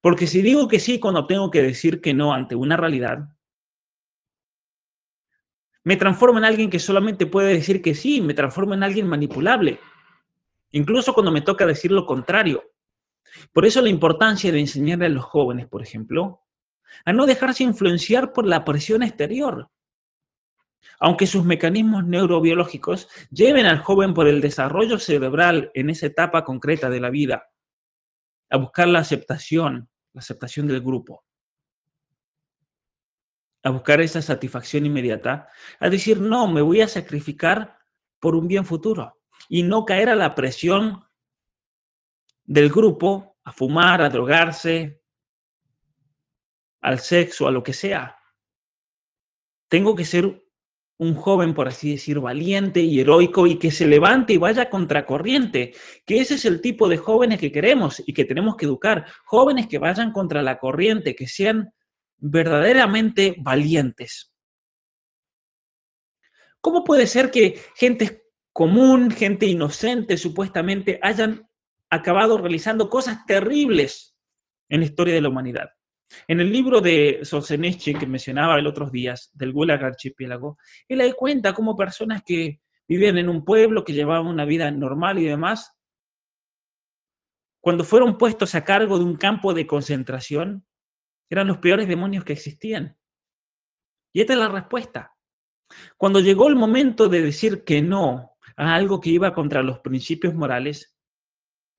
Porque 0.00 0.26
si 0.26 0.42
digo 0.42 0.66
que 0.66 0.80
sí 0.80 0.98
cuando 0.98 1.28
tengo 1.28 1.52
que 1.52 1.62
decir 1.62 2.00
que 2.00 2.14
no 2.14 2.34
ante 2.34 2.56
una 2.56 2.76
realidad, 2.76 3.37
me 5.84 5.96
transformo 5.96 6.38
en 6.38 6.44
alguien 6.44 6.70
que 6.70 6.78
solamente 6.78 7.26
puede 7.26 7.54
decir 7.54 7.80
que 7.82 7.94
sí, 7.94 8.20
me 8.20 8.34
transformo 8.34 8.74
en 8.74 8.82
alguien 8.82 9.06
manipulable, 9.06 9.78
incluso 10.72 11.14
cuando 11.14 11.32
me 11.32 11.40
toca 11.40 11.66
decir 11.66 11.92
lo 11.92 12.06
contrario. 12.06 12.62
Por 13.52 13.66
eso 13.66 13.80
la 13.80 13.88
importancia 13.88 14.50
de 14.50 14.60
enseñarle 14.60 15.06
a 15.06 15.10
los 15.10 15.24
jóvenes, 15.24 15.66
por 15.66 15.82
ejemplo, 15.82 16.42
a 17.04 17.12
no 17.12 17.26
dejarse 17.26 17.64
influenciar 17.64 18.32
por 18.32 18.46
la 18.46 18.64
presión 18.64 19.02
exterior. 19.02 19.70
Aunque 21.00 21.26
sus 21.26 21.44
mecanismos 21.44 22.04
neurobiológicos 22.06 23.08
lleven 23.30 23.66
al 23.66 23.78
joven 23.78 24.14
por 24.14 24.26
el 24.26 24.40
desarrollo 24.40 24.98
cerebral 24.98 25.70
en 25.74 25.90
esa 25.90 26.06
etapa 26.06 26.44
concreta 26.44 26.90
de 26.90 27.00
la 27.00 27.10
vida, 27.10 27.48
a 28.50 28.56
buscar 28.56 28.88
la 28.88 29.00
aceptación, 29.00 29.88
la 30.12 30.20
aceptación 30.20 30.66
del 30.66 30.80
grupo 30.80 31.27
a 33.68 33.72
buscar 33.72 34.00
esa 34.00 34.22
satisfacción 34.22 34.86
inmediata, 34.86 35.48
a 35.78 35.90
decir, 35.90 36.20
no, 36.20 36.48
me 36.48 36.62
voy 36.62 36.80
a 36.80 36.88
sacrificar 36.88 37.78
por 38.18 38.34
un 38.34 38.48
bien 38.48 38.64
futuro 38.64 39.20
y 39.48 39.62
no 39.62 39.84
caer 39.84 40.08
a 40.08 40.16
la 40.16 40.34
presión 40.34 41.04
del 42.44 42.70
grupo, 42.70 43.36
a 43.44 43.52
fumar, 43.52 44.02
a 44.02 44.08
drogarse, 44.08 45.02
al 46.80 46.98
sexo, 46.98 47.46
a 47.46 47.50
lo 47.50 47.62
que 47.62 47.72
sea. 47.74 48.16
Tengo 49.68 49.94
que 49.94 50.06
ser 50.06 50.42
un 50.96 51.14
joven, 51.14 51.54
por 51.54 51.68
así 51.68 51.92
decir, 51.92 52.18
valiente 52.18 52.80
y 52.80 53.00
heroico 53.00 53.46
y 53.46 53.58
que 53.58 53.70
se 53.70 53.86
levante 53.86 54.32
y 54.32 54.38
vaya 54.38 54.70
contracorriente, 54.70 55.74
que 56.06 56.20
ese 56.20 56.34
es 56.34 56.44
el 56.44 56.60
tipo 56.60 56.88
de 56.88 56.96
jóvenes 56.96 57.38
que 57.38 57.52
queremos 57.52 58.02
y 58.04 58.14
que 58.14 58.24
tenemos 58.24 58.56
que 58.56 58.64
educar, 58.64 59.06
jóvenes 59.24 59.68
que 59.68 59.78
vayan 59.78 60.10
contra 60.10 60.42
la 60.42 60.58
corriente, 60.58 61.14
que 61.14 61.28
sean 61.28 61.72
verdaderamente 62.18 63.36
valientes. 63.38 64.32
¿Cómo 66.60 66.84
puede 66.84 67.06
ser 67.06 67.30
que 67.30 67.60
gente 67.76 68.24
común, 68.52 69.10
gente 69.10 69.46
inocente 69.46 70.16
supuestamente, 70.16 70.98
hayan 71.02 71.48
acabado 71.90 72.38
realizando 72.38 72.90
cosas 72.90 73.24
terribles 73.26 74.16
en 74.68 74.80
la 74.80 74.86
historia 74.86 75.14
de 75.14 75.20
la 75.20 75.28
humanidad? 75.28 75.70
En 76.26 76.40
el 76.40 76.50
libro 76.50 76.80
de 76.80 77.20
Solzhenitsyn 77.22 77.98
que 77.98 78.06
mencionaba 78.06 78.58
el 78.58 78.66
otros 78.66 78.90
días, 78.90 79.30
del 79.34 79.52
Gulag 79.52 79.84
Archipiélago, 79.84 80.58
él 80.88 80.98
da 80.98 81.12
cuenta 81.12 81.52
cómo 81.52 81.76
personas 81.76 82.22
que 82.24 82.60
vivían 82.88 83.18
en 83.18 83.28
un 83.28 83.44
pueblo, 83.44 83.84
que 83.84 83.92
llevaban 83.92 84.26
una 84.26 84.46
vida 84.46 84.70
normal 84.70 85.18
y 85.18 85.24
demás, 85.24 85.74
cuando 87.60 87.84
fueron 87.84 88.16
puestos 88.16 88.54
a 88.54 88.64
cargo 88.64 88.98
de 88.98 89.04
un 89.04 89.16
campo 89.16 89.52
de 89.52 89.66
concentración, 89.66 90.64
eran 91.30 91.46
los 91.46 91.58
peores 91.58 91.88
demonios 91.88 92.24
que 92.24 92.32
existían. 92.32 92.96
Y 94.12 94.20
esta 94.20 94.32
es 94.32 94.38
la 94.38 94.48
respuesta. 94.48 95.14
Cuando 95.96 96.20
llegó 96.20 96.48
el 96.48 96.56
momento 96.56 97.08
de 97.08 97.22
decir 97.22 97.64
que 97.64 97.82
no, 97.82 98.36
a 98.56 98.74
algo 98.74 99.00
que 99.00 99.10
iba 99.10 99.34
contra 99.34 99.62
los 99.62 99.80
principios 99.80 100.34
morales, 100.34 100.96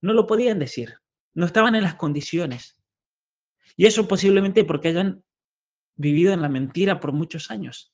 no 0.01 0.13
lo 0.13 0.27
podían 0.27 0.59
decir, 0.59 0.95
no 1.33 1.45
estaban 1.45 1.75
en 1.75 1.83
las 1.83 1.95
condiciones. 1.95 2.79
Y 3.75 3.85
eso 3.85 4.07
posiblemente 4.07 4.63
porque 4.63 4.89
hayan 4.89 5.23
vivido 5.95 6.33
en 6.33 6.41
la 6.41 6.49
mentira 6.49 6.99
por 6.99 7.11
muchos 7.11 7.51
años. 7.51 7.93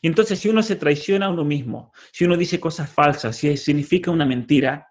Y 0.00 0.08
entonces 0.08 0.38
si 0.38 0.48
uno 0.48 0.62
se 0.62 0.76
traiciona 0.76 1.26
a 1.26 1.30
uno 1.30 1.44
mismo, 1.44 1.92
si 2.12 2.24
uno 2.24 2.36
dice 2.36 2.60
cosas 2.60 2.90
falsas, 2.90 3.36
si 3.36 3.56
significa 3.56 4.10
una 4.10 4.26
mentira, 4.26 4.88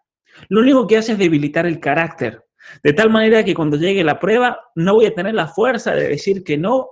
lo 0.49 0.61
único 0.61 0.87
que 0.87 0.97
hace 0.97 1.13
es 1.13 1.17
debilitar 1.17 1.65
el 1.65 1.79
carácter, 1.79 2.45
de 2.83 2.93
tal 2.93 3.09
manera 3.09 3.43
que 3.43 3.53
cuando 3.53 3.77
llegue 3.77 4.03
la 4.03 4.19
prueba 4.19 4.59
no 4.75 4.95
voy 4.95 5.05
a 5.05 5.13
tener 5.13 5.33
la 5.33 5.47
fuerza 5.47 5.93
de 5.93 6.07
decir 6.07 6.43
que 6.43 6.57
no 6.57 6.89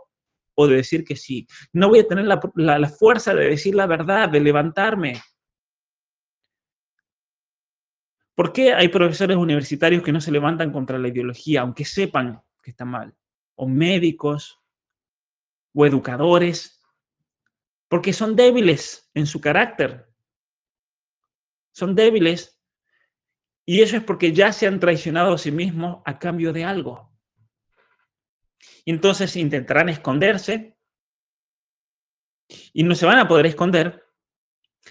o 0.55 0.67
de 0.67 0.77
decir 0.77 1.03
que 1.05 1.15
sí. 1.15 1.47
No 1.71 1.89
voy 1.89 1.99
a 1.99 2.07
tener 2.07 2.25
la, 2.25 2.39
la 2.79 2.89
fuerza 2.89 3.33
de 3.33 3.49
decir 3.49 3.75
la 3.75 3.87
verdad, 3.87 4.29
de 4.29 4.41
levantarme. 4.41 5.21
¿Por 8.35 8.51
qué 8.53 8.73
hay 8.73 8.87
profesores 8.89 9.37
universitarios 9.37 10.03
que 10.03 10.11
no 10.11 10.21
se 10.21 10.31
levantan 10.31 10.71
contra 10.71 10.97
la 10.97 11.07
ideología, 11.07 11.61
aunque 11.61 11.85
sepan 11.85 12.41
que 12.61 12.71
está 12.71 12.85
mal? 12.85 13.15
O 13.55 13.67
médicos, 13.67 14.59
o 15.73 15.85
educadores, 15.85 16.81
porque 17.87 18.13
son 18.13 18.35
débiles 18.35 19.09
en 19.13 19.25
su 19.25 19.41
carácter. 19.41 20.07
Son 21.71 21.95
débiles. 21.95 22.58
Y 23.69 23.83
eso 23.83 23.97
es 23.97 24.03
porque 24.03 24.33
ya 24.33 24.51
se 24.51 24.65
han 24.65 24.79
traicionado 24.79 25.31
a 25.31 25.37
sí 25.37 25.51
mismos 25.51 26.01
a 26.03 26.17
cambio 26.17 26.51
de 26.51 26.63
algo. 26.63 27.13
Entonces 28.83 29.35
intentarán 29.35 29.89
esconderse 29.89 30.75
y 32.73 32.81
no 32.81 32.95
se 32.95 33.05
van 33.05 33.19
a 33.19 33.27
poder 33.27 33.45
esconder. 33.45 34.07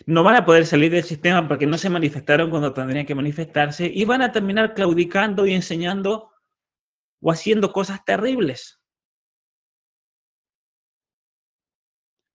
No 0.06 0.22
van 0.22 0.36
a 0.36 0.44
poder 0.44 0.64
salir 0.64 0.92
del 0.92 1.02
sistema 1.02 1.48
porque 1.48 1.66
no 1.66 1.76
se 1.76 1.90
manifestaron 1.90 2.50
cuando 2.50 2.72
tendrían 2.72 3.04
que 3.04 3.16
manifestarse 3.16 3.90
y 3.92 4.04
van 4.04 4.22
a 4.22 4.30
terminar 4.30 4.74
claudicando 4.74 5.44
y 5.44 5.54
enseñando 5.54 6.30
o 7.20 7.32
haciendo 7.32 7.72
cosas 7.72 8.04
terribles. 8.04 8.80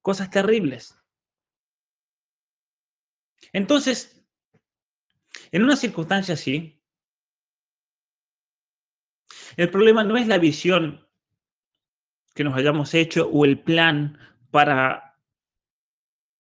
cosas 0.02 0.30
terribles. 0.30 1.00
Entonces, 3.54 4.23
en 5.54 5.64
una 5.64 5.76
circunstancia 5.76 6.34
así, 6.34 6.84
el 9.56 9.70
problema 9.70 10.04
no 10.04 10.18
es 10.18 10.28
la 10.28 10.40
visión 10.40 11.08
que 12.34 12.44
nos 12.44 12.56
hayamos 12.56 12.96
hecho 12.96 13.30
o 13.30 13.46
el 13.46 13.62
plan 13.62 14.18
para 14.50 15.20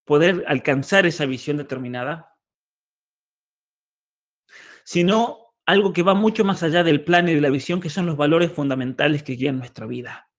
poder 0.03 0.43
alcanzar 0.47 1.05
esa 1.05 1.27
visión 1.27 1.57
determinada, 1.57 2.39
sino 4.83 5.53
algo 5.67 5.93
que 5.93 6.01
va 6.01 6.15
mucho 6.15 6.43
más 6.43 6.63
allá 6.63 6.83
del 6.83 7.03
plan 7.03 7.29
y 7.29 7.35
de 7.35 7.41
la 7.41 7.51
visión, 7.51 7.79
que 7.79 7.91
son 7.91 8.07
los 8.07 8.17
valores 8.17 8.51
fundamentales 8.51 9.21
que 9.21 9.33
guían 9.33 9.59
nuestra 9.59 9.85
vida. 9.85 10.31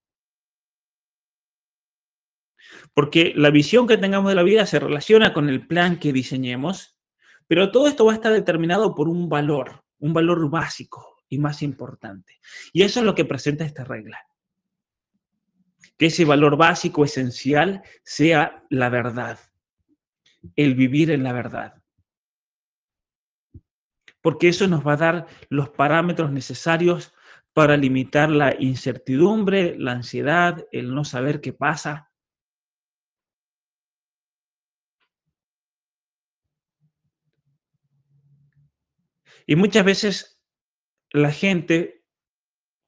Porque 2.92 3.32
la 3.36 3.50
visión 3.50 3.86
que 3.86 3.98
tengamos 3.98 4.30
de 4.30 4.34
la 4.34 4.42
vida 4.42 4.66
se 4.66 4.80
relaciona 4.80 5.32
con 5.32 5.48
el 5.48 5.64
plan 5.64 6.00
que 6.00 6.12
diseñemos, 6.12 6.93
pero 7.46 7.70
todo 7.70 7.88
esto 7.88 8.04
va 8.04 8.12
a 8.12 8.16
estar 8.16 8.32
determinado 8.32 8.94
por 8.94 9.08
un 9.08 9.28
valor, 9.28 9.84
un 9.98 10.12
valor 10.12 10.48
básico 10.50 11.16
y 11.28 11.38
más 11.38 11.62
importante. 11.62 12.40
Y 12.72 12.82
eso 12.82 13.00
es 13.00 13.06
lo 13.06 13.14
que 13.14 13.24
presenta 13.24 13.64
esta 13.64 13.84
regla. 13.84 14.18
Que 15.98 16.06
ese 16.06 16.24
valor 16.24 16.56
básico, 16.56 17.04
esencial, 17.04 17.82
sea 18.02 18.64
la 18.70 18.88
verdad, 18.88 19.38
el 20.56 20.74
vivir 20.74 21.10
en 21.10 21.22
la 21.22 21.32
verdad. 21.32 21.82
Porque 24.20 24.48
eso 24.48 24.66
nos 24.66 24.86
va 24.86 24.94
a 24.94 24.98
dar 24.98 25.26
los 25.50 25.68
parámetros 25.68 26.32
necesarios 26.32 27.12
para 27.52 27.76
limitar 27.76 28.30
la 28.30 28.56
incertidumbre, 28.58 29.76
la 29.78 29.92
ansiedad, 29.92 30.66
el 30.72 30.94
no 30.94 31.04
saber 31.04 31.40
qué 31.40 31.52
pasa, 31.52 32.10
Y 39.46 39.56
muchas 39.56 39.84
veces 39.84 40.40
la 41.10 41.30
gente 41.30 42.04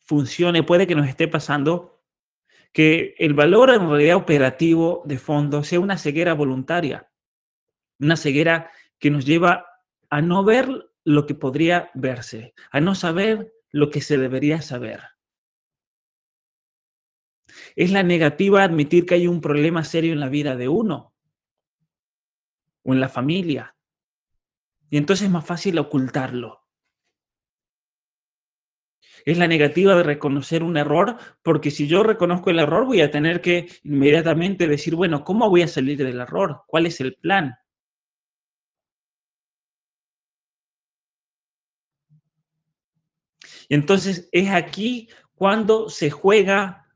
funcione, 0.00 0.62
puede 0.62 0.86
que 0.86 0.94
nos 0.94 1.08
esté 1.08 1.28
pasando 1.28 2.02
que 2.72 3.14
el 3.18 3.34
valor 3.34 3.70
en 3.70 3.88
realidad 3.88 4.16
operativo 4.16 5.02
de 5.06 5.18
fondo 5.18 5.64
sea 5.64 5.80
una 5.80 5.98
ceguera 5.98 6.34
voluntaria, 6.34 7.10
una 7.98 8.16
ceguera 8.16 8.70
que 8.98 9.10
nos 9.10 9.24
lleva 9.24 9.66
a 10.10 10.22
no 10.22 10.44
ver 10.44 10.90
lo 11.04 11.26
que 11.26 11.34
podría 11.34 11.90
verse, 11.94 12.54
a 12.70 12.80
no 12.80 12.94
saber 12.94 13.52
lo 13.70 13.90
que 13.90 14.00
se 14.00 14.18
debería 14.18 14.60
saber. 14.62 15.02
Es 17.74 17.90
la 17.92 18.02
negativa 18.02 18.62
admitir 18.62 19.06
que 19.06 19.14
hay 19.14 19.26
un 19.26 19.40
problema 19.40 19.84
serio 19.84 20.12
en 20.12 20.20
la 20.20 20.28
vida 20.28 20.56
de 20.56 20.68
uno 20.68 21.14
o 22.82 22.92
en 22.92 23.00
la 23.00 23.08
familia 23.08 23.75
y 24.90 24.96
entonces 24.98 25.26
es 25.26 25.32
más 25.32 25.46
fácil 25.46 25.78
ocultarlo. 25.78 26.62
Es 29.24 29.38
la 29.38 29.48
negativa 29.48 29.96
de 29.96 30.04
reconocer 30.04 30.62
un 30.62 30.76
error, 30.76 31.16
porque 31.42 31.70
si 31.70 31.88
yo 31.88 32.02
reconozco 32.02 32.50
el 32.50 32.60
error 32.60 32.86
voy 32.86 33.00
a 33.00 33.10
tener 33.10 33.40
que 33.40 33.68
inmediatamente 33.82 34.68
decir, 34.68 34.94
bueno, 34.94 35.24
¿cómo 35.24 35.50
voy 35.50 35.62
a 35.62 35.68
salir 35.68 35.98
del 35.98 36.20
error? 36.20 36.62
¿Cuál 36.66 36.86
es 36.86 37.00
el 37.00 37.14
plan? 37.16 37.56
Y 43.68 43.74
entonces 43.74 44.28
es 44.32 44.50
aquí 44.50 45.08
cuando 45.34 45.88
se 45.88 46.10
juega, 46.10 46.86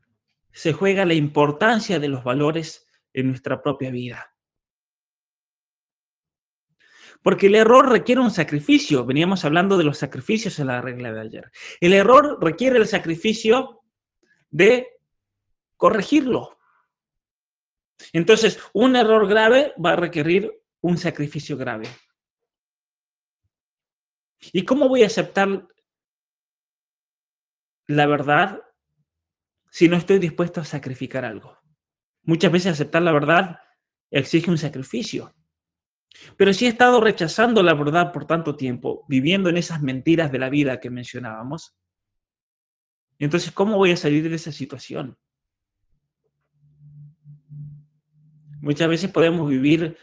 se 0.51 0.73
juega 0.73 1.05
la 1.05 1.13
importancia 1.13 1.99
de 1.99 2.07
los 2.07 2.23
valores 2.23 2.87
en 3.13 3.27
nuestra 3.27 3.61
propia 3.61 3.91
vida. 3.91 4.30
Porque 7.21 7.47
el 7.47 7.55
error 7.55 7.89
requiere 7.89 8.21
un 8.21 8.31
sacrificio. 8.31 9.05
Veníamos 9.05 9.45
hablando 9.45 9.77
de 9.77 9.83
los 9.83 9.97
sacrificios 9.97 10.59
en 10.59 10.67
la 10.67 10.81
regla 10.81 11.13
de 11.13 11.21
ayer. 11.21 11.51
El 11.79 11.93
error 11.93 12.37
requiere 12.41 12.77
el 12.77 12.87
sacrificio 12.87 13.81
de 14.49 14.87
corregirlo. 15.77 16.57
Entonces, 18.13 18.59
un 18.73 18.95
error 18.95 19.27
grave 19.27 19.73
va 19.83 19.93
a 19.93 19.95
requerir 19.95 20.51
un 20.81 20.97
sacrificio 20.97 21.57
grave. 21.57 21.87
¿Y 24.51 24.65
cómo 24.65 24.89
voy 24.89 25.03
a 25.03 25.07
aceptar 25.07 25.67
la 27.87 28.07
verdad 28.07 28.61
si 29.69 29.87
no 29.87 29.97
estoy 29.97 30.17
dispuesto 30.17 30.61
a 30.61 30.65
sacrificar 30.65 31.23
algo? 31.23 31.57
Muchas 32.23 32.51
veces 32.51 32.73
aceptar 32.73 33.03
la 33.03 33.11
verdad 33.11 33.59
exige 34.09 34.49
un 34.49 34.57
sacrificio. 34.57 35.33
Pero 36.37 36.53
si 36.53 36.65
he 36.65 36.69
estado 36.69 37.01
rechazando 37.01 37.63
la 37.63 37.73
verdad 37.73 38.11
por 38.11 38.25
tanto 38.25 38.55
tiempo, 38.55 39.05
viviendo 39.07 39.49
en 39.49 39.57
esas 39.57 39.81
mentiras 39.81 40.31
de 40.31 40.39
la 40.39 40.49
vida 40.49 40.79
que 40.79 40.89
mencionábamos, 40.89 41.75
entonces, 43.19 43.51
¿cómo 43.51 43.77
voy 43.77 43.91
a 43.91 43.97
salir 43.97 44.27
de 44.27 44.35
esa 44.35 44.51
situación? 44.51 45.15
Muchas 48.61 48.89
veces 48.89 49.11
podemos 49.11 49.47
vivir 49.47 49.95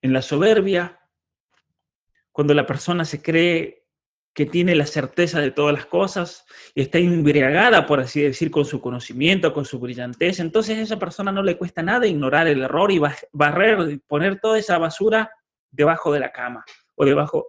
en 0.00 0.12
la 0.12 0.22
soberbia, 0.22 1.00
cuando 2.32 2.54
la 2.54 2.66
persona 2.66 3.04
se 3.04 3.20
cree 3.20 3.79
que 4.32 4.46
tiene 4.46 4.74
la 4.74 4.86
certeza 4.86 5.40
de 5.40 5.50
todas 5.50 5.74
las 5.74 5.86
cosas 5.86 6.46
y 6.74 6.82
está 6.82 6.98
embriagada, 6.98 7.86
por 7.86 8.00
así 8.00 8.22
decir, 8.22 8.50
con 8.50 8.64
su 8.64 8.80
conocimiento, 8.80 9.52
con 9.52 9.64
su 9.64 9.78
brillantez, 9.78 10.38
entonces 10.40 10.78
a 10.78 10.82
esa 10.82 10.98
persona 10.98 11.32
no 11.32 11.42
le 11.42 11.58
cuesta 11.58 11.82
nada 11.82 12.06
ignorar 12.06 12.46
el 12.46 12.62
error 12.62 12.92
y 12.92 13.00
barrer, 13.32 14.00
poner 14.06 14.40
toda 14.40 14.58
esa 14.58 14.78
basura 14.78 15.30
debajo 15.70 16.12
de 16.12 16.20
la 16.20 16.32
cama 16.32 16.64
o 16.94 17.04
debajo 17.04 17.46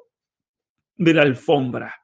de 0.95 1.13
la 1.13 1.21
alfombra. 1.21 1.95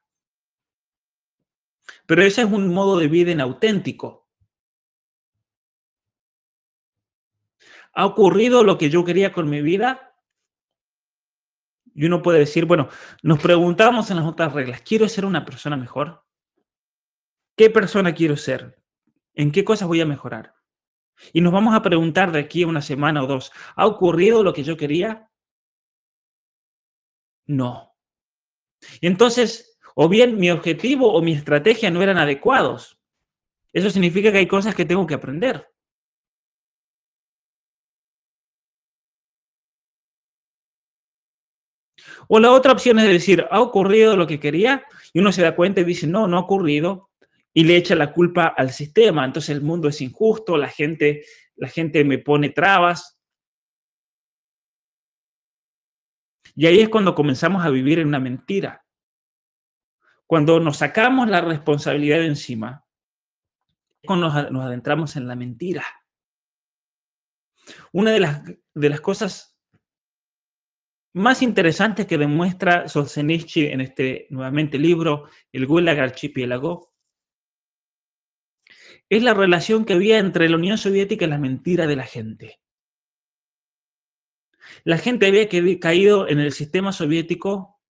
Pero 2.06 2.22
ese 2.22 2.42
es 2.42 2.48
un 2.48 2.72
modo 2.72 2.98
de 2.98 3.08
vida 3.08 3.32
inauténtico. 3.32 4.28
¿Ha 7.92 8.06
ocurrido 8.06 8.62
lo 8.62 8.78
que 8.78 8.90
yo 8.90 9.04
quería 9.04 9.32
con 9.32 9.50
mi 9.50 9.60
vida? 9.60 10.07
Y 11.98 12.06
uno 12.06 12.22
puede 12.22 12.38
decir, 12.38 12.64
bueno, 12.64 12.88
nos 13.24 13.40
preguntamos 13.40 14.08
en 14.12 14.18
las 14.18 14.26
otras 14.26 14.52
reglas, 14.52 14.82
¿quiero 14.82 15.08
ser 15.08 15.24
una 15.24 15.44
persona 15.44 15.76
mejor? 15.76 16.24
¿Qué 17.56 17.70
persona 17.70 18.14
quiero 18.14 18.36
ser? 18.36 18.80
¿En 19.34 19.50
qué 19.50 19.64
cosas 19.64 19.88
voy 19.88 20.00
a 20.00 20.06
mejorar? 20.06 20.54
Y 21.32 21.40
nos 21.40 21.52
vamos 21.52 21.74
a 21.74 21.82
preguntar 21.82 22.30
de 22.30 22.38
aquí 22.38 22.62
a 22.62 22.68
una 22.68 22.82
semana 22.82 23.24
o 23.24 23.26
dos, 23.26 23.50
¿ha 23.74 23.84
ocurrido 23.84 24.44
lo 24.44 24.52
que 24.52 24.62
yo 24.62 24.76
quería? 24.76 25.28
No. 27.46 27.96
Y 29.00 29.08
entonces, 29.08 29.76
o 29.96 30.08
bien 30.08 30.38
mi 30.38 30.52
objetivo 30.52 31.12
o 31.12 31.20
mi 31.20 31.32
estrategia 31.32 31.90
no 31.90 32.00
eran 32.00 32.18
adecuados. 32.18 33.00
Eso 33.72 33.90
significa 33.90 34.30
que 34.30 34.38
hay 34.38 34.46
cosas 34.46 34.76
que 34.76 34.84
tengo 34.84 35.04
que 35.04 35.14
aprender. 35.14 35.68
O 42.28 42.38
la 42.38 42.52
otra 42.52 42.72
opción 42.72 42.98
es 42.98 43.06
decir, 43.06 43.46
ha 43.50 43.60
ocurrido 43.60 44.16
lo 44.16 44.26
que 44.26 44.38
quería 44.38 44.84
y 45.12 45.20
uno 45.20 45.32
se 45.32 45.42
da 45.42 45.56
cuenta 45.56 45.80
y 45.80 45.84
dice, 45.84 46.06
no, 46.06 46.28
no 46.28 46.36
ha 46.36 46.40
ocurrido 46.40 47.10
y 47.54 47.64
le 47.64 47.76
echa 47.76 47.94
la 47.94 48.12
culpa 48.12 48.46
al 48.46 48.70
sistema. 48.70 49.24
Entonces 49.24 49.50
el 49.50 49.62
mundo 49.62 49.88
es 49.88 50.00
injusto, 50.02 50.56
la 50.58 50.68
gente, 50.68 51.24
la 51.56 51.68
gente 51.68 52.04
me 52.04 52.18
pone 52.18 52.50
trabas. 52.50 53.18
Y 56.54 56.66
ahí 56.66 56.80
es 56.80 56.88
cuando 56.90 57.14
comenzamos 57.14 57.64
a 57.64 57.70
vivir 57.70 57.98
en 57.98 58.08
una 58.08 58.20
mentira. 58.20 58.84
Cuando 60.26 60.60
nos 60.60 60.76
sacamos 60.76 61.28
la 61.28 61.40
responsabilidad 61.40 62.18
de 62.18 62.26
encima, 62.26 62.84
cuando 64.04 64.28
nos, 64.50 64.64
adentramos 64.66 65.16
en 65.16 65.26
la 65.26 65.34
mentira. 65.34 65.84
Una 67.92 68.10
de 68.10 68.20
las, 68.20 68.42
de 68.44 68.88
las 68.90 69.00
cosas 69.00 69.57
más 71.18 71.42
interesantes 71.42 72.06
que 72.06 72.18
demuestra 72.18 72.88
Solzhenitsyn 72.88 73.72
en 73.72 73.80
este 73.80 74.26
nuevamente 74.30 74.78
libro, 74.78 75.28
El 75.52 75.66
Gulag 75.66 75.98
Archipiélago, 75.98 76.92
es 79.08 79.22
la 79.22 79.34
relación 79.34 79.84
que 79.84 79.94
había 79.94 80.18
entre 80.18 80.48
la 80.48 80.56
Unión 80.56 80.78
Soviética 80.78 81.24
y 81.24 81.28
la 81.28 81.38
mentira 81.38 81.86
de 81.86 81.96
la 81.96 82.04
gente. 82.04 82.60
La 84.84 84.98
gente 84.98 85.26
había 85.26 85.48
caído 85.78 86.28
en 86.28 86.40
el 86.40 86.52
sistema 86.52 86.92
soviético 86.92 87.80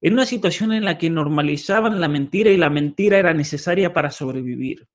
en 0.00 0.14
una 0.14 0.26
situación 0.26 0.72
en 0.72 0.84
la 0.84 0.98
que 0.98 1.10
normalizaban 1.10 2.00
la 2.00 2.08
mentira 2.08 2.50
y 2.50 2.56
la 2.56 2.70
mentira 2.70 3.18
era 3.18 3.34
necesaria 3.34 3.92
para 3.92 4.10
sobrevivir. 4.10 4.88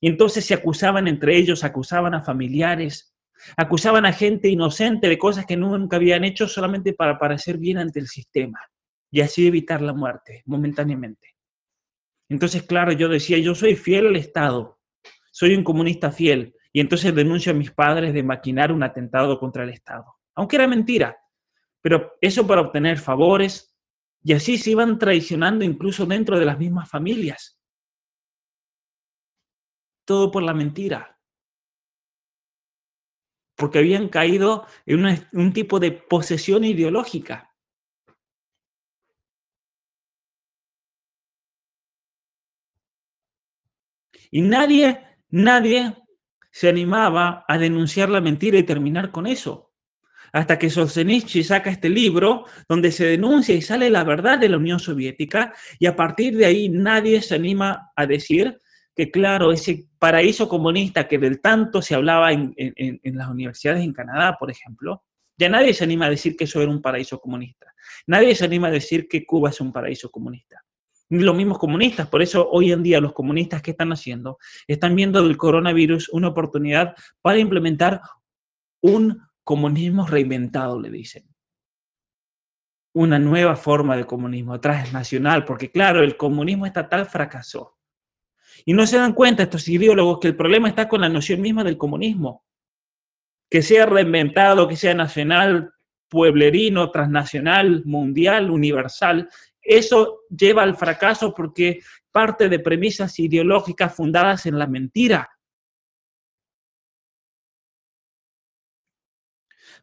Y 0.00 0.08
entonces 0.08 0.44
se 0.44 0.54
acusaban 0.54 1.08
entre 1.08 1.36
ellos, 1.36 1.64
acusaban 1.64 2.14
a 2.14 2.22
familiares, 2.22 3.14
acusaban 3.56 4.06
a 4.06 4.12
gente 4.12 4.48
inocente 4.48 5.08
de 5.08 5.18
cosas 5.18 5.46
que 5.46 5.56
nunca 5.56 5.96
habían 5.96 6.24
hecho 6.24 6.48
solamente 6.48 6.92
para 6.92 7.18
parecer 7.18 7.58
bien 7.58 7.78
ante 7.78 8.00
el 8.00 8.08
sistema 8.08 8.60
y 9.10 9.20
así 9.20 9.46
evitar 9.46 9.82
la 9.82 9.92
muerte 9.92 10.42
momentáneamente. 10.46 11.36
Entonces, 12.28 12.62
claro, 12.62 12.92
yo 12.92 13.08
decía, 13.08 13.38
yo 13.38 13.54
soy 13.54 13.74
fiel 13.74 14.06
al 14.06 14.16
Estado, 14.16 14.78
soy 15.32 15.54
un 15.54 15.64
comunista 15.64 16.12
fiel 16.12 16.54
y 16.72 16.80
entonces 16.80 17.14
denuncio 17.14 17.52
a 17.52 17.56
mis 17.56 17.72
padres 17.72 18.14
de 18.14 18.22
maquinar 18.22 18.72
un 18.72 18.82
atentado 18.82 19.38
contra 19.38 19.64
el 19.64 19.70
Estado. 19.70 20.04
Aunque 20.34 20.56
era 20.56 20.68
mentira, 20.68 21.16
pero 21.80 22.16
eso 22.20 22.46
para 22.46 22.60
obtener 22.60 22.98
favores 22.98 23.76
y 24.22 24.32
así 24.32 24.58
se 24.58 24.70
iban 24.70 24.98
traicionando 24.98 25.64
incluso 25.64 26.06
dentro 26.06 26.38
de 26.38 26.44
las 26.44 26.58
mismas 26.58 26.88
familias. 26.88 27.58
Todo 30.04 30.30
por 30.30 30.42
la 30.42 30.54
mentira. 30.54 31.19
Porque 33.60 33.78
habían 33.78 34.08
caído 34.08 34.66
en 34.86 35.28
un 35.32 35.52
tipo 35.52 35.78
de 35.78 35.92
posesión 35.92 36.64
ideológica. 36.64 37.54
Y 44.32 44.42
nadie 44.42 45.10
Nadie 45.30 45.94
se 46.50 46.68
animaba 46.68 47.44
a 47.46 47.56
denunciar 47.56 48.08
la 48.08 48.20
mentira 48.20 48.58
y 48.58 48.64
terminar 48.64 49.12
con 49.12 49.26
eso. 49.26 49.72
Hasta 50.32 50.58
que 50.58 50.70
Solzhenitsyn 50.70 51.44
saca 51.44 51.70
este 51.70 51.88
libro 51.88 52.44
donde 52.68 52.92
se 52.92 53.04
denuncia 53.04 53.54
y 53.54 53.62
sale 53.62 53.90
la 53.90 54.04
verdad 54.04 54.38
de 54.38 54.48
la 54.48 54.58
Unión 54.58 54.78
Soviética 54.78 55.54
y 55.78 55.86
a 55.86 55.96
partir 55.96 56.36
de 56.36 56.46
ahí 56.46 56.68
nadie 56.68 57.20
se 57.22 57.34
anima 57.34 57.92
a 57.96 58.06
decir 58.06 58.60
que, 59.00 59.10
claro, 59.10 59.52
ese 59.52 59.86
paraíso 59.98 60.48
comunista 60.48 61.08
que 61.08 61.18
del 61.18 61.40
tanto 61.40 61.80
se 61.80 61.94
hablaba 61.94 62.32
en, 62.32 62.54
en 62.56 63.16
las 63.16 63.28
universidades 63.28 63.82
en 63.82 63.92
Canadá, 63.94 64.36
por 64.38 64.50
ejemplo, 64.50 65.04
ya 65.38 65.48
nadie 65.48 65.72
se 65.72 65.84
anima 65.84 66.06
a 66.06 66.10
decir 66.10 66.36
que 66.36 66.44
eso 66.44 66.60
era 66.60 66.70
un 66.70 66.82
paraíso 66.82 67.18
comunista. 67.18 67.72
Nadie 68.06 68.34
se 68.34 68.44
anima 68.44 68.68
a 68.68 68.70
decir 68.70 69.08
que 69.08 69.24
Cuba 69.24 69.48
es 69.48 69.60
un 69.60 69.72
paraíso 69.72 70.10
comunista 70.10 70.62
ni 71.10 71.24
los 71.24 71.36
mismos 71.36 71.58
comunistas. 71.58 72.08
Por 72.08 72.22
eso 72.22 72.48
hoy 72.50 72.72
en 72.72 72.82
día 72.82 73.00
los 73.00 73.12
comunistas 73.12 73.62
que 73.62 73.72
están 73.72 73.92
haciendo 73.92 74.38
están 74.66 74.94
viendo 74.94 75.22
del 75.22 75.36
coronavirus 75.36 76.08
una 76.10 76.28
oportunidad 76.28 76.94
para 77.20 77.38
implementar 77.38 78.00
un 78.80 79.20
comunismo 79.42 80.06
reinventado, 80.06 80.80
le 80.80 80.90
dicen. 80.90 81.24
Una 82.94 83.18
nueva 83.18 83.56
forma 83.56 83.96
de 83.96 84.04
comunismo 84.04 84.60
transnacional, 84.60 85.44
porque 85.44 85.70
claro, 85.70 86.02
el 86.02 86.16
comunismo 86.16 86.66
estatal 86.66 87.06
fracasó. 87.06 87.79
Y 88.64 88.72
no 88.72 88.86
se 88.86 88.98
dan 88.98 89.14
cuenta 89.14 89.42
estos 89.42 89.68
ideólogos 89.68 90.18
que 90.20 90.28
el 90.28 90.36
problema 90.36 90.68
está 90.68 90.88
con 90.88 91.00
la 91.00 91.08
noción 91.08 91.40
misma 91.40 91.64
del 91.64 91.76
comunismo. 91.76 92.44
Que 93.50 93.62
sea 93.62 93.86
reinventado, 93.86 94.68
que 94.68 94.76
sea 94.76 94.94
nacional, 94.94 95.72
pueblerino, 96.08 96.90
transnacional, 96.90 97.82
mundial, 97.84 98.50
universal, 98.50 99.28
eso 99.62 100.22
lleva 100.28 100.62
al 100.62 100.76
fracaso 100.76 101.34
porque 101.34 101.80
parte 102.10 102.48
de 102.48 102.58
premisas 102.58 103.18
ideológicas 103.18 103.94
fundadas 103.94 104.46
en 104.46 104.58
la 104.58 104.66
mentira. 104.66 105.30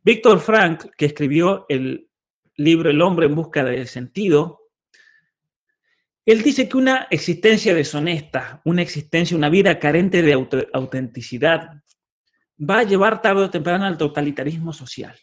Víctor 0.03 0.39
Frank, 0.39 0.85
que 0.97 1.05
escribió 1.05 1.65
el 1.69 2.09
libro 2.55 2.89
El 2.89 3.01
hombre 3.01 3.25
en 3.25 3.35
busca 3.35 3.63
del 3.63 3.87
sentido, 3.87 4.66
él 6.27 6.43
dice 6.43 6.67
que 6.67 6.75
una 6.75 7.07
existencia 7.09 7.73
deshonesta, 7.73 8.61
una 8.65 8.81
existencia, 8.81 9.37
una 9.37 9.47
vida 9.47 9.79
carente 9.79 10.21
de 10.21 10.33
autenticidad, 10.73 11.81
va 12.59 12.79
a 12.79 12.83
llevar 12.83 13.21
tarde 13.21 13.43
o 13.43 13.49
temprano 13.49 13.85
al 13.85 13.97
totalitarismo 13.97 14.73
social. 14.73 15.17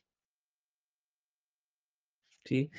¿Sí? 2.42 2.70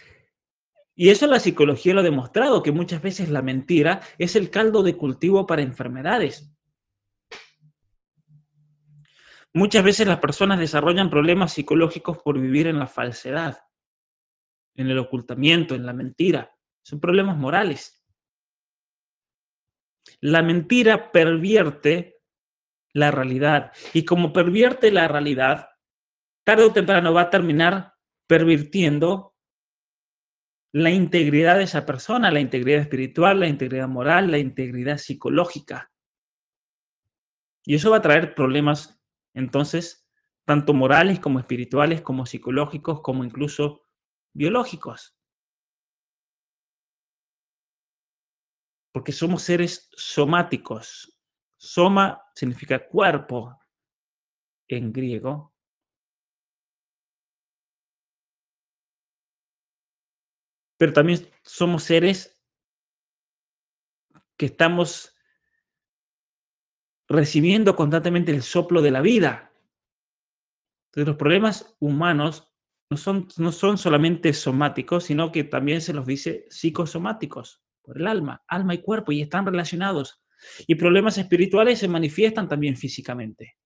Y 0.95 1.09
eso 1.09 1.27
la 1.27 1.39
psicología 1.39 1.93
lo 1.93 1.99
ha 1.99 2.03
demostrado, 2.03 2.63
que 2.63 2.71
muchas 2.71 2.99
veces 2.99 3.29
la 3.29 3.43
mentira 3.43 4.01
es 4.17 4.35
el 4.35 4.49
caldo 4.49 4.81
de 4.81 4.97
cultivo 4.97 5.45
para 5.45 5.61
enfermedades. 5.61 6.51
Muchas 9.53 9.83
veces 9.83 10.07
las 10.07 10.19
personas 10.19 10.57
desarrollan 10.57 11.11
problemas 11.11 11.53
psicológicos 11.53 12.17
por 12.17 12.39
vivir 12.39 12.65
en 12.65 12.79
la 12.79 12.87
falsedad, 12.87 13.59
en 14.73 14.89
el 14.89 14.97
ocultamiento, 14.97 15.75
en 15.75 15.85
la 15.85 15.93
mentira. 15.93 16.57
Son 16.81 16.99
problemas 16.99 17.37
morales. 17.37 18.01
La 20.21 20.41
mentira 20.41 21.11
pervierte 21.11 22.21
la 22.93 23.11
realidad 23.11 23.71
y 23.93 24.05
como 24.05 24.31
pervierte 24.31 24.91
la 24.91 25.07
realidad, 25.07 25.69
tarde 26.45 26.63
o 26.63 26.73
temprano 26.73 27.13
va 27.13 27.23
a 27.23 27.29
terminar 27.29 27.93
pervirtiendo 28.27 29.35
la 30.71 30.91
integridad 30.91 31.57
de 31.57 31.63
esa 31.63 31.85
persona, 31.85 32.31
la 32.31 32.41
integridad 32.41 32.81
espiritual, 32.81 33.39
la 33.39 33.47
integridad 33.47 33.87
moral, 33.87 34.29
la 34.29 34.37
integridad 34.37 34.97
psicológica. 34.97 35.91
Y 37.65 37.75
eso 37.75 37.91
va 37.91 37.97
a 37.97 38.01
traer 38.01 38.35
problemas, 38.35 39.01
entonces, 39.33 40.07
tanto 40.45 40.73
morales 40.73 41.19
como 41.19 41.39
espirituales, 41.39 42.01
como 42.01 42.25
psicológicos, 42.25 43.01
como 43.01 43.23
incluso 43.23 43.83
biológicos. 44.33 45.14
Porque 48.95 49.11
somos 49.11 49.41
seres 49.41 49.89
somáticos. 49.91 51.19
Soma 51.57 52.23
significa 52.33 52.87
cuerpo 52.87 53.59
en 54.69 54.93
griego 54.93 55.53
pero 60.77 60.93
también 60.93 61.29
somos 61.43 61.83
seres 61.83 62.41
que 64.37 64.45
estamos 64.45 65.13
recibiendo 67.09 67.75
constantemente 67.75 68.31
el 68.31 68.43
soplo 68.43 68.81
de 68.81 68.91
la 68.91 69.01
vida. 69.01 69.51
Entonces 70.87 71.07
los 71.09 71.17
problemas 71.17 71.75
humanos 71.81 72.49
no 72.89 72.95
son, 72.95 73.27
no 73.35 73.51
son 73.51 73.77
solamente 73.77 74.31
somáticos, 74.31 75.03
sino 75.03 75.33
que 75.33 75.43
también 75.43 75.81
se 75.81 75.91
los 75.91 76.05
dice 76.05 76.45
psicosomáticos, 76.49 77.64
por 77.85 77.99
el 77.99 78.07
alma, 78.07 78.43
alma 78.47 78.73
y 78.73 78.81
cuerpo, 78.81 79.11
y 79.11 79.21
están 79.21 79.45
relacionados. 79.45 80.21
Y 80.67 80.75
problemas 80.75 81.17
espirituales 81.17 81.79
se 81.79 81.87
manifiestan 81.87 82.49
también 82.49 82.75
físicamente, 82.75 83.57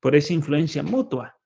por 0.00 0.14
esa 0.14 0.32
influencia 0.32 0.82
mutua. 0.82 1.38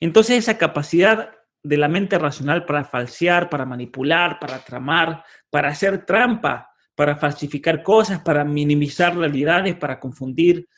Entonces 0.00 0.38
esa 0.38 0.58
capacidad 0.58 1.34
de 1.62 1.76
la 1.78 1.88
mente 1.88 2.18
racional 2.18 2.66
para 2.66 2.84
falsear, 2.84 3.48
para 3.48 3.64
manipular, 3.64 4.38
para 4.38 4.62
tramar, 4.62 5.24
para 5.50 5.68
hacer 5.68 6.04
trampa, 6.04 6.70
para 6.94 7.16
falsificar 7.16 7.82
cosas, 7.82 8.20
para 8.20 8.44
minimizar 8.44 9.16
realidades, 9.16 9.74
para 9.76 9.98
confundir, 9.98 10.68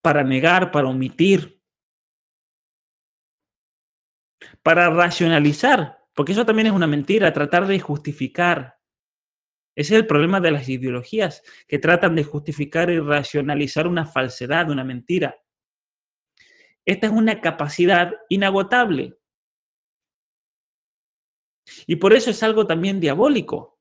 para 0.00 0.22
negar, 0.22 0.70
para 0.70 0.88
omitir, 0.88 1.60
para 4.62 4.88
racionalizar, 4.88 5.99
porque 6.20 6.32
eso 6.32 6.44
también 6.44 6.66
es 6.66 6.74
una 6.74 6.86
mentira, 6.86 7.32
tratar 7.32 7.66
de 7.66 7.80
justificar. 7.80 8.78
Ese 9.74 9.94
es 9.94 10.00
el 10.02 10.06
problema 10.06 10.38
de 10.38 10.50
las 10.50 10.68
ideologías, 10.68 11.42
que 11.66 11.78
tratan 11.78 12.14
de 12.14 12.24
justificar 12.24 12.90
y 12.90 13.00
racionalizar 13.00 13.86
una 13.86 14.04
falsedad, 14.04 14.68
una 14.68 14.84
mentira. 14.84 15.42
Esta 16.84 17.06
es 17.06 17.12
una 17.14 17.40
capacidad 17.40 18.12
inagotable. 18.28 19.18
Y 21.86 21.96
por 21.96 22.12
eso 22.12 22.32
es 22.32 22.42
algo 22.42 22.66
también 22.66 23.00
diabólico. 23.00 23.80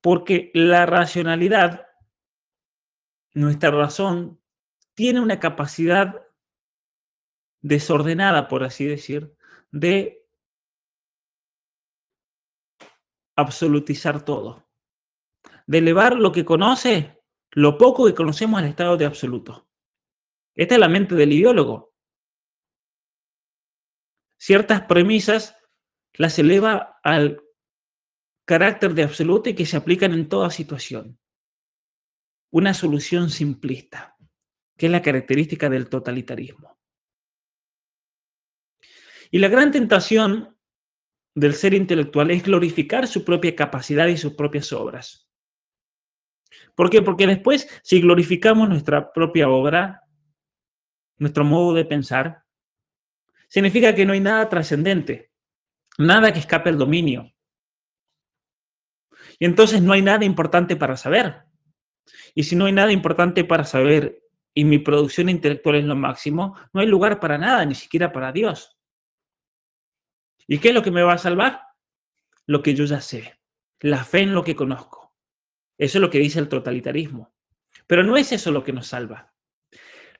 Porque 0.00 0.50
la 0.54 0.86
racionalidad, 0.86 1.86
nuestra 3.34 3.70
razón, 3.70 4.40
tiene 4.94 5.20
una 5.20 5.38
capacidad 5.38 6.23
desordenada, 7.64 8.46
por 8.46 8.62
así 8.62 8.84
decir, 8.84 9.34
de 9.72 10.24
absolutizar 13.34 14.24
todo, 14.24 14.64
de 15.66 15.78
elevar 15.78 16.14
lo 16.14 16.30
que 16.30 16.44
conoce, 16.44 17.20
lo 17.50 17.76
poco 17.78 18.06
que 18.06 18.14
conocemos 18.14 18.60
al 18.60 18.68
estado 18.68 18.96
de 18.96 19.06
absoluto. 19.06 19.66
Esta 20.54 20.74
es 20.74 20.80
la 20.80 20.88
mente 20.88 21.16
del 21.16 21.32
ideólogo 21.32 21.94
ciertas 24.44 24.82
premisas 24.82 25.56
las 26.12 26.38
eleva 26.38 27.00
al 27.02 27.42
carácter 28.44 28.92
de 28.92 29.04
absoluto 29.04 29.48
y 29.48 29.54
que 29.54 29.64
se 29.64 29.78
aplican 29.78 30.12
en 30.12 30.28
toda 30.28 30.50
situación. 30.50 31.18
Una 32.50 32.74
solución 32.74 33.30
simplista, 33.30 34.18
que 34.76 34.84
es 34.86 34.92
la 34.92 35.00
característica 35.00 35.70
del 35.70 35.88
totalitarismo. 35.88 36.73
Y 39.34 39.40
la 39.40 39.48
gran 39.48 39.72
tentación 39.72 40.56
del 41.34 41.54
ser 41.54 41.74
intelectual 41.74 42.30
es 42.30 42.44
glorificar 42.44 43.08
su 43.08 43.24
propia 43.24 43.56
capacidad 43.56 44.06
y 44.06 44.16
sus 44.16 44.34
propias 44.34 44.72
obras. 44.72 45.28
¿Por 46.76 46.88
qué? 46.88 47.02
Porque 47.02 47.26
después, 47.26 47.68
si 47.82 48.00
glorificamos 48.00 48.68
nuestra 48.68 49.12
propia 49.12 49.48
obra, 49.48 50.02
nuestro 51.18 51.44
modo 51.44 51.74
de 51.74 51.84
pensar, 51.84 52.44
significa 53.48 53.92
que 53.92 54.06
no 54.06 54.12
hay 54.12 54.20
nada 54.20 54.48
trascendente, 54.48 55.32
nada 55.98 56.32
que 56.32 56.38
escape 56.38 56.68
al 56.68 56.78
dominio. 56.78 57.34
Y 59.40 59.46
entonces 59.46 59.82
no 59.82 59.94
hay 59.94 60.02
nada 60.02 60.24
importante 60.24 60.76
para 60.76 60.96
saber. 60.96 61.42
Y 62.36 62.44
si 62.44 62.54
no 62.54 62.66
hay 62.66 62.72
nada 62.72 62.92
importante 62.92 63.42
para 63.42 63.64
saber 63.64 64.22
y 64.54 64.64
mi 64.64 64.78
producción 64.78 65.28
intelectual 65.28 65.74
es 65.74 65.84
lo 65.86 65.96
máximo, 65.96 66.56
no 66.72 66.80
hay 66.80 66.86
lugar 66.86 67.18
para 67.18 67.36
nada, 67.36 67.64
ni 67.64 67.74
siquiera 67.74 68.12
para 68.12 68.30
Dios. 68.30 68.70
¿Y 70.46 70.58
qué 70.58 70.68
es 70.68 70.74
lo 70.74 70.82
que 70.82 70.90
me 70.90 71.02
va 71.02 71.14
a 71.14 71.18
salvar? 71.18 71.62
Lo 72.46 72.62
que 72.62 72.74
yo 72.74 72.84
ya 72.84 73.00
sé, 73.00 73.40
la 73.80 74.04
fe 74.04 74.20
en 74.20 74.34
lo 74.34 74.44
que 74.44 74.56
conozco. 74.56 75.16
Eso 75.78 75.98
es 75.98 76.02
lo 76.02 76.10
que 76.10 76.18
dice 76.18 76.38
el 76.38 76.48
totalitarismo. 76.48 77.34
Pero 77.86 78.02
no 78.02 78.16
es 78.16 78.32
eso 78.32 78.50
lo 78.52 78.62
que 78.62 78.72
nos 78.72 78.88
salva. 78.88 79.34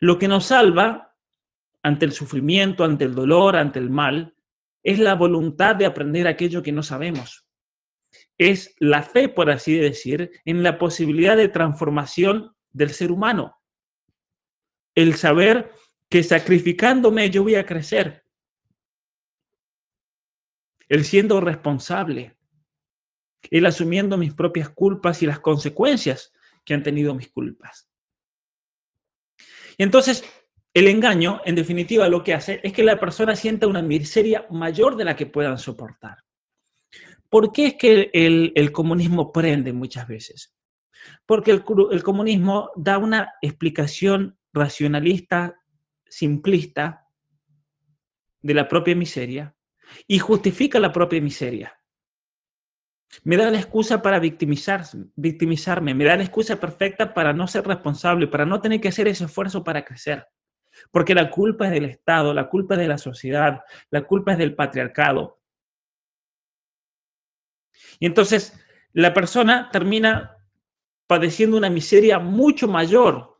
Lo 0.00 0.18
que 0.18 0.28
nos 0.28 0.46
salva 0.46 1.16
ante 1.82 2.06
el 2.06 2.12
sufrimiento, 2.12 2.84
ante 2.84 3.04
el 3.04 3.14
dolor, 3.14 3.56
ante 3.56 3.78
el 3.78 3.90
mal, 3.90 4.34
es 4.82 4.98
la 4.98 5.14
voluntad 5.14 5.76
de 5.76 5.86
aprender 5.86 6.26
aquello 6.26 6.62
que 6.62 6.72
no 6.72 6.82
sabemos. 6.82 7.46
Es 8.36 8.74
la 8.78 9.02
fe, 9.02 9.28
por 9.28 9.50
así 9.50 9.76
decir, 9.76 10.30
en 10.44 10.62
la 10.62 10.78
posibilidad 10.78 11.36
de 11.36 11.48
transformación 11.48 12.54
del 12.70 12.90
ser 12.90 13.12
humano. 13.12 13.60
El 14.94 15.14
saber 15.14 15.72
que 16.08 16.22
sacrificándome 16.22 17.30
yo 17.30 17.42
voy 17.42 17.54
a 17.54 17.66
crecer. 17.66 18.23
El 20.88 21.04
siendo 21.04 21.40
responsable. 21.40 22.36
El 23.50 23.66
asumiendo 23.66 24.16
mis 24.16 24.34
propias 24.34 24.70
culpas 24.70 25.22
y 25.22 25.26
las 25.26 25.40
consecuencias 25.40 26.32
que 26.64 26.74
han 26.74 26.82
tenido 26.82 27.14
mis 27.14 27.30
culpas. 27.30 27.88
Y 29.76 29.82
entonces 29.82 30.24
el 30.72 30.88
engaño, 30.88 31.40
en 31.44 31.54
definitiva, 31.54 32.08
lo 32.08 32.24
que 32.24 32.34
hace 32.34 32.60
es 32.64 32.72
que 32.72 32.82
la 32.82 32.98
persona 32.98 33.36
sienta 33.36 33.68
una 33.68 33.80
miseria 33.80 34.46
mayor 34.50 34.96
de 34.96 35.04
la 35.04 35.14
que 35.14 35.26
puedan 35.26 35.58
soportar. 35.58 36.18
¿Por 37.28 37.52
qué 37.52 37.66
es 37.66 37.74
que 37.74 38.10
el, 38.12 38.72
comunismo 38.72 39.32
prende 39.32 39.72
muchas 39.72 40.08
veces? 40.08 40.54
Porque 41.26 41.52
el, 41.52 41.64
el 41.90 42.02
comunismo 42.02 42.70
da 42.76 42.98
una 42.98 43.34
explicación 43.40 44.36
racionalista, 44.52 45.60
simplista, 46.08 47.06
de 48.40 48.54
la 48.54 48.68
propia 48.68 48.94
miseria 48.94 49.53
y 50.06 50.18
justifica 50.18 50.78
la 50.78 50.92
propia 50.92 51.20
miseria. 51.20 51.78
Me 53.22 53.36
da 53.36 53.50
la 53.50 53.58
excusa 53.58 54.02
para 54.02 54.18
victimizarme, 54.18 55.94
me 55.94 56.04
da 56.04 56.16
la 56.16 56.24
excusa 56.24 56.58
perfecta 56.58 57.14
para 57.14 57.32
no 57.32 57.46
ser 57.46 57.66
responsable, 57.66 58.26
para 58.26 58.44
no 58.44 58.60
tener 58.60 58.80
que 58.80 58.88
hacer 58.88 59.06
ese 59.06 59.24
esfuerzo 59.24 59.62
para 59.62 59.84
crecer. 59.84 60.26
Porque 60.90 61.14
la 61.14 61.30
culpa 61.30 61.66
es 61.66 61.72
del 61.72 61.84
Estado, 61.84 62.34
la 62.34 62.48
culpa 62.48 62.74
es 62.74 62.80
de 62.80 62.88
la 62.88 62.98
sociedad, 62.98 63.60
la 63.90 64.02
culpa 64.02 64.32
es 64.32 64.38
del 64.38 64.56
patriarcado. 64.56 65.40
Y 68.00 68.06
entonces 68.06 68.58
la 68.92 69.14
persona 69.14 69.70
termina 69.70 70.36
padeciendo 71.06 71.56
una 71.56 71.70
miseria 71.70 72.18
mucho 72.18 72.66
mayor 72.66 73.38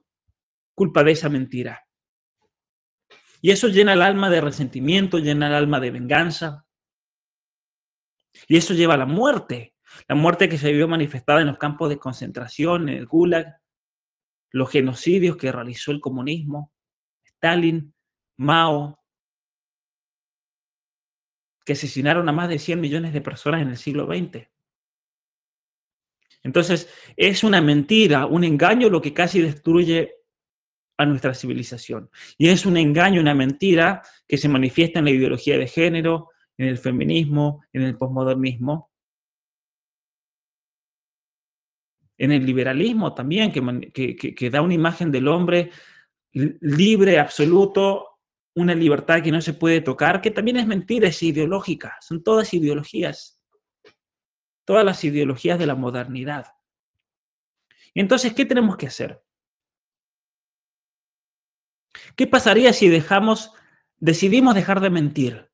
culpa 0.75 1.03
de 1.03 1.13
esa 1.13 1.29
mentira. 1.29 1.84
Y 3.45 3.51
eso 3.51 3.69
llena 3.69 3.93
el 3.93 4.01
alma 4.01 4.31
de 4.31 4.41
resentimiento, 4.41 5.19
llena 5.19 5.49
el 5.49 5.55
alma 5.55 5.79
de 5.79 5.91
venganza. 5.91 6.67
Y 8.49 8.57
eso 8.57 8.73
lleva 8.73 8.95
a 8.95 8.97
la 8.97 9.05
muerte, 9.05 9.75
la 10.09 10.15
muerte 10.15 10.49
que 10.49 10.57
se 10.57 10.73
vio 10.73 10.89
manifestada 10.89 11.43
en 11.43 11.49
los 11.49 11.59
campos 11.59 11.91
de 11.91 11.99
concentración, 11.99 12.89
en 12.89 12.97
el 12.97 13.07
Gulag, 13.07 13.61
los 14.51 14.71
genocidios 14.71 15.37
que 15.37 15.53
realizó 15.53 15.93
el 15.93 16.01
comunismo. 16.01 16.73
Stalin, 17.23 17.95
Mao, 18.39 19.05
que 21.67 21.75
asesinaron 21.75 22.27
a 22.31 22.33
más 22.33 22.49
de 22.49 22.59
100 22.59 22.81
millones 22.81 23.13
de 23.13 23.21
personas 23.21 23.61
en 23.61 23.69
el 23.69 23.77
siglo 23.77 24.07
XX. 24.07 24.49
Entonces, 26.45 26.89
es 27.15 27.45
una 27.45 27.61
mentira, 27.61 28.25
un 28.25 28.43
engaño 28.43 28.89
lo 28.89 29.03
que 29.03 29.13
casi 29.13 29.43
destruye 29.43 30.24
a 30.97 31.07
nuestra 31.07 31.35
civilización. 31.35 32.11
Y 32.39 32.49
es 32.49 32.67
un 32.67 32.77
engaño, 32.77 33.21
una 33.21 33.35
mentira 33.35 34.03
que 34.29 34.39
se 34.39 34.49
manifiesta 34.49 34.99
en 34.99 35.07
la 35.07 35.11
ideología 35.11 35.59
de 35.59 35.67
género, 35.67 36.31
en 36.57 36.69
el 36.69 36.79
feminismo, 36.79 37.65
en 37.73 37.83
el 37.83 37.97
posmodernismo, 37.97 38.91
en 42.17 42.33
el 42.33 42.47
liberalismo 42.47 43.13
también, 43.13 43.51
que, 43.53 44.17
que 44.17 44.51
da 44.51 44.63
una 44.63 44.75
imagen 44.75 45.11
del 45.11 45.27
hombre 45.29 45.71
libre, 46.33 47.19
absoluto, 47.19 48.21
una 48.57 48.75
libertad 48.75 49.23
que 49.23 49.33
no 49.33 49.41
se 49.41 49.55
puede 49.55 49.81
tocar, 49.81 50.21
que 50.21 50.31
también 50.31 50.57
es 50.59 50.67
mentira, 50.67 51.09
es 51.09 51.23
ideológica, 51.23 51.97
son 52.01 52.23
todas 52.23 52.55
ideologías, 52.55 53.41
todas 54.65 54.85
las 54.85 55.03
ideologías 55.05 55.59
de 55.59 55.67
la 55.67 55.75
modernidad. 55.75 56.47
Entonces, 57.95 58.33
¿qué 58.33 58.45
tenemos 58.45 58.77
que 58.77 58.87
hacer? 58.87 59.24
¿Qué 62.17 62.27
pasaría 62.27 62.73
si 62.73 62.89
dejamos, 62.89 63.53
decidimos 63.99 64.55
dejar 64.55 64.81
de 64.81 64.91
mentir? 64.91 65.51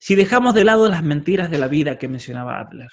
Si 0.00 0.14
dejamos 0.14 0.54
de 0.54 0.64
lado 0.64 0.88
las 0.88 1.02
mentiras 1.02 1.50
de 1.50 1.58
la 1.58 1.68
vida 1.68 1.98
que 1.98 2.08
mencionaba 2.08 2.60
Adler. 2.60 2.90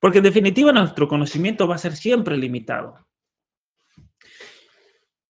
Porque 0.00 0.18
en 0.18 0.24
definitiva 0.24 0.72
nuestro 0.72 1.08
conocimiento 1.08 1.68
va 1.68 1.76
a 1.76 1.78
ser 1.78 1.96
siempre 1.96 2.36
limitado. 2.36 3.06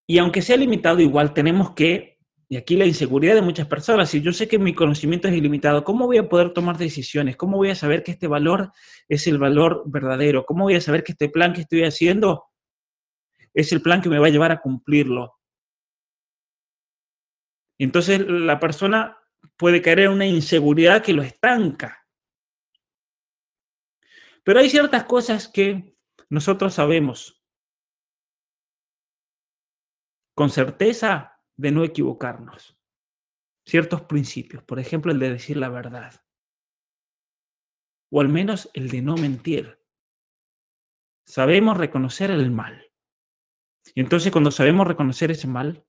Y 0.07 0.17
aunque 0.17 0.41
sea 0.41 0.57
limitado, 0.57 0.99
igual 0.99 1.33
tenemos 1.33 1.71
que, 1.71 2.17
y 2.49 2.55
aquí 2.55 2.75
la 2.75 2.85
inseguridad 2.85 3.35
de 3.35 3.41
muchas 3.41 3.67
personas, 3.67 4.09
si 4.09 4.21
yo 4.21 4.31
sé 4.31 4.47
que 4.47 4.57
mi 4.57 4.73
conocimiento 4.73 5.27
es 5.27 5.35
ilimitado, 5.35 5.83
¿cómo 5.83 6.05
voy 6.07 6.17
a 6.17 6.29
poder 6.29 6.53
tomar 6.53 6.77
decisiones? 6.77 7.35
¿Cómo 7.35 7.57
voy 7.57 7.69
a 7.69 7.75
saber 7.75 8.03
que 8.03 8.11
este 8.11 8.27
valor 8.27 8.71
es 9.09 9.27
el 9.27 9.37
valor 9.37 9.83
verdadero? 9.85 10.45
¿Cómo 10.45 10.63
voy 10.63 10.75
a 10.75 10.81
saber 10.81 11.03
que 11.03 11.11
este 11.11 11.29
plan 11.29 11.53
que 11.53 11.61
estoy 11.61 11.83
haciendo 11.83 12.46
es 13.59 13.71
el 13.71 13.81
plan 13.81 14.01
que 14.01 14.09
me 14.09 14.19
va 14.19 14.27
a 14.27 14.29
llevar 14.29 14.51
a 14.51 14.61
cumplirlo? 14.61 15.39
Entonces 17.79 18.19
la 18.27 18.59
persona 18.59 19.17
puede 19.55 19.81
caer 19.81 20.01
en 20.01 20.11
una 20.11 20.27
inseguridad 20.27 21.03
que 21.03 21.13
lo 21.13 21.23
estanca. 21.23 22.07
Pero 24.43 24.59
hay 24.59 24.69
ciertas 24.69 25.03
cosas 25.05 25.47
que 25.47 25.97
nosotros 26.29 26.75
sabemos 26.75 27.43
con 30.35 30.51
certeza 30.51 31.41
de 31.55 31.71
no 31.71 31.83
equivocarnos. 31.83 32.77
Ciertos 33.65 34.03
principios, 34.03 34.63
por 34.63 34.79
ejemplo, 34.79 35.11
el 35.11 35.19
de 35.19 35.31
decir 35.31 35.57
la 35.57 35.69
verdad. 35.69 36.23
O 38.11 38.21
al 38.21 38.29
menos 38.29 38.69
el 38.73 38.89
de 38.89 39.01
no 39.01 39.17
mentir. 39.17 39.83
Sabemos 41.25 41.75
reconocer 41.75 42.29
el 42.29 42.51
mal. 42.51 42.86
Y 43.95 44.01
entonces 44.01 44.31
cuando 44.31 44.51
sabemos 44.51 44.87
reconocer 44.87 45.31
ese 45.31 45.47
mal, 45.47 45.85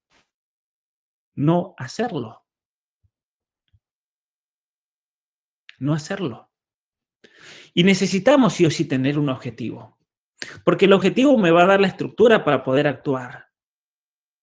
no 1.34 1.74
hacerlo. 1.78 2.44
No 5.78 5.94
hacerlo. 5.94 6.50
Y 7.74 7.84
necesitamos 7.84 8.54
sí 8.54 8.66
o 8.66 8.70
sí 8.70 8.86
tener 8.86 9.18
un 9.18 9.28
objetivo. 9.28 9.98
Porque 10.64 10.86
el 10.86 10.92
objetivo 10.92 11.36
me 11.38 11.50
va 11.50 11.62
a 11.62 11.66
dar 11.66 11.80
la 11.80 11.88
estructura 11.88 12.44
para 12.44 12.62
poder 12.64 12.86
actuar. 12.86 13.50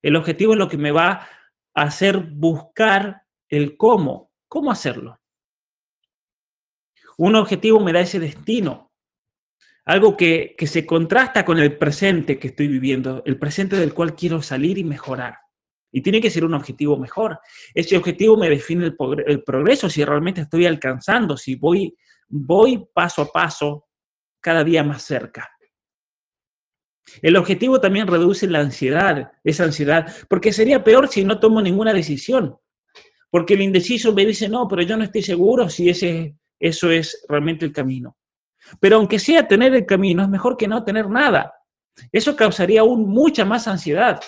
El 0.02 0.16
objetivo 0.16 0.54
es 0.54 0.60
lo 0.60 0.70
que 0.70 0.78
me 0.78 0.92
va 0.92 1.28
a 1.74 1.82
hacer 1.82 2.20
buscar 2.20 3.24
el 3.50 3.76
cómo, 3.78 4.32
cómo 4.48 4.72
hacerlo. 4.72 5.20
Un 7.18 7.36
objetivo 7.36 7.80
me 7.80 7.94
da 7.94 8.02
ese 8.02 8.20
destino, 8.20 8.92
algo 9.86 10.18
que, 10.18 10.56
que, 10.58 10.68
se 10.68 10.86
contrasta 10.86 11.46
con 11.46 11.60
el 11.60 11.78
presente 11.78 12.40
que 12.40 12.48
estoy 12.48 12.68
viviendo, 12.68 13.22
el 13.26 13.38
presente 13.38 13.76
del 13.76 13.94
cual 13.94 14.16
quiero 14.16 14.42
salir 14.42 14.78
y 14.80 14.84
mejorar. 14.84 15.38
Y 15.92 16.02
tiene 16.02 16.20
que 16.20 16.30
ser 16.30 16.44
un 16.44 16.54
objetivo 16.56 16.98
mejor. 16.98 17.40
Ese 17.74 17.96
objetivo 17.96 18.36
me 18.36 18.50
define 18.50 18.86
el, 18.86 19.44
progreso, 19.44 19.90
si 19.90 20.04
realmente 20.04 20.42
estoy 20.42 20.66
alcanzando, 20.66 21.38
si 21.38 21.56
voy, 21.56 21.96
voy 22.28 22.86
paso 22.94 23.22
a 23.22 23.32
paso 23.32 23.86
cada 24.42 24.64
día 24.64 24.84
más 24.84 25.04
cerca. 25.04 25.50
El 27.22 27.38
objetivo 27.38 27.80
también 27.80 28.08
reduce 28.08 28.48
la 28.48 28.60
ansiedad, 28.60 29.32
esa 29.44 29.64
ansiedad, 29.64 30.14
porque 30.28 30.52
sería 30.52 30.84
peor 30.84 31.08
si 31.08 31.24
no 31.24 31.40
tomo 31.40 31.62
ninguna 31.62 31.94
decisión. 31.94 32.58
Porque 33.30 33.54
el 33.54 33.62
indeciso 33.62 34.14
me 34.14 34.26
dice, 34.26 34.50
no, 34.50 34.68
pero 34.68 34.82
yo 34.82 34.98
no 34.98 35.04
estoy 35.04 35.22
seguro 35.22 35.70
si 35.70 35.90
ese, 35.90 36.36
eso 36.60 36.90
es 36.90 37.24
realmente 37.30 37.66
el 37.66 37.72
camino. 37.72 38.18
Pero 38.80 38.98
aunque 38.98 39.20
sea 39.20 39.48
tener 39.48 39.74
el 39.74 39.86
camino, 39.86 40.24
es 40.24 40.30
mejor 40.30 40.58
que 40.58 40.68
no 40.68 40.84
tener 40.84 41.10
nada. 41.10 41.54
Eso 42.12 42.36
causaría 42.36 42.82
aún 42.82 43.08
mucha 43.08 43.46
más 43.46 43.68
ansiedad. 43.68 44.22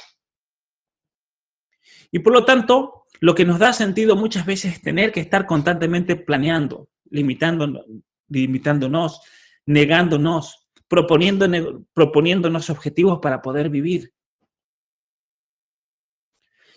Y 2.12 2.20
por 2.20 2.34
lo 2.34 2.46
tanto, 2.46 3.06
lo 3.20 3.36
que 3.36 3.46
nos 3.46 3.60
da 3.60 3.74
sentido 3.74 4.16
muchas 4.16 4.46
veces 4.46 4.76
es 4.76 4.82
tener 4.82 5.12
que 5.12 5.20
estar 5.20 5.46
constantemente 5.46 6.16
planeando, 6.16 6.90
limitándonos, 7.10 7.86
limitándonos 8.30 9.22
negándonos, 9.68 10.68
proponiéndonos 10.88 12.70
objetivos 12.70 13.20
para 13.22 13.42
poder 13.42 13.70
vivir. 13.70 14.14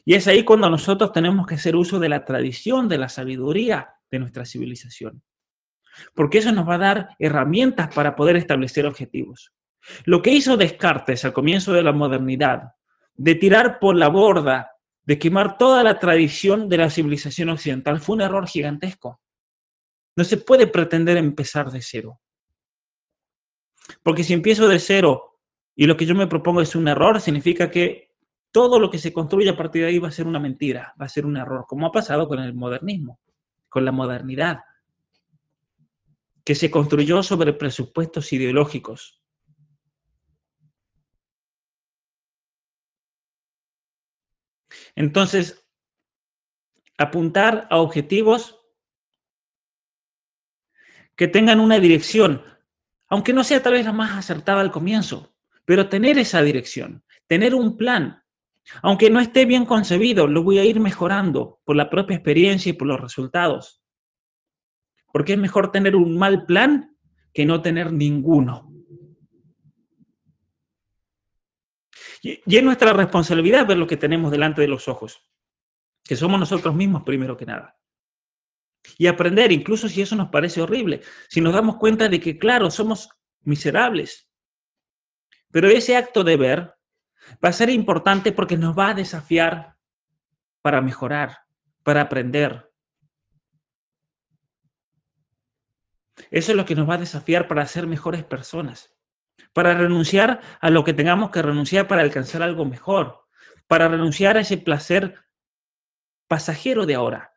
Y 0.04 0.14
es 0.14 0.26
ahí 0.26 0.44
cuando 0.44 0.68
nosotros 0.68 1.12
tenemos 1.12 1.46
que 1.46 1.54
hacer 1.54 1.76
uso 1.76 1.98
de 1.98 2.08
la 2.08 2.24
tradición, 2.24 2.88
de 2.88 2.98
la 2.98 3.08
sabiduría 3.08 3.94
de 4.10 4.18
nuestra 4.18 4.44
civilización. 4.44 5.22
Porque 6.14 6.38
eso 6.38 6.52
nos 6.52 6.68
va 6.68 6.74
a 6.74 6.78
dar 6.78 7.08
herramientas 7.18 7.92
para 7.94 8.16
poder 8.16 8.36
establecer 8.36 8.86
objetivos. 8.86 9.52
Lo 10.04 10.22
que 10.22 10.30
hizo 10.30 10.56
Descartes 10.56 11.24
al 11.24 11.32
comienzo 11.32 11.72
de 11.72 11.82
la 11.82 11.92
modernidad, 11.92 12.74
de 13.14 13.34
tirar 13.34 13.78
por 13.78 13.96
la 13.96 14.08
borda, 14.08 14.72
de 15.04 15.18
quemar 15.18 15.58
toda 15.58 15.82
la 15.82 15.98
tradición 15.98 16.68
de 16.68 16.78
la 16.78 16.90
civilización 16.90 17.48
occidental, 17.48 18.00
fue 18.00 18.16
un 18.16 18.22
error 18.22 18.46
gigantesco. 18.46 19.20
No 20.16 20.24
se 20.24 20.36
puede 20.36 20.66
pretender 20.66 21.16
empezar 21.16 21.70
de 21.70 21.82
cero. 21.82 22.20
Porque 24.02 24.24
si 24.24 24.34
empiezo 24.34 24.68
de 24.68 24.78
cero 24.78 25.38
y 25.74 25.86
lo 25.86 25.96
que 25.96 26.06
yo 26.06 26.14
me 26.14 26.26
propongo 26.26 26.60
es 26.60 26.74
un 26.74 26.88
error, 26.88 27.20
significa 27.20 27.70
que 27.70 28.10
todo 28.52 28.78
lo 28.78 28.90
que 28.90 28.98
se 28.98 29.12
construye 29.12 29.50
a 29.50 29.56
partir 29.56 29.82
de 29.82 29.88
ahí 29.88 29.98
va 29.98 30.08
a 30.08 30.12
ser 30.12 30.26
una 30.26 30.40
mentira, 30.40 30.94
va 31.00 31.06
a 31.06 31.08
ser 31.08 31.24
un 31.26 31.36
error, 31.36 31.64
como 31.66 31.86
ha 31.86 31.92
pasado 31.92 32.28
con 32.28 32.40
el 32.40 32.54
modernismo, 32.54 33.20
con 33.68 33.84
la 33.84 33.92
modernidad, 33.92 34.60
que 36.50 36.56
se 36.56 36.68
construyó 36.68 37.22
sobre 37.22 37.52
presupuestos 37.52 38.32
ideológicos. 38.32 39.22
Entonces, 44.96 45.64
apuntar 46.98 47.68
a 47.70 47.78
objetivos 47.78 48.58
que 51.14 51.28
tengan 51.28 51.60
una 51.60 51.78
dirección, 51.78 52.42
aunque 53.06 53.32
no 53.32 53.44
sea 53.44 53.62
tal 53.62 53.74
vez 53.74 53.84
la 53.84 53.92
más 53.92 54.18
acertada 54.18 54.60
al 54.60 54.72
comienzo, 54.72 55.36
pero 55.64 55.88
tener 55.88 56.18
esa 56.18 56.42
dirección, 56.42 57.04
tener 57.28 57.54
un 57.54 57.76
plan, 57.76 58.24
aunque 58.82 59.08
no 59.08 59.20
esté 59.20 59.46
bien 59.46 59.66
concebido, 59.66 60.26
lo 60.26 60.42
voy 60.42 60.58
a 60.58 60.64
ir 60.64 60.80
mejorando 60.80 61.60
por 61.62 61.76
la 61.76 61.88
propia 61.88 62.16
experiencia 62.16 62.70
y 62.70 62.72
por 62.72 62.88
los 62.88 63.00
resultados. 63.00 63.79
Porque 65.12 65.34
es 65.34 65.38
mejor 65.38 65.72
tener 65.72 65.96
un 65.96 66.18
mal 66.18 66.46
plan 66.46 66.96
que 67.32 67.46
no 67.46 67.62
tener 67.62 67.92
ninguno. 67.92 68.72
Y 72.22 72.56
es 72.56 72.62
nuestra 72.62 72.92
responsabilidad 72.92 73.66
ver 73.66 73.78
lo 73.78 73.86
que 73.86 73.96
tenemos 73.96 74.30
delante 74.30 74.60
de 74.60 74.68
los 74.68 74.88
ojos, 74.88 75.26
que 76.04 76.16
somos 76.16 76.38
nosotros 76.38 76.74
mismos 76.74 77.02
primero 77.02 77.36
que 77.36 77.46
nada 77.46 77.80
y 78.98 79.06
aprender, 79.06 79.52
incluso 79.52 79.88
si 79.88 80.02
eso 80.02 80.16
nos 80.16 80.28
parece 80.28 80.60
horrible, 80.62 81.02
si 81.28 81.40
nos 81.40 81.54
damos 81.54 81.76
cuenta 81.76 82.08
de 82.08 82.20
que, 82.20 82.38
claro, 82.38 82.70
somos 82.70 83.08
miserables. 83.42 84.28
Pero 85.50 85.68
ese 85.68 85.96
acto 85.96 86.24
de 86.24 86.36
ver 86.36 86.74
va 87.44 87.48
a 87.48 87.52
ser 87.52 87.70
importante 87.70 88.32
porque 88.32 88.56
nos 88.56 88.78
va 88.78 88.90
a 88.90 88.94
desafiar 88.94 89.76
para 90.62 90.80
mejorar, 90.80 91.38
para 91.82 92.02
aprender. 92.02 92.69
Eso 96.30 96.52
es 96.52 96.56
lo 96.56 96.64
que 96.64 96.74
nos 96.74 96.88
va 96.88 96.94
a 96.94 96.98
desafiar 96.98 97.48
para 97.48 97.66
ser 97.66 97.86
mejores 97.86 98.24
personas, 98.24 98.94
para 99.52 99.74
renunciar 99.74 100.40
a 100.60 100.70
lo 100.70 100.84
que 100.84 100.94
tengamos 100.94 101.30
que 101.30 101.42
renunciar 101.42 101.88
para 101.88 102.02
alcanzar 102.02 102.42
algo 102.42 102.64
mejor, 102.64 103.26
para 103.66 103.88
renunciar 103.88 104.36
a 104.36 104.40
ese 104.40 104.58
placer 104.58 105.14
pasajero 106.28 106.86
de 106.86 106.94
ahora 106.94 107.30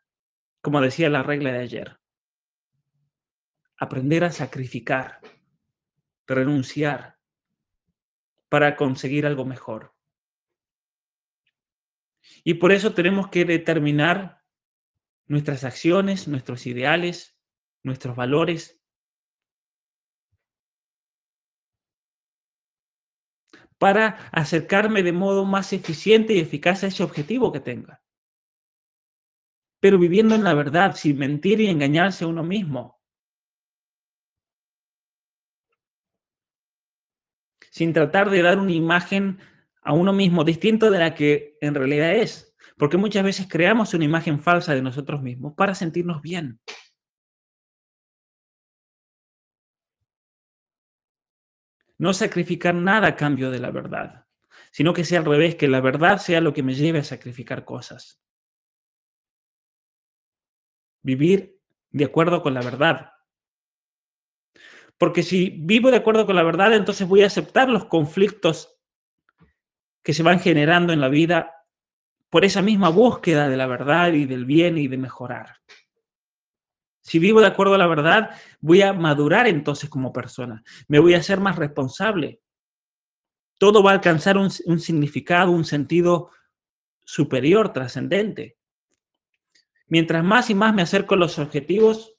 como 0.64 0.80
decía 0.80 1.10
la 1.10 1.22
regla 1.22 1.52
de 1.52 1.58
ayer. 1.58 2.00
Aprender 3.76 4.24
a 4.24 4.32
sacrificar, 4.32 5.20
renunciar 6.26 7.18
para 8.48 8.74
conseguir 8.74 9.26
algo 9.26 9.44
mejor. 9.44 9.94
Y 12.44 12.54
por 12.54 12.72
eso 12.72 12.94
tenemos 12.94 13.28
que 13.28 13.44
determinar 13.44 14.42
nuestras 15.26 15.64
acciones, 15.64 16.28
nuestros 16.28 16.64
ideales, 16.64 17.33
nuestros 17.84 18.16
valores. 18.16 18.80
para 23.76 24.30
acercarme 24.32 25.02
de 25.02 25.12
modo 25.12 25.44
más 25.44 25.72
eficiente 25.72 26.32
y 26.32 26.38
eficaz 26.38 26.84
a 26.84 26.86
ese 26.86 27.02
objetivo 27.02 27.52
que 27.52 27.60
tenga 27.60 28.04
pero 29.84 29.98
viviendo 29.98 30.34
en 30.34 30.44
la 30.44 30.54
verdad, 30.54 30.96
sin 30.96 31.18
mentir 31.18 31.60
y 31.60 31.66
engañarse 31.66 32.24
a 32.24 32.26
uno 32.26 32.42
mismo. 32.42 33.02
Sin 37.70 37.92
tratar 37.92 38.30
de 38.30 38.40
dar 38.40 38.58
una 38.58 38.72
imagen 38.72 39.40
a 39.82 39.92
uno 39.92 40.14
mismo 40.14 40.42
distinto 40.42 40.90
de 40.90 40.98
la 41.00 41.14
que 41.14 41.58
en 41.60 41.74
realidad 41.74 42.14
es. 42.14 42.56
Porque 42.78 42.96
muchas 42.96 43.24
veces 43.24 43.46
creamos 43.46 43.92
una 43.92 44.06
imagen 44.06 44.40
falsa 44.40 44.74
de 44.74 44.80
nosotros 44.80 45.20
mismos 45.20 45.52
para 45.54 45.74
sentirnos 45.74 46.22
bien. 46.22 46.60
No 51.98 52.12
sacrificar 52.12 52.74
nada 52.74 53.08
a 53.08 53.16
cambio 53.16 53.50
de 53.50 53.60
la 53.60 53.70
verdad, 53.70 54.26
sino 54.70 54.92
que 54.92 55.04
sea 55.04 55.20
al 55.20 55.24
revés, 55.24 55.54
que 55.54 55.68
la 55.68 55.80
verdad 55.80 56.18
sea 56.18 56.40
lo 56.40 56.52
que 56.52 56.62
me 56.62 56.74
lleve 56.74 56.98
a 56.98 57.04
sacrificar 57.04 57.64
cosas 57.64 58.24
vivir 61.04 61.60
de 61.92 62.04
acuerdo 62.04 62.42
con 62.42 62.54
la 62.54 62.62
verdad. 62.62 63.12
Porque 64.98 65.22
si 65.22 65.50
vivo 65.50 65.92
de 65.92 65.98
acuerdo 65.98 66.26
con 66.26 66.34
la 66.34 66.42
verdad, 66.42 66.74
entonces 66.74 67.06
voy 67.06 67.22
a 67.22 67.26
aceptar 67.26 67.68
los 67.68 67.84
conflictos 67.84 68.76
que 70.02 70.14
se 70.14 70.22
van 70.22 70.40
generando 70.40 70.92
en 70.92 71.00
la 71.00 71.08
vida 71.08 71.52
por 72.30 72.44
esa 72.44 72.62
misma 72.62 72.88
búsqueda 72.88 73.48
de 73.48 73.56
la 73.56 73.66
verdad 73.66 74.12
y 74.12 74.24
del 74.24 74.44
bien 74.44 74.76
y 74.76 74.88
de 74.88 74.98
mejorar. 74.98 75.58
Si 77.04 77.18
vivo 77.18 77.42
de 77.42 77.46
acuerdo 77.46 77.74
a 77.74 77.78
la 77.78 77.86
verdad, 77.86 78.30
voy 78.60 78.80
a 78.80 78.94
madurar 78.94 79.46
entonces 79.46 79.90
como 79.90 80.10
persona, 80.10 80.64
me 80.88 80.98
voy 80.98 81.12
a 81.12 81.22
ser 81.22 81.38
más 81.38 81.56
responsable. 81.56 82.40
Todo 83.58 83.82
va 83.82 83.90
a 83.90 83.94
alcanzar 83.94 84.38
un, 84.38 84.50
significado, 84.50 85.50
un 85.50 85.66
sentido 85.66 86.30
superior, 87.04 87.74
trascendente. 87.74 88.56
Mientras 89.86 90.24
más 90.24 90.48
y 90.48 90.54
más 90.54 90.74
me 90.74 90.80
acerco 90.80 91.14
a 91.14 91.18
los 91.18 91.38
objetivos, 91.38 92.16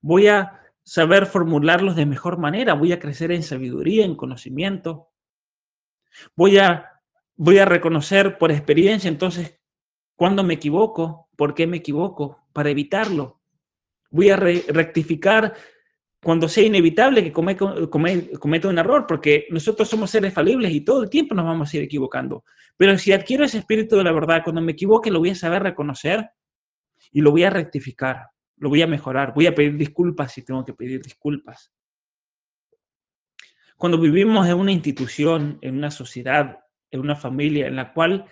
voy 0.00 0.26
a 0.26 0.60
saber 0.82 1.26
formularlos 1.26 1.94
de 1.94 2.06
mejor 2.06 2.38
manera, 2.38 2.74
voy 2.74 2.90
a 2.90 2.98
crecer 2.98 3.30
en 3.30 3.44
sabiduría, 3.44 4.04
en 4.04 4.16
conocimiento, 4.16 5.12
voy 6.34 6.58
a, 6.58 7.00
voy 7.36 7.58
a 7.58 7.64
reconocer 7.64 8.36
por 8.36 8.50
experiencia 8.50 9.08
entonces 9.08 9.60
cuándo 10.16 10.42
me 10.42 10.54
equivoco, 10.54 11.23
por 11.36 11.54
qué 11.54 11.66
me 11.66 11.78
equivoco, 11.78 12.46
para 12.52 12.70
evitarlo. 12.70 13.40
Voy 14.10 14.30
a 14.30 14.36
rectificar 14.36 15.54
cuando 16.22 16.48
sea 16.48 16.64
inevitable 16.64 17.22
que 17.22 17.32
cometa 17.32 18.68
un 18.68 18.78
error, 18.78 19.06
porque 19.06 19.46
nosotros 19.50 19.88
somos 19.88 20.10
seres 20.10 20.32
falibles 20.32 20.72
y 20.72 20.80
todo 20.80 21.02
el 21.02 21.10
tiempo 21.10 21.34
nos 21.34 21.44
vamos 21.44 21.72
a 21.72 21.76
ir 21.76 21.82
equivocando. 21.82 22.44
Pero 22.76 22.96
si 22.96 23.12
adquiero 23.12 23.44
ese 23.44 23.58
espíritu 23.58 23.96
de 23.96 24.04
la 24.04 24.12
verdad, 24.12 24.42
cuando 24.42 24.62
me 24.62 24.72
equivoque 24.72 25.10
lo 25.10 25.18
voy 25.18 25.30
a 25.30 25.34
saber 25.34 25.62
reconocer 25.62 26.30
y 27.12 27.20
lo 27.20 27.30
voy 27.30 27.44
a 27.44 27.50
rectificar, 27.50 28.28
lo 28.56 28.68
voy 28.68 28.82
a 28.82 28.86
mejorar, 28.86 29.34
voy 29.34 29.46
a 29.46 29.54
pedir 29.54 29.76
disculpas 29.76 30.32
si 30.32 30.42
tengo 30.42 30.64
que 30.64 30.72
pedir 30.72 31.02
disculpas. 31.02 31.72
Cuando 33.76 33.98
vivimos 33.98 34.48
en 34.48 34.54
una 34.54 34.72
institución, 34.72 35.58
en 35.60 35.76
una 35.76 35.90
sociedad, 35.90 36.60
en 36.90 37.00
una 37.00 37.16
familia 37.16 37.66
en 37.66 37.76
la 37.76 37.92
cual 37.92 38.24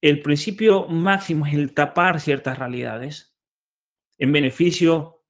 el 0.00 0.22
principio 0.22 0.86
máximo 0.88 1.46
es 1.46 1.54
el 1.54 1.74
tapar 1.74 2.20
ciertas 2.20 2.58
realidades 2.58 3.36
en 4.18 4.32
beneficio 4.32 5.24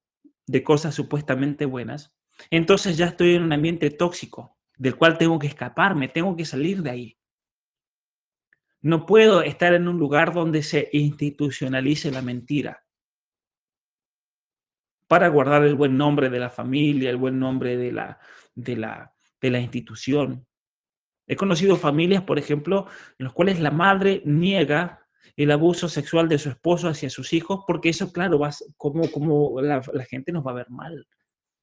de 0.46 0.62
cosas 0.62 0.94
supuestamente 0.94 1.64
buenas, 1.64 2.16
entonces 2.50 2.96
ya 2.96 3.06
estoy 3.06 3.34
en 3.34 3.42
un 3.42 3.52
ambiente 3.52 3.90
tóxico 3.90 4.58
del 4.76 4.96
cual 4.96 5.18
tengo 5.18 5.38
que 5.38 5.46
escaparme, 5.46 6.08
tengo 6.08 6.36
que 6.36 6.44
salir 6.44 6.82
de 6.82 6.90
ahí. 6.90 7.18
No 8.82 9.06
puedo 9.06 9.42
estar 9.42 9.74
en 9.74 9.88
un 9.88 9.98
lugar 9.98 10.32
donde 10.32 10.62
se 10.62 10.88
institucionalice 10.92 12.10
la 12.10 12.22
mentira 12.22 12.84
para 15.08 15.28
guardar 15.28 15.64
el 15.64 15.74
buen 15.74 15.96
nombre 15.96 16.30
de 16.30 16.38
la 16.38 16.50
familia, 16.50 17.10
el 17.10 17.16
buen 17.16 17.38
nombre 17.38 17.76
de 17.76 17.92
la, 17.92 18.18
de 18.54 18.76
la, 18.76 19.14
de 19.40 19.50
la 19.50 19.60
institución. 19.60 20.46
He 21.26 21.36
conocido 21.36 21.76
familias, 21.76 22.22
por 22.22 22.38
ejemplo, 22.38 22.86
en 23.18 23.24
las 23.24 23.32
cuales 23.32 23.60
la 23.60 23.70
madre 23.70 24.22
niega 24.24 25.06
el 25.36 25.50
abuso 25.50 25.88
sexual 25.88 26.28
de 26.28 26.38
su 26.38 26.48
esposo 26.48 26.88
hacia 26.88 27.10
sus 27.10 27.32
hijos, 27.32 27.64
porque 27.66 27.90
eso, 27.90 28.12
claro, 28.12 28.38
va, 28.38 28.50
como, 28.76 29.10
como 29.10 29.60
la, 29.60 29.82
gente 30.08 30.32
nos 30.32 30.46
va 30.46 30.52
a 30.52 30.54
ver 30.54 30.70
mal. 30.70 31.06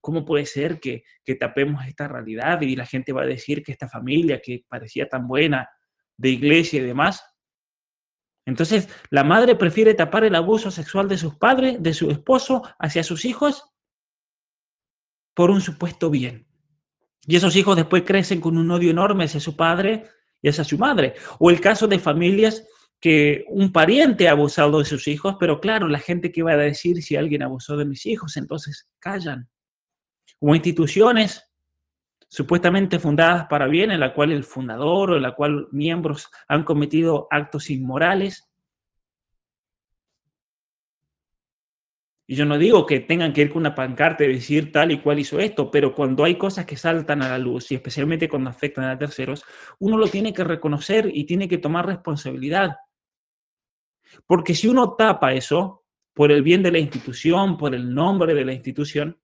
¿Cómo 0.02 0.26
puede 0.26 0.46
ser 0.46 0.80
que, 0.80 1.04
que 1.24 1.36
tapemos 1.36 1.86
esta 1.88 2.08
realidad 2.08 2.62
y 2.62 2.76
la 2.76 2.86
gente 2.86 3.14
va 3.14 3.24
a 3.24 3.26
decir 3.26 3.64
que 3.64 3.72
esta 3.72 3.88
familia 3.88 4.42
que 4.44 4.64
parecía 4.68 5.08
tan 5.08 5.28
buena 5.28 5.70
de 6.18 6.30
iglesia 6.30 6.82
y 6.82 6.86
demás? 6.86 7.24
Entonces, 8.46 8.90
la 9.10 9.24
madre 9.24 9.56
prefiere 9.56 9.94
tapar 9.94 10.26
el 10.26 10.36
abuso 10.36 10.70
sexual 10.70 11.08
de 11.08 11.18
sus 11.18 11.36
padres, 11.36 11.82
de 11.82 11.94
su 11.94 12.12
esposo, 12.12 12.64
hacia 12.78 13.04
sus 13.04 13.24
hijos, 13.24 13.74
por 15.34 15.50
un 15.50 15.62
supuesto 15.62 16.10
bien. 16.10 16.53
Y 17.26 17.36
esos 17.36 17.56
hijos 17.56 17.76
después 17.76 18.04
crecen 18.04 18.42
con 18.42 18.58
un 18.58 18.70
odio 18.72 18.92
enorme 18.92 19.26
hacia 19.26 19.40
su 19.40 19.56
padre 19.56 20.06
y 20.42 20.50
hacia 20.50 20.64
su 20.64 20.78
madre. 20.78 21.16
O 21.40 21.50
el 21.50 21.62
caso 21.62 21.88
de 21.88 22.00
familias 22.00 22.64
que 23.00 23.46
un 23.50 23.72
pariente 23.72 24.28
ha 24.28 24.32
abusado 24.32 24.80
de 24.80 24.86
sus 24.86 25.08
hijos, 25.08 25.36
pero 25.40 25.60
claro, 25.60 25.88
la 25.88 26.00
gente 26.00 26.32
que 26.32 26.44
va 26.44 26.54
a 26.54 26.58
decir 26.58 27.02
si 27.02 27.16
alguien 27.16 27.44
abusó 27.44 27.76
de 27.76 27.86
mis 27.86 28.06
hijos, 28.06 28.38
entonces 28.38 28.88
callan. 29.00 29.50
O 30.40 30.56
instituciones 30.56 31.50
supuestamente 32.30 33.00
fundadas 33.00 33.46
para 33.48 33.68
bien, 33.68 33.92
en 33.92 34.00
la 34.00 34.14
cual 34.14 34.32
el 34.32 34.44
fundador 34.44 35.12
o 35.12 35.18
en 35.18 35.22
la 35.22 35.36
cual 35.36 35.68
miembros 35.72 36.30
han 36.48 36.64
cometido 36.64 37.28
actos 37.30 37.70
inmorales, 37.70 38.50
Y 42.26 42.36
yo 42.36 42.46
no 42.46 42.58
digo 42.58 42.86
que 42.86 43.02
tengan 43.02 43.34
que 43.34 43.42
ir 43.42 43.50
con 43.50 43.60
una 43.60 43.76
pancarta 43.76 44.24
y 44.24 44.34
decir 44.34 44.72
tal 44.72 44.92
y 44.92 45.02
cual 45.02 45.20
hizo 45.20 45.40
esto, 45.40 45.70
pero 45.70 45.94
cuando 45.94 46.24
hay 46.24 46.38
cosas 46.38 46.66
que 46.66 46.78
saltan 46.78 47.22
a 47.22 47.28
la 47.28 47.38
luz 47.38 47.72
y 47.72 47.76
especialmente 47.76 48.30
cuando 48.30 48.50
afectan 48.50 48.86
a 48.86 48.98
terceros, 48.98 49.44
uno 49.80 49.98
lo 49.98 50.08
tiene 50.08 50.34
que 50.34 50.44
reconocer 50.44 51.12
y 51.14 51.26
tiene 51.26 51.50
que 51.50 51.58
tomar 51.58 51.86
responsabilidad. 51.86 52.78
Porque 54.26 54.56
si 54.56 54.68
uno 54.68 54.96
tapa 54.96 55.34
eso 55.34 55.84
por 56.14 56.32
el 56.32 56.44
bien 56.44 56.64
de 56.64 56.72
la 56.72 56.80
institución, 56.80 57.58
por 57.58 57.76
el 57.76 57.94
nombre 57.94 58.34
de 58.34 58.46
la 58.46 58.54
institución, 58.54 59.20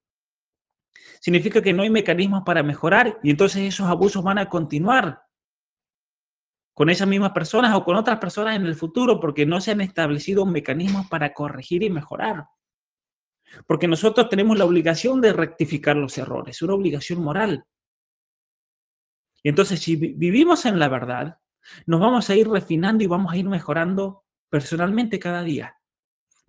significa 1.21 1.61
que 1.61 1.73
no 1.73 1.83
hay 1.83 1.89
mecanismos 1.89 2.43
para 2.45 2.63
mejorar 2.63 3.19
y 3.23 3.29
entonces 3.29 3.61
esos 3.61 3.87
abusos 3.87 4.23
van 4.23 4.39
a 4.39 4.49
continuar 4.49 5.23
con 6.73 6.89
esas 6.89 7.07
mismas 7.07 7.31
personas 7.31 7.75
o 7.75 7.83
con 7.83 7.95
otras 7.95 8.19
personas 8.19 8.55
en 8.55 8.65
el 8.65 8.75
futuro 8.75 9.19
porque 9.19 9.45
no 9.45 9.61
se 9.61 9.71
han 9.71 9.81
establecido 9.81 10.45
mecanismos 10.45 11.07
para 11.07 11.33
corregir 11.33 11.83
y 11.83 11.89
mejorar. 11.89 12.47
Porque 13.65 13.87
nosotros 13.87 14.29
tenemos 14.29 14.57
la 14.57 14.65
obligación 14.65 15.21
de 15.21 15.33
rectificar 15.33 15.95
los 15.95 16.17
errores, 16.17 16.61
una 16.61 16.73
obligación 16.75 17.21
moral. 17.21 17.65
Y 19.43 19.49
entonces, 19.49 19.79
si 19.79 19.95
vivimos 19.95 20.65
en 20.65 20.79
la 20.79 20.89
verdad, 20.89 21.39
nos 21.85 21.99
vamos 21.99 22.29
a 22.29 22.35
ir 22.35 22.49
refinando 22.49 23.03
y 23.03 23.07
vamos 23.07 23.31
a 23.31 23.37
ir 23.37 23.47
mejorando 23.47 24.23
personalmente 24.49 25.19
cada 25.19 25.43
día. 25.43 25.75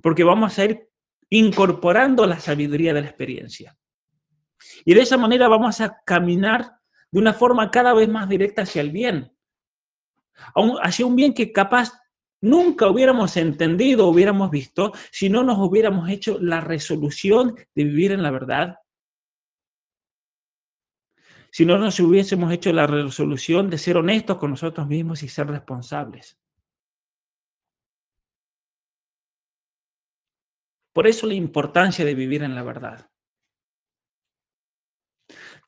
Porque 0.03 0.25
vamos 0.25 0.59
a 0.59 0.65
ir 0.65 0.89
incorporando 1.29 2.27
la 2.27 2.41
sabiduría 2.41 2.93
de 2.93 3.03
la 3.03 3.09
experiencia. 3.09 3.77
Y 4.85 4.95
de 4.95 5.03
esa 5.03 5.17
manera 5.17 5.49
vamos 5.49 5.81
a 5.81 6.03
caminar 6.05 6.73
de 7.11 7.19
una 7.19 7.33
forma 7.33 7.71
cada 7.71 7.95
vez 7.95 8.09
más 8.09 8.29
directa 8.29 8.63
hacia 8.63 8.83
el 8.83 8.91
bien. 8.91 9.33
Hacia 10.83 11.07
un 11.07 11.17
bien 11.17 11.35
que 11.35 11.53
capaz 11.53 11.93
nunca 12.41 12.89
hubiéramos 12.89 13.37
entendido, 13.37 14.09
hubiéramos 14.09 14.51
visto, 14.51 14.93
si 15.11 15.29
no 15.29 15.43
nos 15.43 15.59
hubiéramos 15.59 16.09
hecho 16.09 16.39
la 16.41 16.61
resolución 16.61 17.55
de 17.75 17.85
vivir 17.85 18.13
en 18.13 18.23
la 18.23 18.31
verdad. 18.31 18.77
Si 21.53 21.67
no 21.67 21.79
nos 21.79 21.99
hubiésemos 21.99 22.53
hecho 22.53 22.73
la 22.73 22.87
resolución 22.87 23.69
de 23.71 23.79
ser 23.79 23.97
honestos 23.97 24.39
con 24.39 24.51
nosotros 24.51 24.87
mismos 24.87 25.23
y 25.23 25.29
ser 25.29 25.49
responsables. 25.49 26.39
Por 30.93 31.07
eso 31.07 31.27
la 31.27 31.35
importancia 31.35 32.05
de 32.05 32.15
vivir 32.15 32.43
en 32.43 32.55
la 32.55 32.63
verdad. 32.63 33.11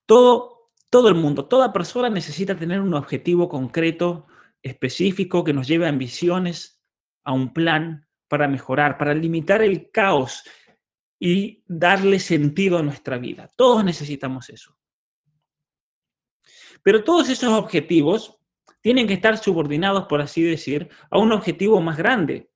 Todo, 0.06 0.70
todo 0.90 1.08
el 1.08 1.14
mundo, 1.14 1.46
toda 1.46 1.72
persona 1.72 2.10
necesita 2.10 2.56
tener 2.56 2.80
un 2.80 2.94
objetivo 2.94 3.48
concreto, 3.48 4.26
específico 4.62 5.44
que 5.44 5.52
nos 5.52 5.66
lleve 5.66 5.86
a 5.86 5.90
ambiciones, 5.90 6.82
a 7.24 7.32
un 7.32 7.52
plan 7.52 8.06
para 8.28 8.48
mejorar, 8.48 8.98
para 8.98 9.14
limitar 9.14 9.62
el 9.62 9.90
caos 9.90 10.44
y 11.18 11.62
darle 11.66 12.18
sentido 12.18 12.78
a 12.78 12.82
nuestra 12.82 13.18
vida. 13.18 13.48
Todos 13.56 13.84
necesitamos 13.84 14.48
eso. 14.50 14.76
Pero 16.82 17.04
todos 17.04 17.28
esos 17.28 17.52
objetivos 17.52 18.38
tienen 18.80 19.06
que 19.06 19.14
estar 19.14 19.38
subordinados, 19.38 20.06
por 20.06 20.20
así 20.20 20.42
decir, 20.42 20.88
a 21.10 21.18
un 21.18 21.32
objetivo 21.32 21.80
más 21.80 21.96
grande, 21.96 22.50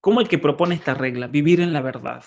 como 0.00 0.20
el 0.20 0.28
que 0.28 0.38
propone 0.38 0.76
esta 0.76 0.94
regla, 0.94 1.26
vivir 1.26 1.60
en 1.60 1.72
la 1.72 1.80
verdad. 1.80 2.24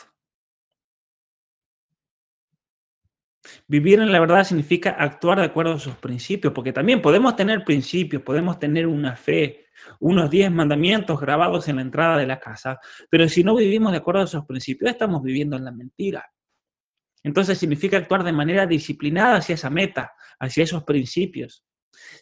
Vivir 3.68 3.99
en 3.99 4.11
la 4.11 4.19
verdad 4.19 4.43
significa 4.43 4.91
actuar 4.91 5.39
de 5.39 5.45
acuerdo 5.45 5.73
a 5.73 5.80
sus 5.80 5.95
principios, 5.95 6.53
porque 6.53 6.73
también 6.73 7.01
podemos 7.01 7.35
tener 7.35 7.63
principios, 7.63 8.22
podemos 8.22 8.59
tener 8.59 8.85
una 8.85 9.15
fe, 9.15 9.65
unos 9.99 10.30
diez 10.30 10.51
mandamientos 10.51 11.19
grabados 11.19 11.68
en 11.68 11.77
la 11.77 11.81
entrada 11.81 12.18
de 12.18 12.27
la 12.27 12.39
casa, 12.39 12.80
pero 13.09 13.27
si 13.27 13.43
no 13.43 13.55
vivimos 13.55 13.91
de 13.91 13.97
acuerdo 13.97 14.22
a 14.22 14.26
esos 14.26 14.45
principios, 14.45 14.91
estamos 14.91 15.23
viviendo 15.23 15.57
en 15.57 15.65
la 15.65 15.72
mentira. 15.72 16.23
Entonces 17.23 17.57
significa 17.57 17.97
actuar 17.97 18.23
de 18.23 18.31
manera 18.31 18.65
disciplinada 18.65 19.38
hacia 19.38 19.55
esa 19.55 19.69
meta, 19.69 20.13
hacia 20.39 20.63
esos 20.63 20.84
principios. 20.84 21.63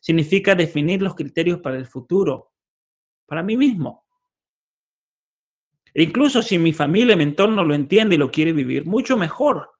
Significa 0.01 0.55
definir 0.55 1.01
los 1.01 1.15
criterios 1.15 1.59
para 1.59 1.77
el 1.77 1.85
futuro, 1.85 2.51
para 3.25 3.43
mí 3.43 3.55
mismo. 3.55 4.05
E 5.93 6.03
incluso 6.03 6.41
si 6.41 6.57
mi 6.57 6.73
familia, 6.73 7.15
mi 7.15 7.23
entorno 7.23 7.63
lo 7.63 7.73
entiende 7.73 8.15
y 8.15 8.17
lo 8.17 8.29
quiere 8.29 8.53
vivir, 8.53 8.85
mucho 8.85 9.17
mejor. 9.17 9.78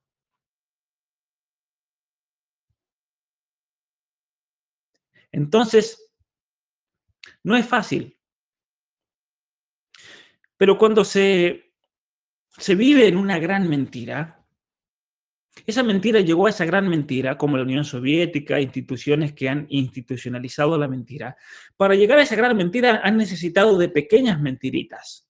Entonces, 5.32 6.12
no 7.44 7.56
es 7.56 7.66
fácil. 7.66 8.18
Pero 10.58 10.78
cuando 10.78 11.06
se, 11.06 11.74
se 12.50 12.76
vive 12.76 13.08
en 13.08 13.18
una 13.18 13.40
gran 13.40 13.70
mentira, 13.70 14.46
esa 15.66 15.84
mentira 15.84 16.22
llegó 16.22 16.48
a 16.48 16.50
esa 16.50 16.66
gran 16.66 16.88
mentira, 16.88 17.38
como 17.38 17.58
la 17.58 17.64
Unión 17.64 17.86
Soviética, 17.86 18.60
instituciones 18.60 19.34
que 19.34 19.50
han 19.50 19.68
institucionalizado 19.70 20.78
la 20.78 20.88
mentira. 20.88 21.38
Para 21.78 21.96
llegar 21.96 22.20
a 22.20 22.24
esa 22.24 22.36
gran 22.36 22.56
mentira 22.58 23.02
han 23.04 23.18
necesitado 23.18 23.78
de 23.78 23.90
pequeñas 23.90 24.40
mentiritas. 24.42 25.29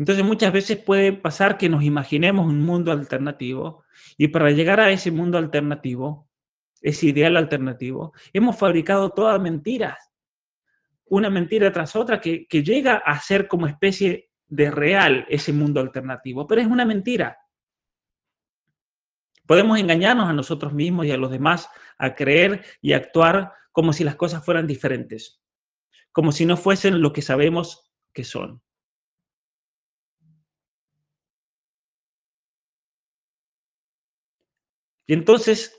Entonces 0.00 0.24
muchas 0.24 0.50
veces 0.50 0.78
puede 0.78 1.12
pasar 1.12 1.58
que 1.58 1.68
nos 1.68 1.84
imaginemos 1.84 2.46
un 2.46 2.62
mundo 2.62 2.90
alternativo 2.90 3.84
y 4.16 4.28
para 4.28 4.50
llegar 4.50 4.80
a 4.80 4.90
ese 4.90 5.10
mundo 5.10 5.36
alternativo, 5.36 6.26
ese 6.80 7.08
ideal 7.08 7.36
alternativo, 7.36 8.14
hemos 8.32 8.56
fabricado 8.56 9.10
todas 9.10 9.38
mentiras, 9.38 10.10
una 11.04 11.28
mentira 11.28 11.70
tras 11.70 11.96
otra 11.96 12.18
que, 12.18 12.46
que 12.46 12.62
llega 12.62 12.96
a 12.96 13.20
ser 13.20 13.46
como 13.46 13.66
especie 13.66 14.30
de 14.48 14.70
real 14.70 15.26
ese 15.28 15.52
mundo 15.52 15.80
alternativo, 15.80 16.46
pero 16.46 16.62
es 16.62 16.66
una 16.66 16.86
mentira. 16.86 17.36
Podemos 19.44 19.78
engañarnos 19.78 20.30
a 20.30 20.32
nosotros 20.32 20.72
mismos 20.72 21.04
y 21.04 21.10
a 21.10 21.18
los 21.18 21.30
demás 21.30 21.68
a 21.98 22.14
creer 22.14 22.64
y 22.80 22.94
actuar 22.94 23.52
como 23.70 23.92
si 23.92 24.02
las 24.02 24.16
cosas 24.16 24.42
fueran 24.46 24.66
diferentes, 24.66 25.42
como 26.10 26.32
si 26.32 26.46
no 26.46 26.56
fuesen 26.56 27.02
lo 27.02 27.12
que 27.12 27.20
sabemos 27.20 27.92
que 28.14 28.24
son. 28.24 28.62
Y 35.10 35.12
entonces, 35.12 35.76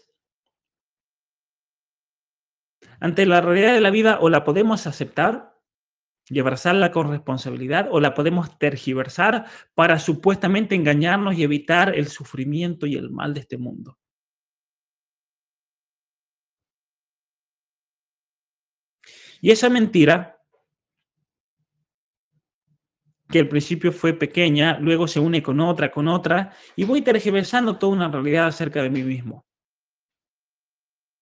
ante 2.99 3.25
la 3.25 3.39
realidad 3.39 3.73
de 3.73 3.79
la 3.79 3.89
vida, 3.89 4.19
o 4.19 4.27
la 4.27 4.43
podemos 4.43 4.87
aceptar 4.87 5.57
y 6.27 6.41
abrazarla 6.41 6.91
con 6.91 7.09
responsabilidad 7.09 7.87
o 7.91 8.01
la 8.01 8.13
podemos 8.13 8.59
tergiversar 8.59 9.45
para 9.73 9.99
supuestamente 9.99 10.75
engañarnos 10.75 11.35
y 11.35 11.43
evitar 11.43 11.95
el 11.95 12.09
sufrimiento 12.09 12.87
y 12.87 12.95
el 12.95 13.09
mal 13.09 13.33
de 13.33 13.39
este 13.39 13.57
mundo. 13.57 13.97
Y 19.39 19.51
esa 19.51 19.69
mentira, 19.69 20.40
que 23.31 23.39
al 23.39 23.47
principio 23.47 23.91
fue 23.91 24.13
pequeña, 24.13 24.77
luego 24.79 25.07
se 25.07 25.19
une 25.19 25.41
con 25.41 25.59
otra, 25.59 25.91
con 25.91 26.07
otra, 26.07 26.53
y 26.75 26.83
voy 26.83 27.01
tergiversando 27.01 27.77
toda 27.77 27.93
una 27.93 28.09
realidad 28.09 28.47
acerca 28.47 28.83
de 28.83 28.89
mí 28.89 29.01
mismo. 29.01 29.45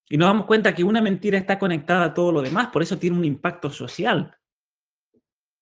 Y 0.10 0.18
nos 0.18 0.28
damos 0.28 0.46
cuenta 0.46 0.74
que 0.74 0.84
una 0.84 1.02
mentira 1.02 1.38
está 1.38 1.60
conectada 1.60 2.06
a 2.06 2.14
todo 2.14 2.32
lo 2.32 2.42
demás, 2.42 2.70
por 2.70 2.82
eso 2.82 2.98
tiene 2.98 3.18
un 3.18 3.26
impacto 3.26 3.70
social 3.70 4.36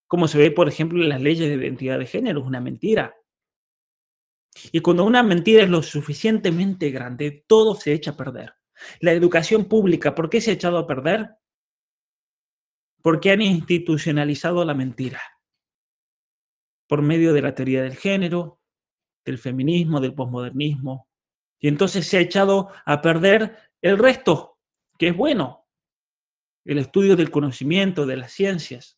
como 0.08 0.28
se 0.28 0.38
ve, 0.38 0.52
por 0.52 0.68
ejemplo, 0.70 1.04
en 1.04 1.10
las 1.10 1.22
leyes 1.22 1.50
de 1.50 1.56
identidad 1.56 2.00
de 2.00 2.06
género, 2.06 2.40
es 2.40 2.46
una 2.46 2.62
mentira. 2.62 3.16
Y 4.72 4.80
cuando 4.80 5.04
una 5.06 5.22
mentira 5.22 5.64
es 5.64 5.70
lo 5.70 5.84
suficientemente 5.84 6.90
grande, 6.90 7.44
todo 7.46 7.76
se 7.76 7.94
echa 7.94 8.12
a 8.12 8.18
perder. 8.18 8.54
La 9.02 9.12
educación 9.12 9.66
pública, 9.66 10.16
¿por 10.16 10.30
qué 10.30 10.40
se 10.40 10.52
ha 10.52 10.54
echado 10.54 10.78
a 10.78 10.88
perder? 10.88 11.30
Porque 13.02 13.32
han 13.32 13.42
institucionalizado 13.42 14.64
la 14.66 14.74
mentira. 14.74 15.22
Por 16.88 17.02
medio 17.02 17.34
de 17.34 17.42
la 17.42 17.54
teoría 17.54 17.84
del 17.84 17.96
género, 17.96 18.62
del 19.26 19.38
feminismo, 19.38 20.00
del 20.00 20.16
posmodernismo. 20.16 21.08
Y 21.60 21.68
entonces 21.68 22.08
se 22.08 22.18
ha 22.18 22.22
echado 22.22 22.70
a 22.86 23.02
perder 23.02 23.58
el 23.82 23.98
resto, 23.98 24.58
que 24.98 25.10
es 25.10 25.18
bueno. 25.18 25.68
El 26.66 26.78
estudio 26.80 27.16
del 27.16 27.32
conocimiento, 27.32 28.06
de 28.06 28.18
las 28.18 28.32
ciencias. 28.32 28.98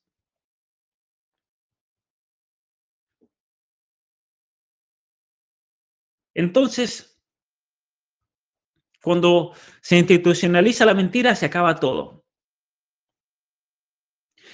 Entonces, 6.34 7.20
cuando 9.02 9.54
se 9.82 9.98
institucionaliza 9.98 10.86
la 10.86 10.94
mentira, 10.94 11.36
se 11.36 11.46
acaba 11.46 11.76
todo. 11.76 12.19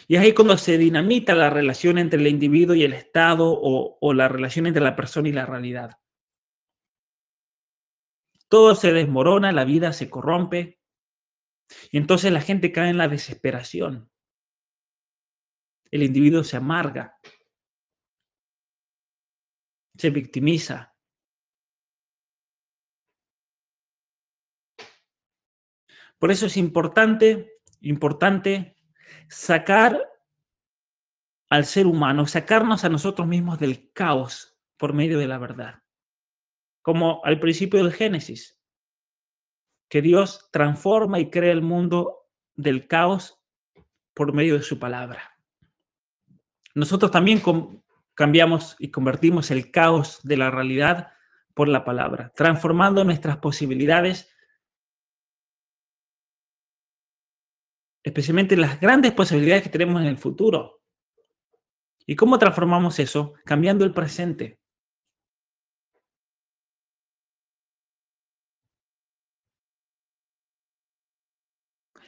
Y 0.07 0.15
es 0.15 0.21
ahí 0.21 0.33
cuando 0.33 0.57
se 0.57 0.77
dinamita 0.77 1.33
la 1.33 1.49
relación 1.49 1.97
entre 1.97 2.19
el 2.19 2.27
individuo 2.27 2.75
y 2.75 2.83
el 2.83 2.93
Estado 2.93 3.51
o, 3.51 3.97
o, 3.99 4.13
la 4.13 4.27
relación 4.27 4.67
entre 4.67 4.83
la 4.83 4.95
persona 4.95 5.29
y 5.29 5.31
la 5.31 5.45
realidad. 5.45 5.99
Todo 8.47 8.75
se 8.75 8.93
desmorona, 8.93 9.51
la 9.51 9.65
vida 9.65 9.93
se 9.93 10.09
corrompe 10.09 10.79
y 11.91 11.97
entonces 11.97 12.31
la 12.31 12.41
gente 12.41 12.71
cae 12.71 12.89
en 12.89 12.97
la 12.97 13.07
desesperación. 13.07 14.11
El 15.89 16.03
individuo 16.03 16.43
se 16.43 16.57
amarga, 16.57 17.17
se 19.97 20.09
victimiza, 20.11 20.95
Por 26.19 26.31
eso 26.31 26.45
es 26.45 26.57
importante, 26.57 27.59
importante 27.81 28.74
sacar 29.29 30.01
al 31.49 31.65
ser 31.65 31.87
humano, 31.87 32.27
sacarnos 32.27 32.83
a 32.83 32.89
nosotros 32.89 33.27
mismos 33.27 33.59
del 33.59 33.91
caos 33.93 34.57
por 34.77 34.93
medio 34.93 35.19
de 35.19 35.27
la 35.27 35.37
verdad. 35.37 35.83
Como 36.81 37.21
al 37.23 37.39
principio 37.39 37.83
del 37.83 37.93
Génesis, 37.93 38.59
que 39.89 40.01
Dios 40.01 40.49
transforma 40.51 41.19
y 41.19 41.29
crea 41.29 41.51
el 41.51 41.61
mundo 41.61 42.27
del 42.55 42.87
caos 42.87 43.39
por 44.13 44.33
medio 44.33 44.55
de 44.55 44.63
su 44.63 44.79
palabra. 44.79 45.39
Nosotros 46.73 47.11
también 47.11 47.41
cambiamos 48.13 48.75
y 48.79 48.89
convertimos 48.89 49.51
el 49.51 49.71
caos 49.71 50.19
de 50.23 50.37
la 50.37 50.51
realidad 50.51 51.13
por 51.53 51.67
la 51.67 51.85
palabra, 51.85 52.31
transformando 52.35 53.03
nuestras 53.03 53.37
posibilidades 53.37 54.34
especialmente 58.05 58.55
las 58.55 58.79
grandes 58.79 59.13
posibilidades 59.13 59.63
que 59.63 59.69
tenemos 59.69 59.99
en 59.99 60.07
el 60.07 60.19
futuro. 60.19 60.83
¿Y 62.05 62.15
cómo 62.15 62.37
transformamos 62.37 62.99
eso? 62.99 63.33
Cambiando 63.43 63.83
el 63.83 63.93
presente. 63.93 64.59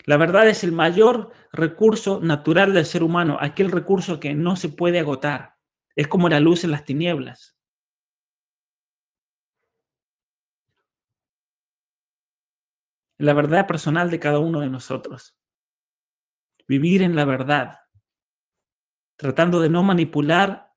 La 0.06 0.18
verdad 0.18 0.48
es 0.48 0.64
el 0.64 0.72
mayor 0.72 1.32
recurso 1.52 2.22
natural 2.22 2.74
del 2.74 2.86
ser 2.86 3.02
humano, 3.02 3.38
aquel 3.42 3.72
recurso 3.72 4.20
que 4.20 4.36
no 4.36 4.56
se 4.56 4.70
puede 4.70 5.00
agotar. 5.00 5.56
Es 5.96 6.08
como 6.08 6.30
la 6.30 6.40
luz 6.40 6.64
en 6.64 6.72
las 6.72 6.86
tinieblas. 6.86 7.58
La 13.18 13.34
verdad 13.34 13.66
personal 13.66 14.12
de 14.12 14.20
cada 14.20 14.38
uno 14.38 14.60
de 14.60 14.70
nosotros 14.70 15.38
vivir 16.68 17.02
en 17.02 17.16
la 17.16 17.26
verdad, 17.26 17.80
tratando 19.16 19.60
de 19.60 19.70
no 19.70 19.84
manipular 19.84 20.74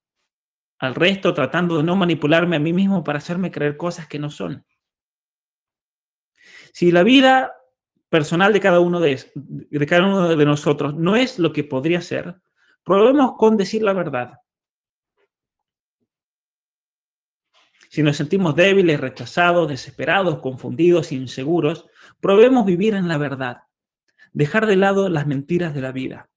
al 0.78 0.94
resto, 0.94 1.34
tratando 1.34 1.76
de 1.76 1.82
no 1.82 1.96
manipularme 1.96 2.56
a 2.56 2.60
mí 2.60 2.72
mismo 2.72 3.04
para 3.04 3.18
hacerme 3.18 3.50
creer 3.50 3.76
cosas 3.76 4.06
que 4.06 4.18
no 4.18 4.30
son. 4.30 4.64
Si 6.72 6.90
la 6.90 7.02
vida 7.02 7.54
personal 8.08 8.52
de 8.52 8.60
cada 8.60 8.80
uno 8.80 9.00
de, 9.00 9.20
cada 9.86 10.06
uno 10.06 10.36
de 10.36 10.44
nosotros 10.46 10.94
no 10.94 11.16
es 11.16 11.38
lo 11.38 11.52
que 11.52 11.64
podría 11.64 12.00
ser, 12.00 12.40
probemos 12.82 13.34
con 13.36 13.56
decir 13.56 13.82
la 13.82 13.92
verdad. 13.92 14.38
Si 17.90 18.02
nos 18.02 18.16
sentimos 18.16 18.54
débiles, 18.54 19.00
rechazados, 19.00 19.68
desesperados, 19.68 20.38
confundidos, 20.38 21.10
inseguros, 21.10 21.86
probemos 22.20 22.64
vivir 22.64 22.94
en 22.94 23.08
la 23.08 23.18
verdad 23.18 23.64
dejar 24.32 24.66
de 24.66 24.76
lado 24.76 25.08
las 25.08 25.26
mentiras 25.26 25.74
de 25.74 25.80
la 25.80 25.92
vida. 25.92 26.30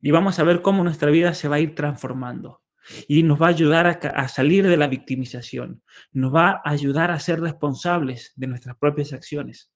Y 0.00 0.10
vamos 0.10 0.38
a 0.38 0.44
ver 0.44 0.60
cómo 0.60 0.84
nuestra 0.84 1.10
vida 1.10 1.32
se 1.32 1.48
va 1.48 1.56
a 1.56 1.60
ir 1.60 1.74
transformando. 1.74 2.62
Y 3.08 3.22
nos 3.22 3.40
va 3.40 3.46
a 3.46 3.50
ayudar 3.50 3.86
a, 3.86 4.28
salir 4.28 4.68
de 4.68 4.76
la 4.76 4.86
victimización. 4.86 5.82
Nos 6.12 6.34
va 6.34 6.60
a 6.62 6.70
ayudar 6.70 7.10
a 7.10 7.18
ser 7.18 7.40
responsables 7.40 8.34
de 8.36 8.46
nuestras 8.46 8.76
propias 8.76 9.14
acciones. 9.14 9.72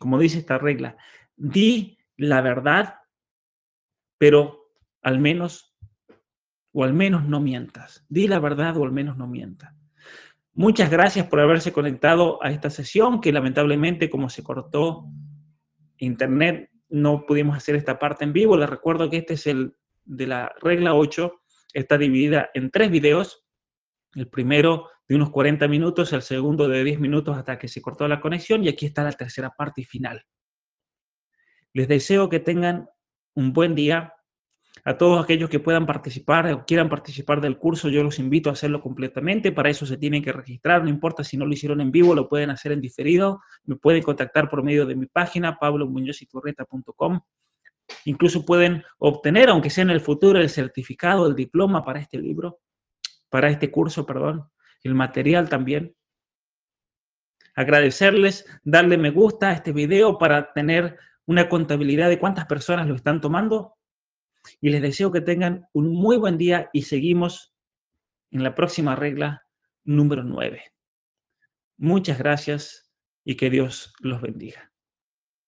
Como 0.00 0.18
dice 0.18 0.38
esta 0.38 0.58
regla, 0.58 0.96
di 1.36 1.98
la 2.16 2.40
verdad, 2.40 2.96
pero 4.18 4.72
al 5.02 5.20
menos, 5.20 5.76
o 6.72 6.82
al 6.82 6.92
menos 6.92 7.24
no 7.24 7.38
mientas. 7.38 8.04
Di 8.08 8.26
la 8.26 8.40
verdad 8.40 8.76
o 8.76 8.84
al 8.84 8.90
menos 8.90 9.16
no 9.16 9.28
mientas. 9.28 9.79
Muchas 10.54 10.90
gracias 10.90 11.26
por 11.26 11.40
haberse 11.40 11.72
conectado 11.72 12.42
a 12.42 12.50
esta 12.50 12.70
sesión, 12.70 13.20
que 13.20 13.32
lamentablemente 13.32 14.10
como 14.10 14.28
se 14.28 14.42
cortó 14.42 15.06
internet, 15.98 16.70
no 16.88 17.24
pudimos 17.24 17.56
hacer 17.56 17.76
esta 17.76 17.98
parte 17.98 18.24
en 18.24 18.32
vivo. 18.32 18.56
Les 18.56 18.68
recuerdo 18.68 19.08
que 19.08 19.18
este 19.18 19.34
es 19.34 19.46
el 19.46 19.76
de 20.04 20.26
la 20.26 20.52
regla 20.60 20.94
8, 20.94 21.32
está 21.72 21.96
dividida 21.98 22.50
en 22.54 22.70
tres 22.70 22.90
videos. 22.90 23.44
El 24.14 24.28
primero 24.28 24.88
de 25.08 25.14
unos 25.14 25.30
40 25.30 25.68
minutos, 25.68 26.12
el 26.12 26.22
segundo 26.22 26.68
de 26.68 26.82
10 26.82 26.98
minutos 26.98 27.36
hasta 27.36 27.58
que 27.58 27.68
se 27.68 27.80
cortó 27.80 28.08
la 28.08 28.20
conexión 28.20 28.64
y 28.64 28.68
aquí 28.68 28.86
está 28.86 29.04
la 29.04 29.12
tercera 29.12 29.50
parte 29.50 29.84
final. 29.84 30.24
Les 31.72 31.86
deseo 31.86 32.28
que 32.28 32.40
tengan 32.40 32.88
un 33.34 33.52
buen 33.52 33.76
día, 33.76 34.14
a 34.84 34.96
todos 34.96 35.22
aquellos 35.22 35.50
que 35.50 35.60
puedan 35.60 35.86
participar 35.86 36.50
o 36.52 36.64
quieran 36.64 36.88
participar 36.88 37.40
del 37.40 37.58
curso, 37.58 37.88
yo 37.88 38.02
los 38.02 38.18
invito 38.18 38.50
a 38.50 38.54
hacerlo 38.54 38.80
completamente. 38.80 39.52
Para 39.52 39.70
eso 39.70 39.86
se 39.86 39.96
tienen 39.96 40.22
que 40.22 40.32
registrar, 40.32 40.82
no 40.82 40.88
importa 40.88 41.24
si 41.24 41.36
no 41.36 41.46
lo 41.46 41.52
hicieron 41.52 41.80
en 41.80 41.90
vivo, 41.90 42.14
lo 42.14 42.28
pueden 42.28 42.50
hacer 42.50 42.72
en 42.72 42.80
diferido. 42.80 43.40
Me 43.64 43.76
pueden 43.76 44.02
contactar 44.02 44.48
por 44.48 44.62
medio 44.62 44.86
de 44.86 44.94
mi 44.94 45.06
página, 45.06 45.58
pablomuñoziturreta.com. 45.58 47.20
Incluso 48.04 48.44
pueden 48.44 48.84
obtener, 48.98 49.48
aunque 49.50 49.70
sea 49.70 49.82
en 49.82 49.90
el 49.90 50.00
futuro, 50.00 50.38
el 50.38 50.48
certificado, 50.48 51.26
el 51.26 51.34
diploma 51.34 51.84
para 51.84 52.00
este 52.00 52.18
libro, 52.18 52.60
para 53.28 53.50
este 53.50 53.70
curso, 53.70 54.06
perdón, 54.06 54.48
el 54.82 54.94
material 54.94 55.48
también. 55.48 55.94
Agradecerles, 57.54 58.46
darle 58.62 58.96
me 58.96 59.10
gusta 59.10 59.50
a 59.50 59.52
este 59.52 59.72
video 59.72 60.18
para 60.18 60.52
tener 60.52 60.98
una 61.26 61.48
contabilidad 61.48 62.08
de 62.08 62.18
cuántas 62.18 62.46
personas 62.46 62.86
lo 62.86 62.94
están 62.94 63.20
tomando 63.20 63.74
y 64.60 64.70
les 64.70 64.82
deseo 64.82 65.10
que 65.10 65.20
tengan 65.20 65.66
un 65.72 65.92
muy 65.92 66.16
buen 66.16 66.38
día 66.38 66.70
y 66.72 66.82
seguimos 66.82 67.54
en 68.30 68.42
la 68.42 68.54
próxima 68.54 68.96
regla 68.96 69.46
número 69.84 70.22
9. 70.22 70.62
Muchas 71.76 72.18
gracias 72.18 72.90
y 73.24 73.36
que 73.36 73.50
Dios 73.50 73.94
los 74.00 74.20
bendiga. 74.20 74.69